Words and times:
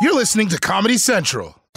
You're 0.00 0.14
listening 0.14 0.48
to 0.48 0.58
Comedy 0.58 0.98
Central. 0.98 1.54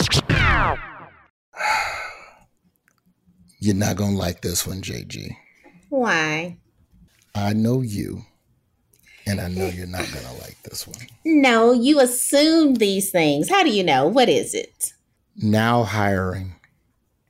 You're 3.60 3.74
not 3.74 3.96
going 3.96 4.12
to 4.12 4.18
like 4.18 4.40
this 4.40 4.66
one, 4.66 4.82
JG. 4.82 5.36
Why? 5.88 6.58
I 7.34 7.52
know 7.52 7.80
you, 7.80 8.22
and 9.26 9.40
I 9.40 9.48
know 9.48 9.66
you're 9.66 9.86
not 9.86 10.06
going 10.12 10.24
to 10.24 10.32
like 10.42 10.56
this 10.62 10.86
one. 10.86 10.98
No, 11.24 11.72
you 11.72 11.98
assume 12.00 12.74
these 12.74 13.10
things. 13.10 13.48
How 13.48 13.62
do 13.64 13.70
you 13.70 13.82
know? 13.82 14.06
What 14.06 14.28
is 14.28 14.54
it? 14.54 14.92
Now 15.36 15.82
hiring. 15.84 16.54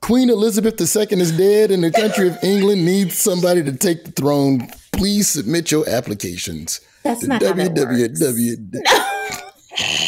Queen 0.00 0.28
Elizabeth 0.30 0.80
II 0.80 1.20
is 1.20 1.32
dead, 1.32 1.70
and 1.70 1.82
the 1.84 1.90
country 1.90 2.28
of 2.28 2.38
England 2.42 2.84
needs 2.84 3.16
somebody 3.16 3.62
to 3.62 3.72
take 3.72 4.04
the 4.04 4.12
throne. 4.12 4.68
Please 4.92 5.28
submit 5.28 5.70
your 5.70 5.88
applications. 5.88 6.80
That's 7.04 7.24
not 7.24 7.42
how 7.42 7.52
that 7.54 7.74
works. 7.76 8.20
www. 8.20 10.04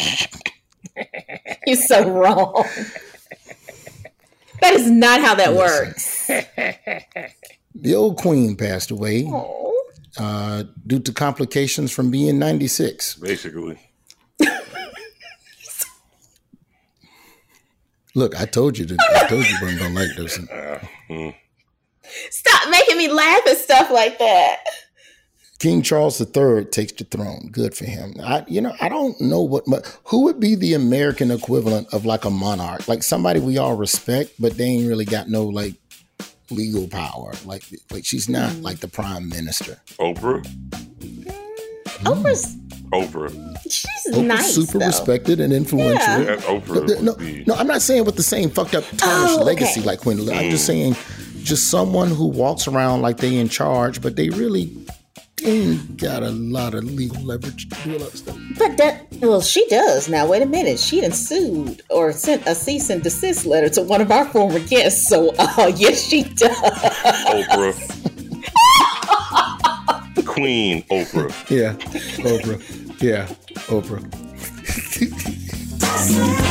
You're 1.67 1.75
so 1.77 2.09
wrong. 2.09 2.65
That 4.61 4.73
is 4.73 4.89
not 4.89 5.21
how 5.21 5.35
that 5.35 5.53
works. 5.53 6.27
The 7.73 7.95
old 7.95 8.17
queen 8.17 8.55
passed 8.55 8.91
away 8.91 9.25
Oh. 9.27 9.73
uh, 10.19 10.63
due 10.85 10.99
to 10.99 11.11
complications 11.13 11.91
from 11.91 12.11
being 12.11 12.37
96. 12.37 13.15
Basically. 13.15 13.79
Look, 18.13 18.39
I 18.39 18.45
told 18.45 18.77
you, 18.77 18.85
to, 18.87 18.97
I 19.15 19.27
told 19.27 19.45
you, 19.47 19.55
weren't 19.61 19.79
gonna 19.79 19.95
like 19.95 20.15
this. 20.17 20.33
Stop 22.29 22.69
making 22.69 22.97
me 22.97 23.07
laugh 23.07 23.47
at 23.47 23.57
stuff 23.57 23.89
like 23.89 24.19
that. 24.19 24.57
King 25.61 25.83
Charles 25.83 26.19
III 26.19 26.65
takes 26.65 26.93
the 26.93 27.03
throne. 27.03 27.49
Good 27.51 27.75
for 27.75 27.85
him. 27.85 28.15
I, 28.19 28.43
you 28.47 28.61
know, 28.61 28.73
I 28.81 28.89
don't 28.89 29.21
know 29.21 29.41
what, 29.41 29.63
but 29.67 29.95
who 30.05 30.23
would 30.23 30.39
be 30.39 30.55
the 30.55 30.73
American 30.73 31.29
equivalent 31.29 31.93
of 31.93 32.03
like 32.03 32.25
a 32.25 32.31
monarch, 32.31 32.87
like 32.87 33.03
somebody 33.03 33.39
we 33.39 33.59
all 33.59 33.75
respect, 33.75 34.31
but 34.39 34.57
they 34.57 34.63
ain't 34.63 34.87
really 34.87 35.05
got 35.05 35.29
no 35.29 35.43
like 35.43 35.75
legal 36.49 36.87
power. 36.87 37.33
Like, 37.45 37.61
like 37.91 38.03
she's 38.07 38.27
not 38.27 38.51
hmm. 38.51 38.63
like 38.63 38.79
the 38.79 38.87
prime 38.87 39.29
minister. 39.29 39.79
Oprah. 39.99 40.43
Oprah's 42.05 42.55
hmm. 42.55 42.95
Oprah. 42.95 43.61
she's 43.61 44.15
Oprah's 44.15 44.21
nice. 44.23 44.55
super 44.55 44.79
though. 44.79 44.87
respected 44.87 45.39
and 45.39 45.53
influential. 45.53 46.23
Yeah. 46.23 46.37
Oprah. 46.37 47.03
No, 47.03 47.13
no, 47.13 47.43
no, 47.45 47.53
I'm 47.53 47.67
not 47.67 47.83
saying 47.83 48.05
with 48.05 48.15
the 48.15 48.23
same 48.23 48.49
fucked 48.49 48.73
up 48.73 48.83
tarnished 48.97 49.03
Oh, 49.03 49.35
okay. 49.35 49.43
legacy 49.43 49.81
like 49.81 49.99
Queen 49.99 50.17
Elizabeth. 50.17 50.41
I'm 50.41 50.49
just 50.49 50.65
hmm. 50.65 50.71
saying, 50.71 50.95
just 51.43 51.69
someone 51.69 52.07
who 52.07 52.25
walks 52.25 52.67
around 52.67 53.03
like 53.03 53.17
they 53.17 53.37
in 53.37 53.47
charge, 53.47 54.01
but 54.01 54.15
they 54.15 54.29
really 54.29 54.75
ain't 55.45 55.97
got 55.97 56.23
a 56.23 56.29
lot 56.31 56.73
of 56.73 56.83
legal 56.83 57.21
leverage 57.23 57.69
to 57.69 57.83
do 57.83 57.97
a 57.97 57.99
lot 57.99 58.09
of 58.09 58.17
stuff. 58.17 58.37
But 58.57 58.77
that 58.77 59.07
well, 59.19 59.41
she 59.41 59.65
does 59.67 60.09
now. 60.09 60.27
Wait 60.27 60.41
a 60.41 60.45
minute, 60.45 60.79
she 60.79 61.01
done 61.01 61.11
sued 61.11 61.81
or 61.89 62.11
sent 62.11 62.45
a 62.47 62.55
cease 62.55 62.89
and 62.89 63.03
desist 63.03 63.45
letter 63.45 63.69
to 63.69 63.81
one 63.81 64.01
of 64.01 64.11
our 64.11 64.25
former 64.25 64.59
guests. 64.59 65.07
So, 65.07 65.33
uh, 65.39 65.71
yes, 65.75 66.01
she 66.01 66.23
does. 66.23 66.55
Oprah. 67.27 67.97
Queen 70.25 70.83
Oprah. 70.83 71.31
Yeah, 71.49 71.73
Oprah. 72.23 73.01
Yeah, 73.01 73.27
Oprah. 73.67 74.07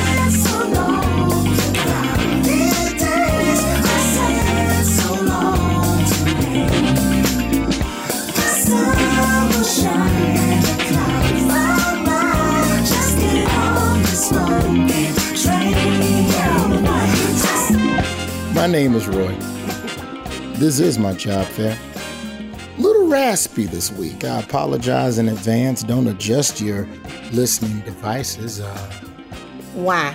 My 18.60 18.66
name 18.66 18.94
is 18.94 19.08
Roy. 19.08 19.34
This 20.58 20.80
is 20.80 20.98
my 20.98 21.14
job 21.14 21.46
fair. 21.46 21.78
Little 22.76 23.08
raspy 23.08 23.64
this 23.64 23.90
week. 23.90 24.22
I 24.22 24.40
apologize 24.40 25.16
in 25.16 25.30
advance. 25.30 25.82
Don't 25.82 26.06
adjust 26.06 26.60
your 26.60 26.86
listening 27.32 27.80
devices. 27.86 28.60
Uh, 28.60 28.76
Why? 29.72 30.14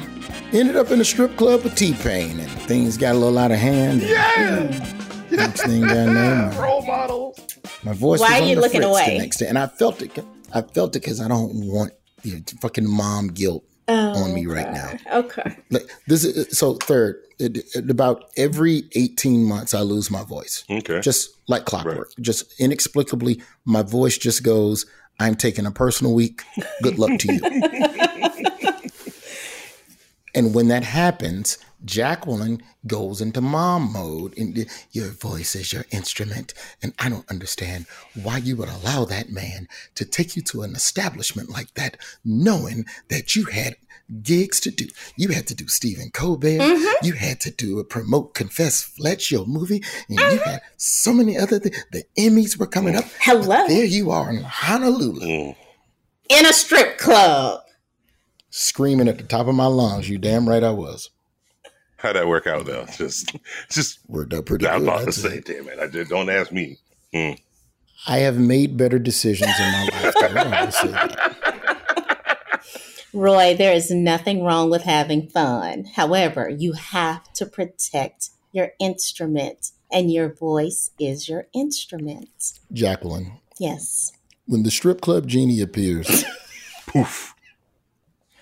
ended 0.53 0.75
up 0.75 0.91
in 0.91 1.01
a 1.01 1.03
strip 1.03 1.35
club 1.37 1.63
with 1.63 1.73
T 1.73 1.95
Pain, 1.95 2.39
and 2.39 2.51
things 2.67 2.97
got 2.97 3.15
a 3.15 3.17
little 3.17 3.39
out 3.39 3.49
of 3.49 3.57
hand. 3.57 4.03
Yeah. 4.03 4.91
Next 5.31 5.63
thing 5.63 5.83
I 5.85 6.05
know, 6.05 6.51
my, 6.53 6.61
Role 6.61 6.85
models. 6.85 7.39
my 7.83 7.93
voice 7.93 8.19
Why 8.19 8.27
was 8.27 8.39
are 8.41 8.43
on 8.43 8.47
you 8.49 8.55
the 8.57 8.61
looking 8.61 8.81
fritz 8.81 8.91
away? 8.91 9.13
the 9.17 9.23
next 9.23 9.37
day, 9.37 9.47
and 9.47 9.57
I 9.57 9.65
felt 9.65 10.03
it. 10.03 10.23
I 10.53 10.61
felt 10.61 10.95
it 10.95 10.99
because 10.99 11.19
I 11.19 11.27
don't 11.27 11.65
want 11.65 11.93
you 12.21 12.35
know, 12.35 12.41
fucking 12.61 12.87
mom 12.87 13.29
guilt 13.29 13.63
Oh 13.87 14.23
on 14.23 14.33
me 14.33 14.45
right 14.47 14.71
now. 14.71 14.91
Okay. 15.19 15.57
Like 15.69 15.87
this 16.07 16.23
is 16.23 16.57
so 16.57 16.73
third. 16.75 17.21
It, 17.37 17.57
it- 17.75 17.89
about 17.89 18.25
every 18.37 18.83
eighteen 18.93 19.43
months, 19.45 19.73
I 19.73 19.81
lose 19.81 20.09
my 20.09 20.23
voice. 20.23 20.63
Okay. 20.69 21.01
Just 21.01 21.29
like 21.47 21.65
clockwork. 21.65 22.11
Just 22.19 22.59
inexplicably, 22.59 23.41
my 23.65 23.83
voice 23.83 24.17
just 24.17 24.43
goes. 24.43 24.85
I'm 25.19 25.35
taking 25.35 25.65
a 25.65 25.71
personal 25.71 26.13
week. 26.13 26.41
Good 26.81 26.97
luck 26.99 27.17
to 27.19 27.33
you. 27.33 27.39
and 30.35 30.53
when 30.53 30.67
that 30.69 30.83
happens, 30.83 31.57
Jacqueline 31.85 32.61
goes 32.87 33.21
into 33.21 33.41
mom 33.41 33.93
mode. 33.93 34.37
And 34.37 34.65
your 34.91 35.09
voice 35.09 35.55
is 35.55 35.71
your 35.71 35.85
instrument. 35.91 36.53
And 36.81 36.93
I 36.99 37.09
don't 37.09 37.29
understand 37.29 37.85
why 38.21 38.37
you 38.37 38.57
would 38.57 38.69
allow 38.69 39.05
that 39.05 39.29
man 39.29 39.67
to 39.95 40.03
take 40.05 40.35
you 40.35 40.41
to 40.43 40.63
an 40.63 40.75
establishment 40.75 41.49
like 41.49 41.73
that, 41.75 41.97
knowing 42.23 42.85
that 43.09 43.35
you 43.35 43.45
had 43.45 43.75
gigs 44.21 44.59
to 44.59 44.71
do. 44.71 44.87
You 45.17 45.29
had 45.29 45.47
to 45.47 45.55
do 45.55 45.67
Stephen 45.67 46.11
Colbert. 46.11 46.61
You 47.01 47.13
had 47.13 47.39
to 47.41 47.51
do 47.51 47.79
a 47.79 47.83
promote 47.83 48.33
Confess 48.35 48.81
Fletch, 48.83 49.31
your 49.31 49.45
movie. 49.45 49.83
And 50.09 50.19
you 50.19 50.39
had 50.39 50.61
so 50.77 51.13
many 51.13 51.37
other 51.37 51.59
things. 51.59 51.83
The 51.91 52.03
Emmys 52.17 52.57
were 52.59 52.67
coming 52.67 52.95
up. 52.95 53.05
Hello. 53.19 53.67
There 53.67 53.85
you 53.85 54.11
are 54.11 54.29
in 54.29 54.41
Honolulu, 54.43 55.19
Mm. 55.21 55.55
In 56.29 56.45
a 56.47 56.53
strip 56.53 56.97
club. 56.97 57.61
screaming 58.49 59.07
at 59.07 59.17
the 59.17 59.23
top 59.23 59.47
of 59.47 59.53
my 59.55 59.65
lungs. 59.67 60.09
You 60.09 60.17
damn 60.17 60.47
right 60.47 60.63
I 60.63 60.71
was. 60.71 61.09
How'd 62.05 62.15
that 62.17 62.27
work 62.27 62.45
out 62.45 62.65
though? 62.67 62.85
Just, 62.97 63.35
just. 63.69 63.99
Worked 64.07 64.33
out 64.35 64.45
pretty 64.45 64.67
I 64.67 64.77
was 64.77 64.83
good. 64.83 64.89
about 64.93 65.05
to 65.05 65.11
say, 65.11 65.29
say. 65.29 65.39
damn 65.41 65.67
it! 65.69 65.79
I 65.79 65.87
did. 65.87 66.07
Don't 66.07 66.29
ask 66.29 66.51
me. 66.51 66.77
Mm. 67.13 67.39
I 68.07 68.17
have 68.19 68.37
made 68.37 68.77
better 68.77 68.99
decisions 68.99 69.49
in 69.59 69.71
my 69.71 69.89
life. 69.91 70.13
though. 70.19 70.27
I 70.27 70.43
wanna 70.59 70.71
say 70.71 70.87
that. 70.89 72.61
Roy, 73.13 73.55
there 73.55 73.73
is 73.73 73.89
nothing 73.91 74.43
wrong 74.43 74.69
with 74.69 74.83
having 74.83 75.27
fun. 75.27 75.85
However, 75.95 76.49
you 76.49 76.73
have 76.73 77.31
to 77.33 77.45
protect 77.45 78.29
your 78.51 78.73
instrument, 78.79 79.71
and 79.91 80.11
your 80.11 80.29
voice 80.33 80.91
is 80.99 81.27
your 81.29 81.47
instrument. 81.53 82.59
Jacqueline, 82.73 83.39
Yes. 83.57 84.11
when 84.45 84.63
the 84.63 84.71
strip 84.71 85.01
club 85.01 85.27
genie 85.27 85.61
appears, 85.61 86.25
Poof. 86.87 87.33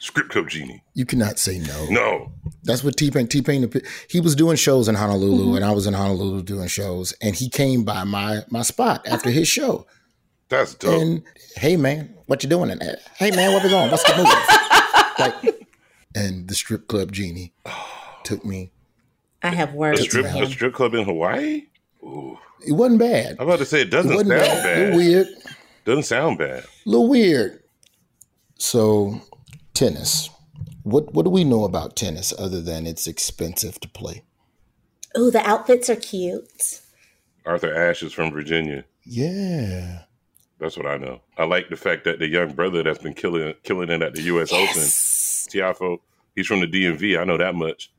Script 0.04 0.32
club 0.32 0.50
genie. 0.50 0.84
you 0.96 1.06
cannot 1.06 1.40
say 1.40 1.60
no. 1.60 1.86
No. 1.86 2.34
That's 2.64 2.84
what 2.84 2.98
T 2.98 3.10
Pain. 3.10 3.26
T 3.26 3.42
Pain. 3.42 3.72
He 4.10 4.20
was 4.20 4.36
doing 4.36 4.58
shows 4.58 4.90
in 4.90 4.96
Honolulu, 4.96 5.46
mm-hmm. 5.46 5.56
and 5.56 5.64
I 5.64 5.72
was 5.72 5.88
in 5.88 5.94
Honolulu 5.94 6.44
doing 6.44 6.68
shows, 6.68 7.14
and 7.22 7.34
he 7.34 7.50
came 7.50 7.86
by 7.86 8.04
my 8.04 8.42
my 8.50 8.64
spot 8.64 9.08
after 9.08 9.30
his 9.30 9.48
show. 9.48 9.88
That's 10.50 10.74
dope. 10.74 11.02
And 11.02 11.24
hey 11.56 11.78
man, 11.78 12.14
what 12.26 12.44
you 12.44 12.50
doing 12.50 12.70
in 12.70 12.80
there? 12.80 12.98
Hey 13.16 13.32
man, 13.32 13.54
where 13.54 13.64
we 13.64 13.70
going? 13.70 13.92
What's 13.92 14.04
the 14.04 14.18
move? 14.18 14.26
like, 15.20 15.68
and 16.14 16.50
the 16.50 16.54
strip 16.54 16.90
club 16.90 17.14
genie 17.14 17.54
took 18.26 18.44
me. 18.44 18.74
I 19.42 19.52
have 19.52 19.74
a 19.74 19.78
words 19.78 20.02
strip, 20.02 20.26
a 20.26 20.46
strip 20.48 20.74
club 20.74 20.96
in 20.96 21.06
Hawaii? 21.06 21.68
Ooh. 22.04 22.38
It 22.68 22.74
wasn't 22.74 23.00
bad. 23.00 23.38
I'm 23.40 23.48
about 23.48 23.60
to 23.60 23.66
say 23.66 23.80
it 23.80 23.88
It 23.88 23.92
doesn't 23.92 24.14
wasn't 24.14 24.32
sound 24.32 24.64
bad. 24.64 24.78
A 24.78 24.82
little 24.82 24.98
weird. 24.98 25.28
Doesn't 25.86 26.04
sound 26.04 26.38
bad. 26.40 26.64
A 26.64 26.90
little 26.90 27.08
weird. 27.08 27.64
So, 28.58 29.22
tennis. 29.74 30.30
What 30.84 31.14
what 31.14 31.24
do 31.24 31.30
we 31.30 31.44
know 31.44 31.64
about 31.64 31.96
tennis 31.96 32.34
other 32.38 32.62
than 32.62 32.86
it's 32.86 33.08
expensive 33.08 33.80
to 33.80 33.88
play? 33.88 34.24
Oh, 35.16 35.30
the 35.30 35.48
outfits 35.48 35.90
are 35.90 35.96
cute. 35.96 36.82
Arthur 37.46 37.74
Ashe 37.74 38.04
is 38.04 38.14
from 38.14 38.32
Virginia. 38.32 38.86
Yeah. 39.06 40.04
That's 40.60 40.78
what 40.78 40.86
I 40.86 40.98
know. 40.98 41.22
I 41.38 41.44
like 41.44 41.70
the 41.70 41.76
fact 41.76 42.06
that 42.06 42.20
the 42.20 42.28
young 42.28 42.54
brother 42.54 42.84
that's 42.84 43.00
been 43.00 43.14
killing 43.14 43.54
killing 43.64 43.90
it 43.90 44.02
at 44.02 44.14
the 44.14 44.22
U.S. 44.24 44.52
Yes. 44.52 45.48
Open, 45.52 45.62
Tiafoe, 45.62 46.00
he's 46.36 46.48
from 46.48 46.62
the 46.62 46.68
DMV. 46.68 47.20
I 47.20 47.26
know 47.26 47.38
that 47.38 47.56
much, 47.56 47.92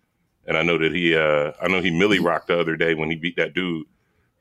and 0.47 0.57
I 0.57 0.63
know 0.63 0.79
that 0.79 0.95
he, 0.95 1.15
uh 1.15 1.53
I 1.61 1.69
know 1.69 1.81
he 1.81 1.91
millie 1.91 2.21
rocked 2.21 2.49
the 2.49 2.59
other 2.59 2.77
day 2.77 2.95
when 2.95 3.11
he 3.11 3.17
beat 3.17 3.37
that 3.37 3.55
dude. 3.55 3.87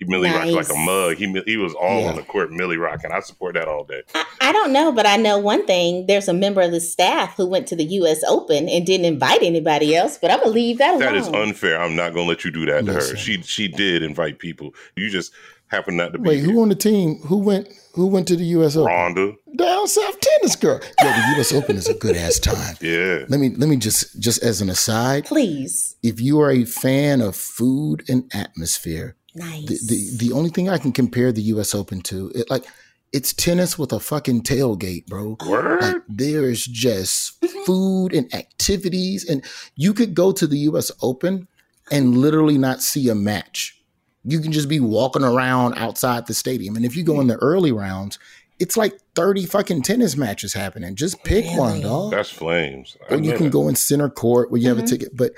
He 0.06 0.12
millie 0.12 0.30
rocked 0.30 0.48
like 0.52 0.70
a 0.70 0.78
mug. 0.86 1.18
He 1.18 1.42
he 1.46 1.58
was 1.58 1.74
all 1.74 2.02
Yeah. 2.02 2.10
on 2.10 2.16
the 2.16 2.24
court 2.24 2.52
millie 2.52 2.78
rocking. 2.78 3.12
I 3.12 3.20
support 3.22 3.56
that 3.56 3.68
all 3.68 3.84
day. 3.84 4.02
I, 4.16 4.26
I 4.42 4.52
don't 4.52 4.72
know, 4.74 4.92
but 4.92 5.06
I 5.06 5.16
know 5.18 5.38
one 5.38 5.66
thing. 5.66 6.06
There's 6.08 6.28
a 6.28 6.34
member 6.34 6.62
of 6.62 6.72
the 6.72 6.80
staff 6.82 7.36
who 7.38 7.46
went 7.48 7.68
to 7.68 7.76
the 7.76 7.86
U.S. 7.86 8.22
Open 8.28 8.68
and 8.70 8.86
didn't 8.86 9.06
invite 9.06 9.42
anybody 9.44 9.96
else, 9.96 10.18
but 10.18 10.32
I'm 10.32 10.38
going 10.40 10.50
to 10.50 10.54
leave 10.54 10.78
that 10.80 10.92
alone. 10.96 11.00
That 11.00 11.16
is 11.16 11.28
unfair. 11.30 11.82
I'm 11.82 11.96
not 11.96 12.14
gonna 12.14 12.28
let 12.28 12.44
you 12.46 12.52
do 12.52 12.66
that 12.68 12.86
to 12.86 12.92
Listen. 12.94 13.16
her. 13.16 13.22
She 13.22 13.42
she 13.44 13.68
did 13.68 14.04
invite 14.04 14.40
people. 14.40 14.74
You 14.96 15.10
just 15.10 15.32
happen 15.68 15.96
not 15.98 16.14
to 16.14 16.20
be 16.20 16.30
Wait, 16.30 16.40
who 16.42 16.62
on 16.62 16.70
the 16.70 16.76
team? 16.76 17.18
Who 17.26 17.38
went? 17.40 17.68
Who 17.96 18.08
went 18.08 18.28
to 18.30 18.36
the 18.36 18.44
U.S. 18.46 18.76
Open? 18.76 18.92
Rhonda. 18.92 19.36
Down 19.56 19.88
South 19.88 20.20
tennis 20.20 20.56
girl. 20.56 20.80
Yeah, 21.04 21.16
the 21.32 21.36
U.S. 21.36 21.54
Open 21.60 21.76
is 21.78 21.88
a 21.88 21.94
good 21.94 22.16
ass 22.16 22.40
time. 22.40 22.76
Yeah. 22.82 23.26
Let 23.30 23.40
me 23.40 23.50
let 23.50 23.70
me 23.70 23.78
just 23.78 24.20
just 24.20 24.42
as 24.44 24.62
an 24.62 24.70
aside, 24.70 25.26
Please. 25.26 25.96
if 26.02 26.20
you 26.20 26.40
are 26.42 26.50
a 26.52 26.66
fan 26.66 27.22
of 27.22 27.36
food 27.36 28.04
and 28.10 28.30
atmosphere, 28.34 29.16
Nice. 29.35 29.65
the, 29.68 29.77
the 29.88 30.27
the 30.27 30.33
only 30.33 30.50
thing 30.50 30.69
I 30.69 30.77
can 30.77 30.91
compare 30.91 31.31
the 31.31 31.41
U.S. 31.44 31.74
Open 31.74 32.01
to, 32.01 32.31
it 32.35 32.50
like 32.50 32.65
it's 33.12 33.33
tennis 33.33 33.77
with 33.77 33.91
a 33.94 34.00
fucking 34.00 34.41
tailgate, 34.44 35.06
bro. 35.07 35.38
Word. 35.47 35.81
Like 35.81 35.95
there 36.07 36.50
is 36.50 36.65
just 36.65 37.44
food 37.65 38.13
and 38.13 38.33
activities, 38.33 39.27
and 39.27 39.44
you 39.75 39.94
could 39.94 40.13
go 40.13 40.31
to 40.31 40.45
the 40.47 40.57
U.S. 40.59 40.91
Open 41.01 41.47
and 41.91 42.18
literally 42.18 42.57
not 42.57 42.81
see 42.81 43.09
a 43.09 43.15
match. 43.15 43.80
You 44.24 44.39
can 44.39 44.51
just 44.51 44.69
be 44.69 44.80
walking 44.80 45.24
around 45.24 45.74
outside 45.77 46.27
the 46.27 46.33
stadium, 46.33 46.75
and 46.75 46.85
if 46.85 46.95
you 46.95 47.03
go 47.03 47.19
in 47.19 47.27
the 47.27 47.35
early 47.38 47.71
rounds, 47.71 48.19
it's 48.59 48.77
like 48.77 48.94
thirty 49.15 49.45
fucking 49.45 49.81
tennis 49.81 50.15
matches 50.15 50.53
happening. 50.53 50.95
Just 50.95 51.24
pick 51.24 51.45
one, 51.57 51.71
Really? 51.74 51.83
dog. 51.83 52.12
That's 52.12 52.30
flames. 52.30 52.95
I 53.09 53.15
or 53.15 53.18
you 53.19 53.33
can 53.33 53.45
that. 53.45 53.51
go 53.51 53.68
in 53.68 53.75
center 53.75 54.09
court 54.09 54.50
where 54.51 54.62
you 54.62 54.69
have 54.69 54.77
a 54.80 54.83
Mhm. 54.83 54.89
ticket. 54.89 55.18
But 55.18 55.33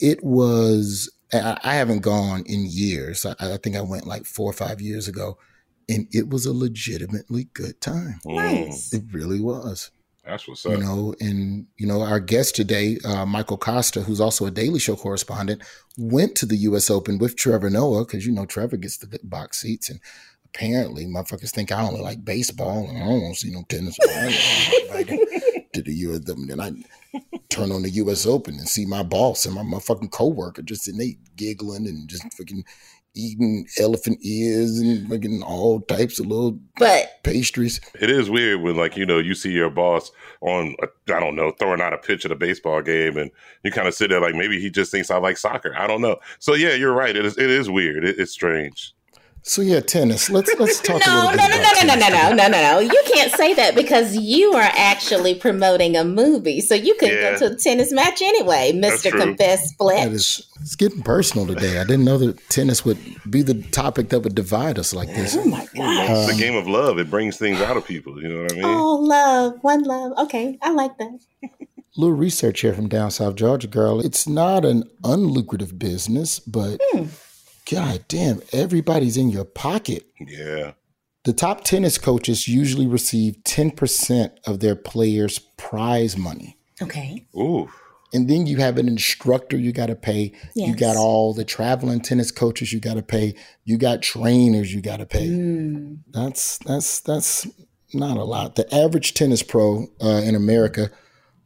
it 0.00 0.22
was 0.22 1.10
I, 1.32 1.58
I 1.62 1.74
haven't 1.74 2.00
gone 2.00 2.42
in 2.46 2.66
years. 2.66 3.24
I, 3.26 3.34
I 3.38 3.56
think 3.56 3.76
I 3.76 3.80
went 3.80 4.06
like 4.06 4.26
four 4.26 4.50
or 4.50 4.54
five 4.54 4.80
years 4.80 5.08
ago, 5.08 5.38
and 5.88 6.06
it 6.12 6.28
was 6.28 6.46
a 6.46 6.52
legitimately 6.52 7.48
good 7.52 7.80
time. 7.80 8.20
Mm, 8.24 8.34
nice. 8.66 8.92
It 8.92 9.04
really 9.12 9.40
was. 9.40 9.90
that's 10.24 10.46
what's 10.48 10.64
up. 10.66 10.72
You 10.72 10.78
know, 10.78 11.14
and 11.20 11.66
you 11.76 11.86
know, 11.86 12.02
our 12.02 12.20
guest 12.20 12.56
today, 12.56 12.98
uh, 13.04 13.26
Michael 13.26 13.58
Kosta, 13.58 14.02
who's 14.02 14.20
also 14.20 14.46
a 14.46 14.50
Daily 14.50 14.78
Show 14.78 14.96
correspondent, 14.96 15.62
went 15.96 16.36
to 16.36 16.46
the 16.46 16.56
U.S. 16.56 16.90
Open 16.90 17.18
with 17.18 17.36
Trevor 17.36 17.70
Noah 17.70 18.04
because 18.04 18.26
you 18.26 18.32
know 18.32 18.46
Trevor 18.46 18.76
gets 18.76 18.98
the 18.98 19.06
good 19.06 19.28
box 19.28 19.60
seats, 19.60 19.90
and 19.90 20.00
apparently, 20.46 21.06
motherfuckers 21.06 21.50
think 21.50 21.72
I 21.72 21.82
only 21.82 22.00
like 22.00 22.24
baseball 22.24 22.88
and 22.88 22.98
I 22.98 23.06
don't 23.06 23.22
want 23.22 23.34
to 23.36 23.40
see 23.40 23.52
no 23.52 23.64
tennis. 23.68 23.96
I 24.02 25.04
to 25.72 25.82
the 25.82 25.92
U.S. 25.92 26.28
Open. 26.28 26.46
Then 26.48 26.60
I 26.60 26.72
turn 27.50 27.72
on 27.72 27.82
the 27.82 27.90
U.S. 27.90 28.26
Open 28.26 28.54
and 28.54 28.68
see 28.68 28.86
my 28.86 29.02
boss 29.02 29.44
and 29.44 29.54
my 29.54 29.62
motherfucking 29.62 30.10
coworker 30.10 30.62
just 30.62 30.84
sitting 30.84 30.98
there 30.98 31.08
giggling 31.36 31.86
and 31.86 32.08
just 32.08 32.22
fucking 32.34 32.64
eating 33.14 33.66
elephant 33.78 34.18
ears 34.22 34.78
and 34.78 35.08
fucking 35.08 35.42
all 35.42 35.80
types 35.80 36.20
of 36.20 36.26
little 36.26 36.58
But 36.78 37.22
pastries. 37.24 37.80
It 38.00 38.08
is 38.08 38.30
weird 38.30 38.62
when, 38.62 38.76
like, 38.76 38.96
you 38.96 39.04
know, 39.04 39.18
you 39.18 39.34
see 39.34 39.50
your 39.50 39.70
boss 39.70 40.10
on, 40.40 40.76
I 40.82 40.86
I 41.12 41.20
don't 41.20 41.36
know, 41.36 41.50
throwing 41.52 41.80
out 41.80 41.92
a 41.92 41.98
pitch 41.98 42.24
at 42.24 42.32
a 42.32 42.36
baseball 42.36 42.82
game, 42.82 43.16
and 43.16 43.30
you 43.64 43.72
kind 43.72 43.88
of 43.88 43.94
sit 43.94 44.10
there 44.10 44.20
like 44.20 44.34
maybe 44.34 44.60
he 44.60 44.70
just 44.70 44.92
thinks 44.92 45.10
I 45.10 45.18
like 45.18 45.36
soccer. 45.36 45.74
I 45.76 45.86
don't 45.86 46.00
know. 46.00 46.16
So 46.38 46.54
yeah, 46.54 46.74
you're 46.74 46.94
right. 46.94 47.16
It 47.16 47.24
is. 47.24 47.36
It 47.36 47.50
is 47.50 47.68
weird. 47.68 48.04
It, 48.04 48.18
it's 48.18 48.32
strange. 48.32 48.94
So 49.42 49.62
yeah, 49.62 49.80
tennis. 49.80 50.28
Let's 50.30 50.54
let's 50.58 50.80
talk 50.82 51.00
a 51.04 51.08
no, 51.10 51.14
little 51.16 51.30
no, 51.30 51.36
bit 51.36 51.50
no, 51.50 51.60
about 51.60 51.76
no, 51.76 51.82
no, 51.88 51.94
no, 51.94 52.00
tennis 52.00 52.30
no, 52.30 52.36
no, 52.36 52.48
no, 52.48 52.72
no. 52.72 52.78
You 52.80 53.02
can't 53.14 53.32
say 53.32 53.54
that 53.54 53.74
because 53.74 54.16
you 54.16 54.52
are 54.52 54.70
actually 54.76 55.34
promoting 55.34 55.96
a 55.96 56.04
movie. 56.04 56.60
So 56.60 56.74
you 56.74 56.94
could 56.96 57.08
Yeah. 57.10 57.32
go 57.38 57.48
to 57.48 57.54
a 57.54 57.56
tennis 57.56 57.90
match 57.92 58.20
ananyway, 58.20 58.78
That's 58.78 59.02
Mr. 59.02 59.10
Confess 59.12 59.60
That 59.62 59.68
Split. 59.68 60.12
is, 60.12 60.46
it's 60.60 60.76
getting 60.76 61.02
personal 61.02 61.46
today. 61.46 61.78
I 61.78 61.84
didn't 61.84 62.04
know 62.04 62.18
that 62.18 62.38
tennis 62.50 62.84
would 62.84 62.98
be 63.28 63.42
the 63.42 63.54
topic 63.70 64.10
that 64.10 64.20
would 64.20 64.34
divide 64.34 64.78
us 64.78 64.92
like 64.92 65.08
this. 65.14 65.34
Oh 65.36 65.44
my 65.46 65.66
God. 65.74 66.10
it's 66.10 66.30
Um, 66.32 66.36
a 66.36 66.38
game 66.38 66.54
of 66.56 66.66
love. 66.68 66.98
It 66.98 67.10
brings 67.10 67.38
things 67.38 67.60
out 67.60 67.76
of 67.78 67.86
people. 67.86 68.22
You 68.22 68.28
know 68.28 68.42
what 68.42 68.52
I 68.52 68.54
mean? 68.56 68.64
Oh, 68.64 68.96
love. 68.96 69.54
One 69.62 69.82
love. 69.84 70.12
Okay. 70.18 70.58
I 70.60 70.70
like 70.70 70.96
that. 70.98 71.18
little 71.96 72.14
research 72.14 72.60
here 72.60 72.74
from 72.74 72.88
down 72.88 73.10
south 73.10 73.36
Georgia, 73.36 73.66
girl. 73.66 74.00
It's 74.00 74.28
not 74.28 74.64
an 74.66 74.84
unlucrative 75.02 75.78
business, 75.78 76.38
but 76.40 76.78
god 77.70 78.04
damn, 78.08 78.42
everybody's 78.52 79.16
in 79.16 79.30
your 79.30 79.44
pocket. 79.44 80.06
Yeah. 80.18 80.72
The 81.24 81.32
top 81.32 81.64
tennis 81.64 81.98
coaches 81.98 82.48
usually 82.48 82.86
receive 82.86 83.36
10% 83.44 84.30
of 84.46 84.60
their 84.60 84.74
players' 84.74 85.38
prize 85.58 86.16
money. 86.16 86.56
Okay. 86.80 87.26
Ooh. 87.36 87.68
And 88.12 88.28
then 88.28 88.46
you 88.46 88.56
have 88.56 88.78
an 88.78 88.88
instructor 88.88 89.56
you 89.56 89.72
got 89.72 89.86
to 89.86 89.94
pay. 89.94 90.32
You 90.54 90.74
got 90.74 90.96
all 90.96 91.32
the 91.32 91.44
traveling 91.44 92.00
tennis 92.00 92.32
coaches 92.32 92.72
you 92.72 92.80
got 92.80 92.94
to 92.94 93.02
pay. 93.02 93.34
You 93.64 93.78
got 93.78 94.02
trainers 94.02 94.74
you 94.74 94.80
got 94.80 94.96
to 94.96 95.06
pay. 95.06 95.28
Mm. 95.28 95.98
That's 96.08 96.58
that's 96.58 97.00
that's 97.00 97.46
not 97.94 98.16
a 98.16 98.24
lot. 98.24 98.56
The 98.56 98.72
average 98.74 99.14
tennis 99.14 99.44
pro 99.44 99.86
uh, 100.02 100.22
in 100.24 100.34
America 100.34 100.90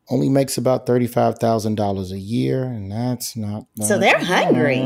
only 0.08 0.30
makes 0.30 0.56
about 0.56 0.86
thirty 0.86 1.06
five 1.06 1.38
thousand 1.38 1.74
dollars 1.74 2.12
a 2.12 2.18
year, 2.18 2.62
and 2.62 2.90
that's 2.90 3.36
not. 3.36 3.66
So 3.82 3.98
they're 3.98 4.18
hungry. 4.18 4.78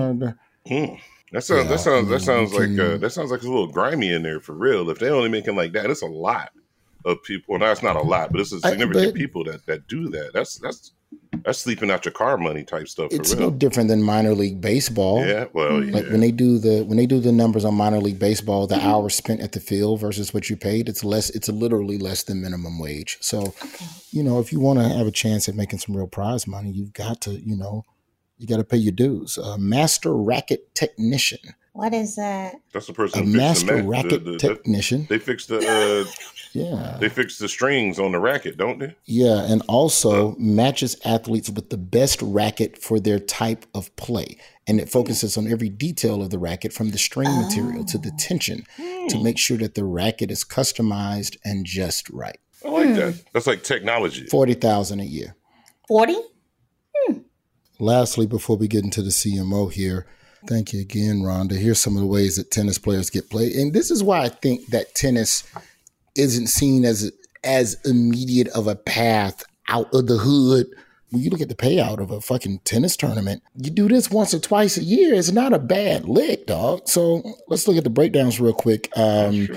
Mm. 0.66 0.98
That 1.32 1.42
sounds. 1.44 1.64
Yeah, 1.64 1.70
that 1.70 1.78
sounds. 1.80 2.08
That 2.08 2.20
sounds 2.20 2.52
you 2.52 2.58
like. 2.58 2.68
can- 2.68 2.80
Uh, 2.80 2.96
that 2.98 3.10
sounds 3.10 3.30
like 3.30 3.38
it's 3.38 3.46
a 3.46 3.50
little 3.50 3.66
grimy 3.66 4.12
in 4.12 4.22
there 4.22 4.40
for 4.40 4.54
real. 4.54 4.88
If 4.90 4.98
they're 4.98 5.14
only 5.14 5.28
making 5.28 5.56
like 5.56 5.72
that, 5.72 5.90
it's 5.90 6.02
a 6.02 6.06
lot 6.06 6.50
of 7.04 7.22
people. 7.22 7.44
Well, 7.52 7.60
that's 7.60 7.82
not 7.82 7.96
a 7.96 8.02
lot, 8.02 8.32
but 8.32 8.40
it's 8.40 8.52
a 8.52 8.60
I- 8.64 8.70
significant 8.70 9.12
but- 9.12 9.14
people 9.14 9.44
that 9.44 9.66
that 9.66 9.86
do 9.88 10.08
that. 10.10 10.30
That's 10.32 10.58
that's 10.58 10.92
that's 11.44 11.58
sleeping 11.58 11.90
out 11.90 12.04
your 12.04 12.12
car 12.12 12.36
money 12.36 12.64
type 12.64 12.86
stuff 12.88 13.10
for 13.10 13.16
It's 13.16 13.34
no 13.34 13.50
different 13.50 13.88
than 13.88 14.02
minor 14.02 14.34
league 14.34 14.60
baseball. 14.60 15.24
yeah. 15.24 15.46
Well. 15.52 15.82
Yeah. 15.84 15.92
Like 15.94 16.06
when 16.08 16.20
they 16.20 16.32
do 16.32 16.58
the 16.58 16.82
when 16.84 16.96
they 16.96 17.06
do 17.06 17.20
the 17.20 17.32
numbers 17.32 17.64
on 17.64 17.74
minor 17.74 18.00
league 18.00 18.18
baseball, 18.18 18.66
the 18.66 18.78
hours 18.84 19.14
spent 19.14 19.40
at 19.40 19.52
the 19.52 19.60
field 19.60 20.00
versus 20.00 20.34
what 20.34 20.50
you 20.50 20.56
paid, 20.56 20.88
it's 20.88 21.04
less. 21.04 21.30
It's 21.30 21.48
literally 21.48 21.98
less 21.98 22.22
than 22.24 22.40
minimum 22.42 22.78
wage. 22.78 23.18
So, 23.20 23.54
you 24.10 24.22
know, 24.22 24.40
if 24.40 24.52
you 24.52 24.60
want 24.60 24.78
to 24.80 24.88
have 24.88 25.06
a 25.06 25.10
chance 25.10 25.48
at 25.48 25.54
making 25.54 25.78
some 25.78 25.96
real 25.96 26.08
prize 26.08 26.46
money, 26.46 26.70
you've 26.70 26.92
got 26.94 27.20
to, 27.22 27.32
you 27.32 27.56
know, 27.56 27.84
you 28.38 28.46
got 28.46 28.58
to 28.58 28.64
pay 28.64 28.76
your 28.76 28.92
dues. 28.92 29.36
A 29.36 29.58
master 29.58 30.14
racket 30.14 30.74
technician, 30.74 31.40
What 31.72 31.92
is 31.92 32.16
that? 32.16 32.56
that's 32.72 32.86
the 32.86 32.92
a 32.92 32.94
person. 32.94 33.24
who 33.24 33.36
master 33.36 33.76
the, 33.76 33.82
ma- 33.82 33.90
racket 33.90 34.24
the, 34.24 34.30
the, 34.30 34.30
the, 34.32 34.38
technician. 34.38 35.06
They 35.08 35.18
fix 35.18 35.46
the. 35.46 35.58
Uh, 35.58 36.10
yeah, 36.54 36.96
they 36.98 37.10
fix 37.10 37.38
the 37.38 37.48
strings 37.48 37.98
on 37.98 38.12
the 38.12 38.18
racket, 38.18 38.56
don't 38.56 38.78
they? 38.78 38.96
yeah, 39.04 39.44
and 39.52 39.62
also 39.68 40.34
matches 40.38 40.96
athletes 41.04 41.50
with 41.50 41.68
the 41.68 41.76
best 41.76 42.22
racket 42.22 42.80
for 42.82 42.98
their 42.98 43.18
type 43.18 43.66
of 43.74 43.94
play, 43.96 44.38
and 44.66 44.80
it 44.80 44.88
focuses 44.88 45.36
on 45.36 45.46
every 45.46 45.68
detail 45.68 46.22
of 46.22 46.30
the 46.30 46.38
racket, 46.38 46.72
from 46.72 46.90
the 46.90 46.98
string 46.98 47.28
material 47.42 47.84
to 47.84 47.98
the 47.98 48.10
tension, 48.18 48.64
to 49.08 49.22
make 49.22 49.36
sure 49.36 49.58
that 49.58 49.74
the 49.74 49.84
racket 49.84 50.30
is 50.30 50.42
customized 50.42 51.36
and 51.44 51.66
just 51.66 52.08
right. 52.08 52.38
I 52.64 52.68
like 52.70 52.94
that. 52.94 53.22
That's 53.34 53.46
like 53.46 53.62
technology. 53.62 54.24
Forty 54.26 54.54
thousand 54.54 55.00
a 55.00 55.04
year. 55.04 55.34
40? 55.86 56.16
Lastly, 57.78 58.26
before 58.26 58.56
we 58.56 58.68
get 58.68 58.84
into 58.84 59.02
the 59.02 59.10
CMO 59.10 59.72
here, 59.72 60.06
thank 60.48 60.72
you 60.72 60.80
again, 60.80 61.20
Rhonda. 61.22 61.52
Here's 61.52 61.80
some 61.80 61.96
of 61.96 62.00
the 62.00 62.08
ways 62.08 62.36
that 62.36 62.50
tennis 62.50 62.78
players 62.78 63.10
get 63.10 63.30
played, 63.30 63.52
and 63.52 63.72
this 63.72 63.90
is 63.90 64.02
why 64.02 64.22
I 64.22 64.28
think 64.28 64.66
that 64.68 64.94
tennis 64.94 65.44
isn't 66.16 66.48
seen 66.48 66.84
as 66.84 67.12
as 67.44 67.76
immediate 67.84 68.48
of 68.48 68.66
a 68.66 68.74
path 68.74 69.44
out 69.68 69.92
of 69.94 70.06
the 70.06 70.18
hood. 70.18 70.66
When 71.10 71.22
you 71.22 71.30
look 71.30 71.40
at 71.40 71.48
the 71.48 71.54
payout 71.54 72.00
of 72.00 72.10
a 72.10 72.20
fucking 72.20 72.60
tennis 72.64 72.94
tournament, 72.96 73.42
you 73.54 73.70
do 73.70 73.88
this 73.88 74.10
once 74.10 74.34
or 74.34 74.40
twice 74.40 74.76
a 74.76 74.82
year. 74.82 75.14
It's 75.14 75.32
not 75.32 75.54
a 75.54 75.58
bad 75.58 76.06
lick, 76.06 76.46
dog. 76.46 76.86
So 76.86 77.22
let's 77.46 77.66
look 77.66 77.78
at 77.78 77.84
the 77.84 77.90
breakdowns 77.90 78.38
real 78.38 78.52
quick. 78.52 78.90
Um, 78.94 79.48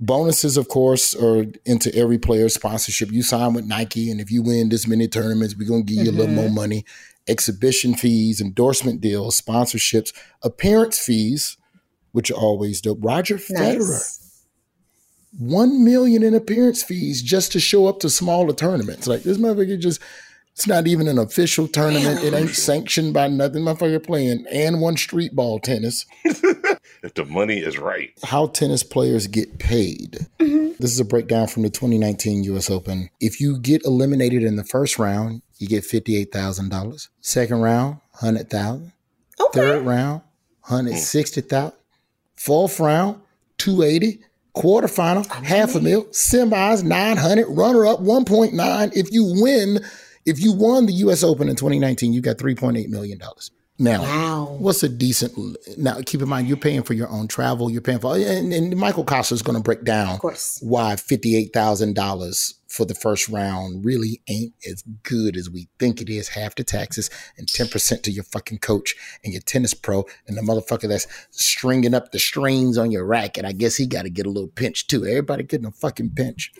bonuses, 0.00 0.56
of 0.56 0.68
course, 0.68 1.14
are 1.14 1.44
into 1.66 1.94
every 1.94 2.18
player's 2.18 2.54
sponsorship. 2.54 3.10
You 3.10 3.22
sign 3.22 3.52
with 3.52 3.66
Nike, 3.66 4.10
and 4.10 4.20
if 4.20 4.30
you 4.30 4.42
win 4.42 4.68
this 4.68 4.86
many 4.86 5.08
tournaments, 5.08 5.56
we're 5.58 5.68
gonna 5.68 5.82
give 5.82 6.06
you 6.06 6.10
a 6.10 6.12
little 6.12 6.34
more 6.34 6.50
money. 6.50 6.84
Exhibition 7.28 7.94
fees, 7.94 8.40
endorsement 8.40 9.00
deals, 9.00 9.40
sponsorships, 9.40 10.12
appearance 10.42 10.98
fees, 10.98 11.56
which 12.12 12.30
are 12.30 12.34
always 12.34 12.80
dope. 12.80 12.98
Roger 13.00 13.36
Federer 13.36 13.78
Nice. 13.90 14.44
one 15.38 15.84
million 15.84 16.22
in 16.22 16.34
appearance 16.34 16.82
fees 16.82 17.22
just 17.22 17.52
to 17.52 17.60
show 17.60 17.86
up 17.86 18.00
to 18.00 18.08
smaller 18.10 18.54
tournaments. 18.54 19.06
Like 19.06 19.22
this 19.22 19.38
motherfucker 19.38 19.78
just 19.78 20.00
it's 20.54 20.66
not 20.66 20.88
even 20.88 21.06
an 21.06 21.18
official 21.18 21.68
tournament. 21.68 22.24
It 22.24 22.34
ain't 22.34 22.50
sanctioned 22.54 23.14
by 23.14 23.28
nothing. 23.28 23.62
Motherfucker 23.62 24.04
playing 24.04 24.44
and 24.50 24.80
one 24.80 24.96
street 24.96 25.36
ball 25.36 25.60
tennis. 25.60 26.04
if 27.02 27.14
the 27.14 27.24
money 27.24 27.58
is 27.58 27.78
right. 27.78 28.10
How 28.24 28.48
tennis 28.48 28.82
players 28.82 29.26
get 29.26 29.58
paid. 29.58 30.26
Mm-hmm. 30.38 30.72
This 30.78 30.92
is 30.92 31.00
a 31.00 31.04
breakdown 31.04 31.48
from 31.48 31.62
the 31.62 31.70
2019 31.70 32.44
US 32.44 32.70
Open. 32.70 33.10
If 33.20 33.40
you 33.40 33.58
get 33.58 33.84
eliminated 33.84 34.42
in 34.42 34.56
the 34.56 34.64
first 34.64 34.98
round, 34.98 35.42
you 35.58 35.66
get 35.66 35.84
$58,000. 35.84 37.08
Second 37.20 37.60
round, 37.60 37.98
100,000. 38.20 38.92
Okay. 39.40 39.60
Third 39.60 39.84
round, 39.84 40.22
160,000. 40.66 41.72
Fourth 42.36 42.78
round, 42.80 43.20
280. 43.58 44.20
Quarterfinal, 44.56 45.26
half 45.44 45.74
a 45.76 45.80
mil. 45.80 46.04
Semis, 46.06 46.82
900. 46.82 47.46
Runner 47.48 47.86
up, 47.86 48.00
1.9. 48.00 48.90
If 48.92 49.12
you 49.12 49.24
win, 49.40 49.80
if 50.24 50.40
you 50.40 50.52
won 50.52 50.86
the 50.86 50.92
U.S. 50.94 51.22
Open 51.22 51.48
in 51.48 51.54
2019, 51.54 52.12
you 52.12 52.20
got 52.20 52.38
3.8 52.38 52.88
million 52.88 53.18
dollars. 53.18 53.52
Now, 53.80 54.02
wow. 54.02 54.56
what's 54.58 54.82
a 54.82 54.88
decent? 54.88 55.38
Now, 55.78 56.00
keep 56.04 56.20
in 56.20 56.28
mind, 56.28 56.48
you're 56.48 56.56
paying 56.56 56.82
for 56.82 56.94
your 56.94 57.08
own 57.08 57.28
travel. 57.28 57.70
You're 57.70 57.80
paying 57.80 58.00
for, 58.00 58.16
and, 58.16 58.52
and 58.52 58.76
Michael 58.76 59.04
Kosta 59.04 59.32
is 59.32 59.42
going 59.42 59.56
to 59.56 59.62
break 59.62 59.84
down 59.84 60.18
why 60.62 60.96
fifty-eight 60.96 61.52
thousand 61.52 61.94
dollars 61.94 62.54
for 62.66 62.84
the 62.84 62.94
first 62.94 63.28
round 63.28 63.84
really 63.84 64.20
ain't 64.28 64.52
as 64.68 64.82
good 65.04 65.36
as 65.36 65.48
we 65.48 65.68
think 65.78 66.00
it 66.00 66.10
is. 66.10 66.28
Half 66.30 66.56
the 66.56 66.64
taxes 66.64 67.08
and 67.36 67.46
ten 67.46 67.68
percent 67.68 68.02
to 68.02 68.10
your 68.10 68.24
fucking 68.24 68.58
coach 68.58 68.96
and 69.22 69.32
your 69.32 69.42
tennis 69.42 69.74
pro 69.74 70.04
and 70.26 70.36
the 70.36 70.42
motherfucker 70.42 70.88
that's 70.88 71.06
stringing 71.30 71.94
up 71.94 72.10
the 72.10 72.18
strings 72.18 72.78
on 72.78 72.90
your 72.90 73.04
racket. 73.04 73.44
I 73.44 73.52
guess 73.52 73.76
he 73.76 73.86
got 73.86 74.02
to 74.02 74.10
get 74.10 74.26
a 74.26 74.30
little 74.30 74.50
pinch 74.50 74.88
too. 74.88 75.06
Everybody 75.06 75.44
getting 75.44 75.66
a 75.66 75.70
fucking 75.70 76.14
pinch. 76.16 76.52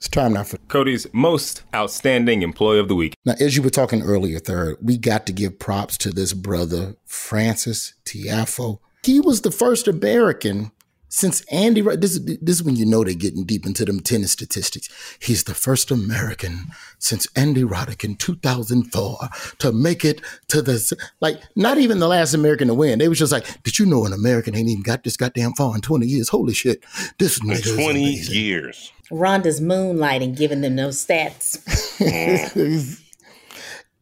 It's 0.00 0.08
time 0.08 0.32
now 0.32 0.44
for 0.44 0.56
Cody's 0.56 1.06
most 1.12 1.62
outstanding 1.74 2.40
employee 2.40 2.78
of 2.78 2.88
the 2.88 2.94
week. 2.94 3.14
Now, 3.26 3.34
as 3.38 3.54
you 3.54 3.62
were 3.62 3.68
talking 3.68 4.00
earlier, 4.00 4.38
third, 4.38 4.78
we 4.80 4.96
got 4.96 5.26
to 5.26 5.32
give 5.34 5.58
props 5.58 5.98
to 5.98 6.10
this 6.10 6.32
brother, 6.32 6.96
Francis 7.04 7.92
Tiafoe. 8.06 8.78
He 9.02 9.20
was 9.20 9.42
the 9.42 9.50
first 9.50 9.86
American 9.86 10.72
since 11.10 11.42
Andy. 11.50 11.82
This, 11.82 12.18
this 12.40 12.56
is 12.56 12.62
when 12.62 12.76
you 12.76 12.86
know 12.86 13.04
they're 13.04 13.12
getting 13.12 13.44
deep 13.44 13.66
into 13.66 13.84
them 13.84 14.00
tennis 14.00 14.32
statistics. 14.32 14.88
He's 15.20 15.44
the 15.44 15.54
first 15.54 15.90
American 15.90 16.68
since 16.98 17.26
Andy 17.36 17.62
Roddick 17.62 18.02
in 18.02 18.16
2004 18.16 19.28
to 19.58 19.72
make 19.72 20.04
it 20.04 20.22
to 20.48 20.62
the 20.62 20.96
like. 21.20 21.42
Not 21.54 21.76
even 21.76 21.98
the 21.98 22.08
last 22.08 22.32
American 22.32 22.68
to 22.68 22.74
win. 22.74 22.98
They 22.98 23.08
was 23.08 23.18
just 23.18 23.32
like, 23.32 23.62
"Did 23.62 23.78
you 23.78 23.84
know 23.84 24.06
an 24.06 24.14
American 24.14 24.54
ain't 24.56 24.68
even 24.68 24.82
got 24.82 25.04
this 25.04 25.18
goddamn 25.18 25.52
far 25.52 25.74
in 25.74 25.82
20 25.82 26.06
years? 26.06 26.30
Holy 26.30 26.54
shit! 26.54 26.82
This 27.18 27.40
nigga 27.40 27.74
20 27.74 28.02
years." 28.02 28.92
Rhonda's 29.10 29.60
moonlighting, 29.60 30.36
giving 30.36 30.60
them 30.60 30.76
those 30.76 31.04
stats. 31.04 31.58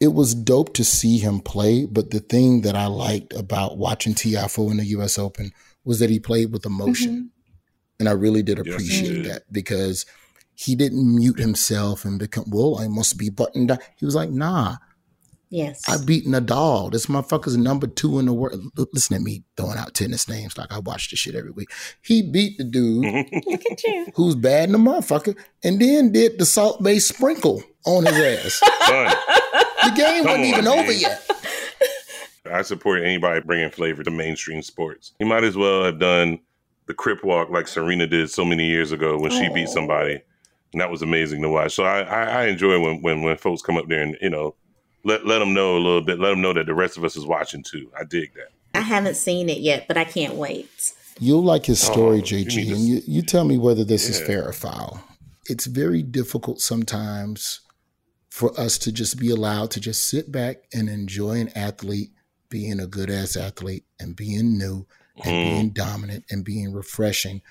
it 0.01 0.09
was 0.09 0.35
dope 0.35 0.75
to 0.75 0.85
see 0.85 1.17
him 1.17 1.41
play, 1.41 1.87
but 1.87 2.11
the 2.11 2.21
thing 2.21 2.61
that 2.61 2.77
I 2.77 2.87
liked 2.87 3.33
about 3.33 3.79
watching 3.79 4.15
Tiafoe 4.15 4.71
in 4.71 4.77
the 4.77 4.85
U.S. 4.87 5.19
Open 5.19 5.53
was 5.89 5.99
that 6.01 6.11
he 6.11 6.21
played 6.21 6.53
with 6.53 6.67
emotion, 6.67 7.15
mm-hmm. 7.15 7.27
and 7.99 8.09
I 8.09 8.13
really 8.13 8.43
did 8.43 8.59
appreciate 8.59 9.25
yes, 9.25 9.27
that 9.27 9.43
because 9.51 10.05
he 10.55 10.77
didn't 10.77 11.17
mute 11.17 11.39
himself 11.39 12.05
and 12.05 12.19
become 12.19 12.45
well. 12.49 12.79
I 12.79 12.89
must 12.89 13.17
be 13.19 13.31
buttoned 13.31 13.69
down. 13.69 13.79
He 13.97 14.05
was 14.05 14.15
like, 14.15 14.31
Nah, 14.31 14.77
Yes. 15.51 15.89
I 15.89 15.97
beat 16.05 16.27
Nadal. 16.27 16.93
This 16.93 17.07
motherfucker's 17.07 17.57
number 17.57 17.87
two 17.87 18.19
in 18.19 18.27
the 18.27 18.35
world. 18.35 18.61
Listen 18.93 19.17
to 19.17 19.23
me 19.23 19.45
throwing 19.57 19.79
out 19.79 19.95
tennis 19.95 20.29
names 20.29 20.59
like 20.59 20.71
I 20.71 20.79
watch 20.81 21.11
this 21.11 21.21
shit 21.21 21.35
every 21.35 21.53
week. 21.53 21.71
He 22.03 22.23
beat 22.23 22.59
the 22.59 22.65
dude 22.65 24.11
who's 24.15 24.35
bad 24.35 24.69
in 24.69 24.73
the 24.73 24.79
motherfucker 24.79 25.37
and 25.65 25.81
then 25.81 26.13
did 26.13 26.39
the 26.39 26.45
Salt 26.45 26.83
Bae 26.83 26.99
sprinkle 26.99 27.63
on 27.87 28.05
his 28.05 28.15
ass. 28.15 28.61
the 28.61 29.93
game 29.97 30.25
Come 30.25 30.33
wasn't 30.33 30.41
on, 30.41 30.45
even 30.45 30.65
man. 30.65 30.79
over 30.79 30.93
yet. 30.93 31.25
I 32.53 32.63
support 32.63 33.03
anybody 33.03 33.41
bringing 33.41 33.71
flavor 33.71 34.03
to 34.03 34.11
mainstream 34.11 34.63
sports. 34.63 35.13
He 35.19 35.25
might 35.25 35.45
as 35.45 35.57
well 35.57 35.85
have 35.85 35.99
done 35.99 36.41
the 36.87 36.95
crip 36.95 37.23
walk 37.23 37.51
like 37.51 37.69
Serena 37.69 38.07
did 38.07 38.31
so 38.31 38.45
many 38.45 38.67
years 38.67 38.93
ago 38.93 39.19
when 39.19 39.31
she 39.31 39.49
beat 39.53 39.69
oh. 39.69 39.73
somebody. 39.73 40.23
And 40.73 40.81
that 40.81 40.91
was 40.91 41.03
amazing 41.03 41.43
to 41.43 41.49
watch. 41.49 41.75
So 41.75 41.85
I, 41.85 42.01
I, 42.01 42.23
I 42.25 42.47
enjoy 42.47 42.79
when, 42.81 43.01
when, 43.03 43.23
when 43.23 43.37
folks 43.37 43.63
come 43.63 43.77
up 43.77 43.89
there 43.89 44.03
and, 44.03 44.17
you 44.21 44.31
know, 44.31 44.55
let 45.05 45.27
let 45.27 45.39
them 45.39 45.55
know 45.55 45.77
a 45.77 45.79
little 45.79 46.03
bit. 46.03 46.19
Let 46.19 46.31
them 46.31 46.41
know 46.41 46.53
that 46.53 46.67
the 46.67 46.75
rest 46.75 46.97
of 46.97 47.05
us 47.05 47.17
is 47.17 47.25
watching 47.25 47.63
too. 47.63 47.91
I 47.99 48.05
dig 48.05 48.35
that. 48.35 48.51
I 48.75 48.83
haven't 48.83 49.17
seen 49.17 49.49
it 49.49 49.59
yet, 49.59 49.89
but 49.89 49.97
I 49.97 50.05
can't 50.05 50.35
wait. 50.35 50.93
You'll 51.19 51.43
like 51.43 51.67
his 51.67 51.83
oh, 51.89 51.93
story, 51.93 52.19
oh, 52.19 52.23
JG, 52.23 52.65
you 52.65 52.75
and 52.75 52.85
you, 52.85 53.01
you 53.07 53.23
tell 53.23 53.45
me 53.45 53.59
whether 53.59 53.85
this 53.85 54.05
yeah. 54.05 54.11
is 54.11 54.21
fair 54.21 54.47
or 54.47 54.53
foul. 54.53 55.03
It's 55.47 55.67
very 55.67 56.03
difficult 56.03 56.61
sometimes 56.61 57.61
for 58.31 58.59
us 58.61 58.79
to 58.79 58.93
just 58.93 59.19
be 59.19 59.31
allowed 59.31 59.71
to 59.73 59.81
just 59.81 60.09
sit 60.09 60.31
back 60.31 60.59
and 60.73 60.89
enjoy 60.89 61.41
an 61.41 61.51
athlete 61.57 62.11
being 62.49 62.81
a 62.81 62.87
good 62.87 63.11
ass 63.11 63.37
athlete 63.37 63.85
and 64.01 64.17
being 64.17 64.59
new 64.59 64.87
and 65.17 65.25
mm. 65.25 65.51
being 65.51 65.71
dominant 65.71 66.25
and 66.31 66.45
being 66.45 66.73
refreshing 66.73 67.43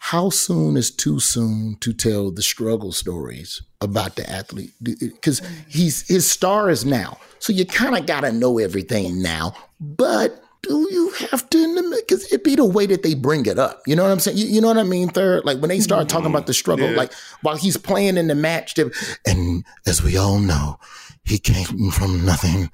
how 0.00 0.30
soon 0.30 0.78
is 0.78 0.90
too 0.90 1.20
soon 1.20 1.76
to 1.80 1.92
tell 1.92 2.30
the 2.30 2.42
struggle 2.42 2.90
stories 2.90 3.62
about 3.82 4.16
the 4.16 4.28
athlete? 4.28 4.72
Because 4.82 5.42
he's 5.68 6.08
his 6.08 6.28
star 6.28 6.70
is 6.70 6.86
now, 6.86 7.18
so 7.38 7.52
you 7.52 7.66
kind 7.66 7.96
of 7.96 8.06
got 8.06 8.22
to 8.22 8.32
know 8.32 8.58
everything 8.58 9.20
now. 9.20 9.54
But 9.78 10.42
do 10.62 10.88
you 10.90 11.10
have 11.30 11.48
to? 11.50 11.92
Because 12.00 12.32
it 12.32 12.42
be 12.42 12.56
the 12.56 12.64
way 12.64 12.86
that 12.86 13.02
they 13.02 13.14
bring 13.14 13.44
it 13.44 13.58
up. 13.58 13.82
You 13.86 13.94
know 13.94 14.02
what 14.02 14.10
I'm 14.10 14.20
saying? 14.20 14.38
You, 14.38 14.46
you 14.46 14.60
know 14.62 14.68
what 14.68 14.78
I 14.78 14.84
mean? 14.84 15.10
Third, 15.10 15.44
like 15.44 15.58
when 15.58 15.68
they 15.68 15.80
start 15.80 16.08
talking 16.08 16.30
about 16.30 16.46
the 16.46 16.54
struggle, 16.54 16.90
yeah. 16.90 16.96
like 16.96 17.12
while 17.42 17.56
he's 17.56 17.76
playing 17.76 18.16
in 18.16 18.26
the 18.28 18.34
match, 18.34 18.78
and 19.26 19.64
as 19.86 20.02
we 20.02 20.16
all 20.16 20.38
know, 20.38 20.80
he 21.24 21.38
came 21.38 21.90
from 21.90 22.24
nothing. 22.24 22.70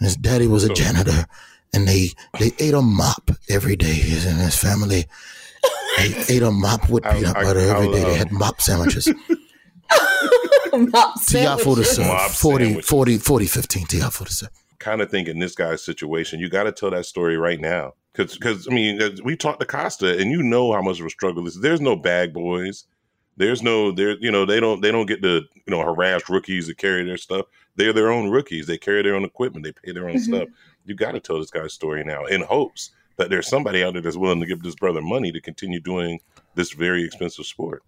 His 0.00 0.16
daddy 0.16 0.46
was 0.46 0.64
a 0.64 0.72
oh. 0.72 0.74
janitor, 0.74 1.26
and 1.72 1.86
they 1.86 2.10
they 2.38 2.52
ate 2.58 2.74
a 2.74 2.82
mop 2.82 3.30
every 3.48 3.76
day, 3.76 4.00
and 4.26 4.40
his 4.40 4.56
family 4.56 5.06
I 5.98 6.24
ate 6.28 6.42
a 6.42 6.50
mop 6.50 6.88
with 6.88 7.04
peanut 7.04 7.36
I, 7.36 7.42
butter 7.42 7.60
I, 7.60 7.64
every 7.64 7.88
day. 7.88 8.04
They 8.04 8.14
uh, 8.14 8.14
had 8.14 8.32
mop 8.32 8.60
sandwiches. 8.60 9.08
mop 10.72 11.18
sandwiches. 11.18 11.96
to 11.96 12.02
serve. 12.02 12.32
40, 12.32 12.80
40, 12.80 13.18
40, 13.18 13.46
15 13.46 13.86
Tiafoe 13.86 14.26
to 14.26 14.32
serve. 14.32 14.50
Kind 14.78 15.02
of 15.02 15.10
think 15.10 15.28
in 15.28 15.38
this 15.38 15.54
guy's 15.54 15.82
situation, 15.84 16.40
you 16.40 16.48
got 16.48 16.62
to 16.64 16.72
tell 16.72 16.90
that 16.90 17.04
story 17.04 17.36
right 17.36 17.60
now. 17.60 17.94
Because, 18.12 18.36
because 18.36 18.66
I 18.68 18.74
mean, 18.74 19.00
uh, 19.00 19.10
we 19.22 19.36
talked 19.36 19.60
to 19.60 19.66
Kosta, 19.66 20.18
and 20.20 20.30
you 20.30 20.42
know 20.42 20.72
how 20.72 20.82
much 20.82 21.00
of 21.00 21.06
a 21.06 21.10
struggle 21.10 21.44
this 21.44 21.54
is. 21.54 21.60
There's 21.60 21.80
no 21.80 21.96
bag 21.96 22.32
boys. 22.32 22.84
There's 23.36 23.62
no 23.62 23.92
there. 23.92 24.16
You 24.18 24.30
know, 24.30 24.44
they 24.44 24.58
don't 24.58 24.80
they 24.80 24.90
don't 24.90 25.06
get 25.06 25.22
to 25.22 25.42
you 25.54 25.62
know 25.68 25.80
harass 25.80 26.28
rookies 26.28 26.66
to 26.66 26.74
carry 26.74 27.04
their 27.04 27.16
stuff. 27.16 27.46
They're 27.76 27.92
their 27.92 28.10
own 28.10 28.30
rookies. 28.30 28.66
They 28.66 28.78
carry 28.78 29.02
their 29.02 29.14
own 29.14 29.24
equipment. 29.24 29.64
They 29.64 29.72
pay 29.72 29.92
their 29.92 30.08
own 30.08 30.16
mm-hmm. 30.16 30.34
stuff. 30.34 30.48
You 30.84 30.94
got 30.94 31.12
to 31.12 31.20
tell 31.20 31.38
this 31.38 31.50
guy's 31.50 31.72
story 31.72 32.04
now 32.04 32.24
in 32.24 32.42
hopes 32.42 32.90
that 33.16 33.30
there's 33.30 33.48
somebody 33.48 33.84
out 33.84 33.92
there 33.92 34.02
that's 34.02 34.16
willing 34.16 34.40
to 34.40 34.46
give 34.46 34.62
this 34.62 34.74
brother 34.74 35.02
money 35.02 35.30
to 35.32 35.40
continue 35.40 35.80
doing 35.80 36.20
this 36.54 36.72
very 36.72 37.04
expensive 37.04 37.46
sport. 37.46 37.82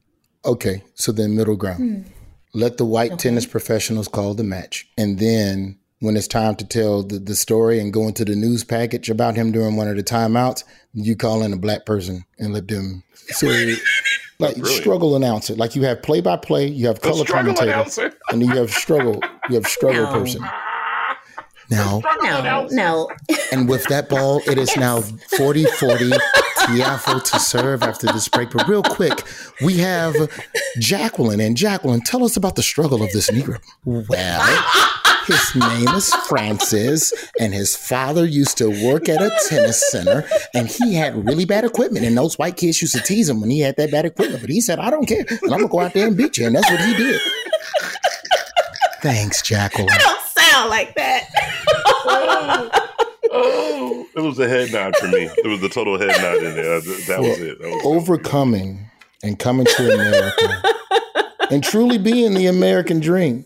Okay, 0.45 0.83
so 0.95 1.13
then 1.13 1.37
middle 1.37 1.57
ground. 1.57 1.79
Hmm. 1.79 2.11
Let 2.55 2.77
the 2.77 2.85
white 2.85 3.13
okay. 3.13 3.29
tennis 3.29 3.47
professionals 3.47 4.09
call 4.09 4.35
the 4.35 4.45
match. 4.45 4.87
And 4.99 5.19
then 5.19 5.79
when 6.01 6.17
it's 6.17 6.29
time 6.29 6.57
to 6.57 6.67
tell 6.67 7.03
the, 7.03 7.19
the 7.19 7.35
story 7.35 7.79
and 7.79 7.93
go 7.93 8.09
into 8.09 8.25
the 8.25 8.35
news 8.35 8.65
package 8.65 9.09
about 9.09 9.37
him 9.37 9.53
during 9.53 9.77
one 9.77 9.89
of 9.89 9.97
the 9.97 10.03
timeouts, 10.03 10.65
you 10.93 11.17
call 11.17 11.43
in 11.43 11.53
a 11.53 11.57
black 11.57 11.87
person 11.87 12.25
and 12.39 12.53
let 12.53 12.69
them 12.69 13.03
so 13.29 13.47
like 14.43 14.67
struggle 14.67 15.17
announcer. 15.17 15.55
Like 15.55 15.75
you 15.77 15.83
have 15.85 16.03
play 16.03 16.21
by 16.21 16.37
play, 16.37 16.67
you 16.67 16.87
have 16.87 17.01
color 17.01 17.25
commentator, 17.25 18.13
and 18.31 18.43
then 18.43 18.49
you 18.49 18.57
have 18.57 18.71
struggle, 18.71 19.21
you 19.49 19.55
have 19.57 19.67
struggle 19.67 20.05
no. 20.05 20.13
person. 20.13 20.43
Now, 21.71 22.03
no, 22.21 22.67
no. 22.71 23.11
And 23.51 23.67
with 23.67 23.85
that 23.85 24.11
ball, 24.11 24.43
it 24.47 24.59
is 24.59 24.77
now 24.77 25.01
40 25.01 25.65
40 25.65 26.11
Tiafoe 26.67 27.25
to 27.25 27.41
serve 27.41 27.83
after 27.83 28.07
this 28.09 28.29
break. 28.29 28.51
But 28.51 28.69
real 28.69 28.83
quick, 28.83 29.23
we 29.63 29.79
have 29.79 30.15
Jacqueline. 30.79 31.41
And 31.41 31.57
Jacqueline, 31.57 32.03
tell 32.03 32.25
us 32.25 32.37
about 32.37 32.57
the 32.57 32.63
struggle 32.63 33.03
of 33.03 33.11
this 33.13 33.31
Negro. 33.31 33.59
Well, 33.85 34.99
his 35.27 35.55
name 35.55 35.89
is 35.89 36.13
Francis, 36.29 37.13
and 37.39 37.55
his 37.55 37.77
father 37.77 38.25
used 38.25 38.59
to 38.59 38.69
work 38.87 39.09
at 39.09 39.23
a 39.23 39.31
tennis 39.49 39.91
center, 39.91 40.25
and 40.55 40.69
he 40.69 40.95
had 40.95 41.27
really 41.27 41.45
bad 41.45 41.65
equipment. 41.65 42.05
And 42.05 42.17
those 42.17 42.39
white 42.39 42.57
kids 42.57 42.81
used 42.81 42.95
to 42.95 43.03
tease 43.03 43.29
him 43.29 43.41
when 43.41 43.51
he 43.51 43.61
had 43.61 43.77
that 43.77 43.91
bad 43.91 44.05
equipment. 44.05 44.41
But 44.41 44.51
he 44.51 44.61
said, 44.61 44.79
I 44.79 44.91
don't 44.91 45.07
care, 45.07 45.25
and 45.29 45.53
I'm 45.53 45.61
gonna 45.61 45.69
go 45.69 45.81
out 45.81 45.93
there 45.93 46.07
and 46.07 46.17
beat 46.17 46.39
you. 46.39 46.47
And 46.47 46.57
that's 46.57 46.71
what 46.71 46.81
he 46.81 46.95
did. 46.95 47.21
Thanks, 49.03 49.43
Jacqueline. 49.43 49.91
I 49.91 49.99
don't 49.99 50.21
sound 50.23 50.71
like 50.71 50.95
that 50.95 51.29
oh, 53.33 54.07
it 54.15 54.21
was 54.21 54.39
a 54.39 54.49
head 54.49 54.73
nod 54.73 54.97
for 54.97 55.09
me. 55.09 55.29
It 55.39 55.47
was 55.47 55.61
the 55.61 55.69
total 55.69 55.99
head 55.99 56.21
nod 56.21 56.37
in 56.37 56.55
there. 56.55 56.81
That 56.81 57.21
well, 57.21 57.31
was 57.31 57.41
it. 57.41 57.61
That 57.61 57.69
was 57.69 57.83
overcoming 57.85 58.91
and 59.23 59.39
coming 59.39 59.67
to 59.67 59.95
America 59.95 60.63
and 61.51 61.63
truly 61.63 61.99
being 61.99 62.35
the 62.35 62.47
American 62.47 63.01
dream. 63.01 63.45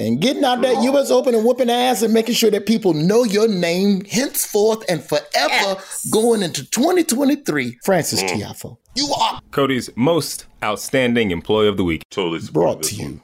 And 0.00 0.20
getting 0.20 0.44
out 0.44 0.60
that 0.62 0.82
U.S. 0.84 1.10
Open 1.10 1.34
and 1.34 1.44
whooping 1.44 1.70
ass 1.70 2.02
and 2.02 2.14
making 2.14 2.36
sure 2.36 2.52
that 2.52 2.66
people 2.66 2.94
know 2.94 3.24
your 3.24 3.48
name 3.48 4.04
henceforth 4.04 4.84
and 4.88 5.02
forever 5.02 5.24
Yes. 5.48 6.08
going 6.10 6.42
into 6.42 6.64
2023. 6.70 7.78
Francis 7.84 8.22
mm. 8.22 8.28
Tiafoe, 8.28 8.76
you 8.94 9.12
are 9.20 9.40
Cody's 9.50 9.90
most 9.96 10.46
outstanding 10.62 11.32
employee 11.32 11.66
of 11.68 11.76
the 11.76 11.84
week. 11.84 12.04
Totally 12.10 12.40
brought 12.52 12.82
this 12.82 12.96
to 12.96 13.02
one. 13.02 13.12
you 13.14 13.20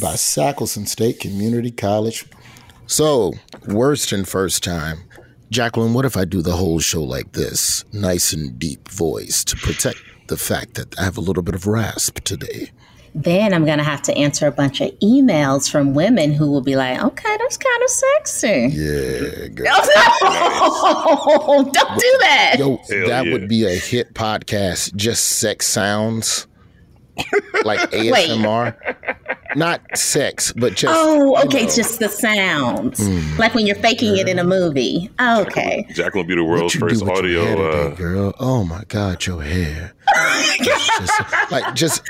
by 0.00 0.14
Sackleson 0.14 0.88
State 0.88 1.20
Community 1.20 1.70
College. 1.70 2.26
So, 2.86 3.32
worst 3.68 4.12
and 4.12 4.26
first 4.28 4.64
time. 4.64 4.98
Jacqueline, 5.50 5.94
what 5.94 6.04
if 6.04 6.16
I 6.16 6.24
do 6.24 6.42
the 6.42 6.56
whole 6.56 6.80
show 6.80 7.02
like 7.02 7.32
this? 7.32 7.84
Nice 7.92 8.32
and 8.32 8.58
deep 8.58 8.88
voice 8.88 9.44
to 9.44 9.56
protect 9.56 9.98
the 10.26 10.36
fact 10.36 10.74
that 10.74 10.98
I 10.98 11.04
have 11.04 11.16
a 11.16 11.20
little 11.20 11.42
bit 11.42 11.54
of 11.54 11.66
rasp 11.66 12.20
today. 12.24 12.72
Then 13.16 13.54
I'm 13.54 13.64
going 13.64 13.78
to 13.78 13.84
have 13.84 14.02
to 14.02 14.16
answer 14.16 14.48
a 14.48 14.52
bunch 14.52 14.80
of 14.80 14.90
emails 14.98 15.70
from 15.70 15.94
women 15.94 16.32
who 16.32 16.50
will 16.50 16.62
be 16.62 16.74
like, 16.74 17.00
okay, 17.00 17.36
that's 17.38 17.56
kind 17.56 17.82
of 17.82 17.88
sexy. 17.90 18.68
Yeah, 18.72 19.46
girl. 19.48 19.66
Oh, 20.26 21.62
no, 21.64 21.70
don't 21.70 21.98
do 21.98 22.16
that. 22.20 22.56
Yo, 22.58 22.76
Hell 22.76 23.08
that 23.08 23.26
yeah. 23.26 23.32
would 23.32 23.48
be 23.48 23.64
a 23.64 23.70
hit 23.70 24.14
podcast. 24.14 24.94
Just 24.96 25.24
sex 25.38 25.66
sounds, 25.66 26.46
like 27.64 27.78
ASMR. 27.92 28.74
Not 29.56 29.80
sex, 29.96 30.52
but 30.52 30.74
just. 30.74 30.92
Oh, 30.96 31.38
you 31.38 31.44
okay, 31.44 31.64
know, 31.66 31.70
just 31.70 31.98
the 32.00 32.08
sounds. 32.08 32.98
Like 33.38 33.54
when 33.54 33.66
you're 33.66 33.76
faking 33.76 34.16
it 34.16 34.28
in 34.28 34.38
a 34.38 34.44
movie. 34.44 35.10
Okay. 35.20 35.86
Jacqueline 35.90 36.24
will 36.26 36.28
be 36.28 36.34
the 36.36 36.44
world's 36.44 36.74
first 36.74 37.04
with 37.04 37.24
your 37.26 37.44
hair 37.44 37.56
audio. 37.56 37.70
today, 37.72 37.92
Uh, 37.92 37.96
girl. 37.96 38.34
Oh 38.40 38.64
my 38.64 38.82
God, 38.88 39.24
your 39.26 39.42
hair. 39.42 39.94
Just, 40.62 41.50
like 41.50 41.74
just, 41.74 42.02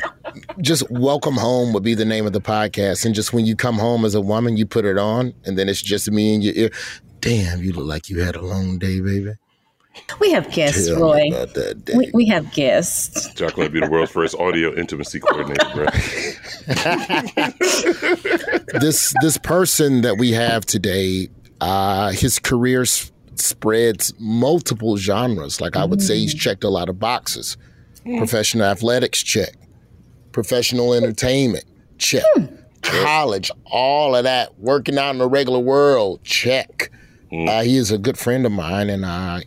just 0.60 0.90
welcome 0.90 1.34
home 1.34 1.72
would 1.72 1.82
be 1.82 1.94
the 1.94 2.04
name 2.04 2.26
of 2.26 2.32
the 2.34 2.40
podcast, 2.40 3.06
and 3.06 3.14
just 3.14 3.32
when 3.32 3.46
you 3.46 3.56
come 3.56 3.76
home 3.78 4.04
as 4.04 4.14
a 4.14 4.20
woman, 4.20 4.56
you 4.58 4.66
put 4.66 4.84
it 4.84 4.98
on, 4.98 5.32
and 5.46 5.56
then 5.56 5.68
it's 5.68 5.80
just 5.80 6.10
me 6.10 6.34
in 6.34 6.42
your 6.42 6.52
ear. 6.54 6.70
Damn, 7.20 7.62
you 7.62 7.72
look 7.72 7.86
like 7.86 8.10
you 8.10 8.20
had 8.20 8.36
a 8.36 8.42
long 8.42 8.78
day, 8.78 9.00
baby. 9.00 9.32
We 10.20 10.32
have 10.32 10.50
guests, 10.50 10.86
Tell 10.88 11.00
Roy. 11.00 11.28
about 11.28 11.54
that 11.54 11.84
day. 11.84 11.94
We, 11.96 12.10
we 12.14 12.26
have 12.26 12.52
guests. 12.52 13.32
Jacqueline 13.34 13.68
will 13.68 13.80
be 13.80 13.86
the 13.86 13.90
world's 13.90 14.10
first 14.12 14.34
audio 14.36 14.74
intimacy 14.74 15.20
coordinator, 15.20 15.70
bro. 15.74 15.86
this 18.80 19.14
this 19.22 19.38
person 19.38 20.02
that 20.02 20.16
we 20.18 20.32
have 20.32 20.64
today, 20.66 21.28
uh, 21.60 22.10
his 22.10 22.38
career 22.38 22.82
s- 22.82 23.12
spreads 23.36 24.12
multiple 24.18 24.96
genres. 24.96 25.60
Like 25.60 25.76
I 25.76 25.84
would 25.84 26.02
say, 26.02 26.18
he's 26.18 26.34
checked 26.34 26.64
a 26.64 26.68
lot 26.70 26.88
of 26.88 26.98
boxes. 26.98 27.56
Professional 28.04 28.66
athletics, 28.66 29.22
check. 29.22 29.54
Professional 30.32 30.92
entertainment, 30.94 31.64
check. 31.98 32.24
College, 32.82 33.50
all 33.64 34.14
of 34.14 34.24
that. 34.24 34.58
Working 34.58 34.98
out 34.98 35.10
in 35.10 35.18
the 35.18 35.28
regular 35.28 35.58
world, 35.60 36.22
check. 36.24 36.90
Uh, 37.32 37.62
he 37.62 37.76
is 37.76 37.90
a 37.90 37.98
good 37.98 38.18
friend 38.18 38.44
of 38.46 38.52
mine, 38.52 38.90
and 38.90 39.04
uh, 39.04 39.40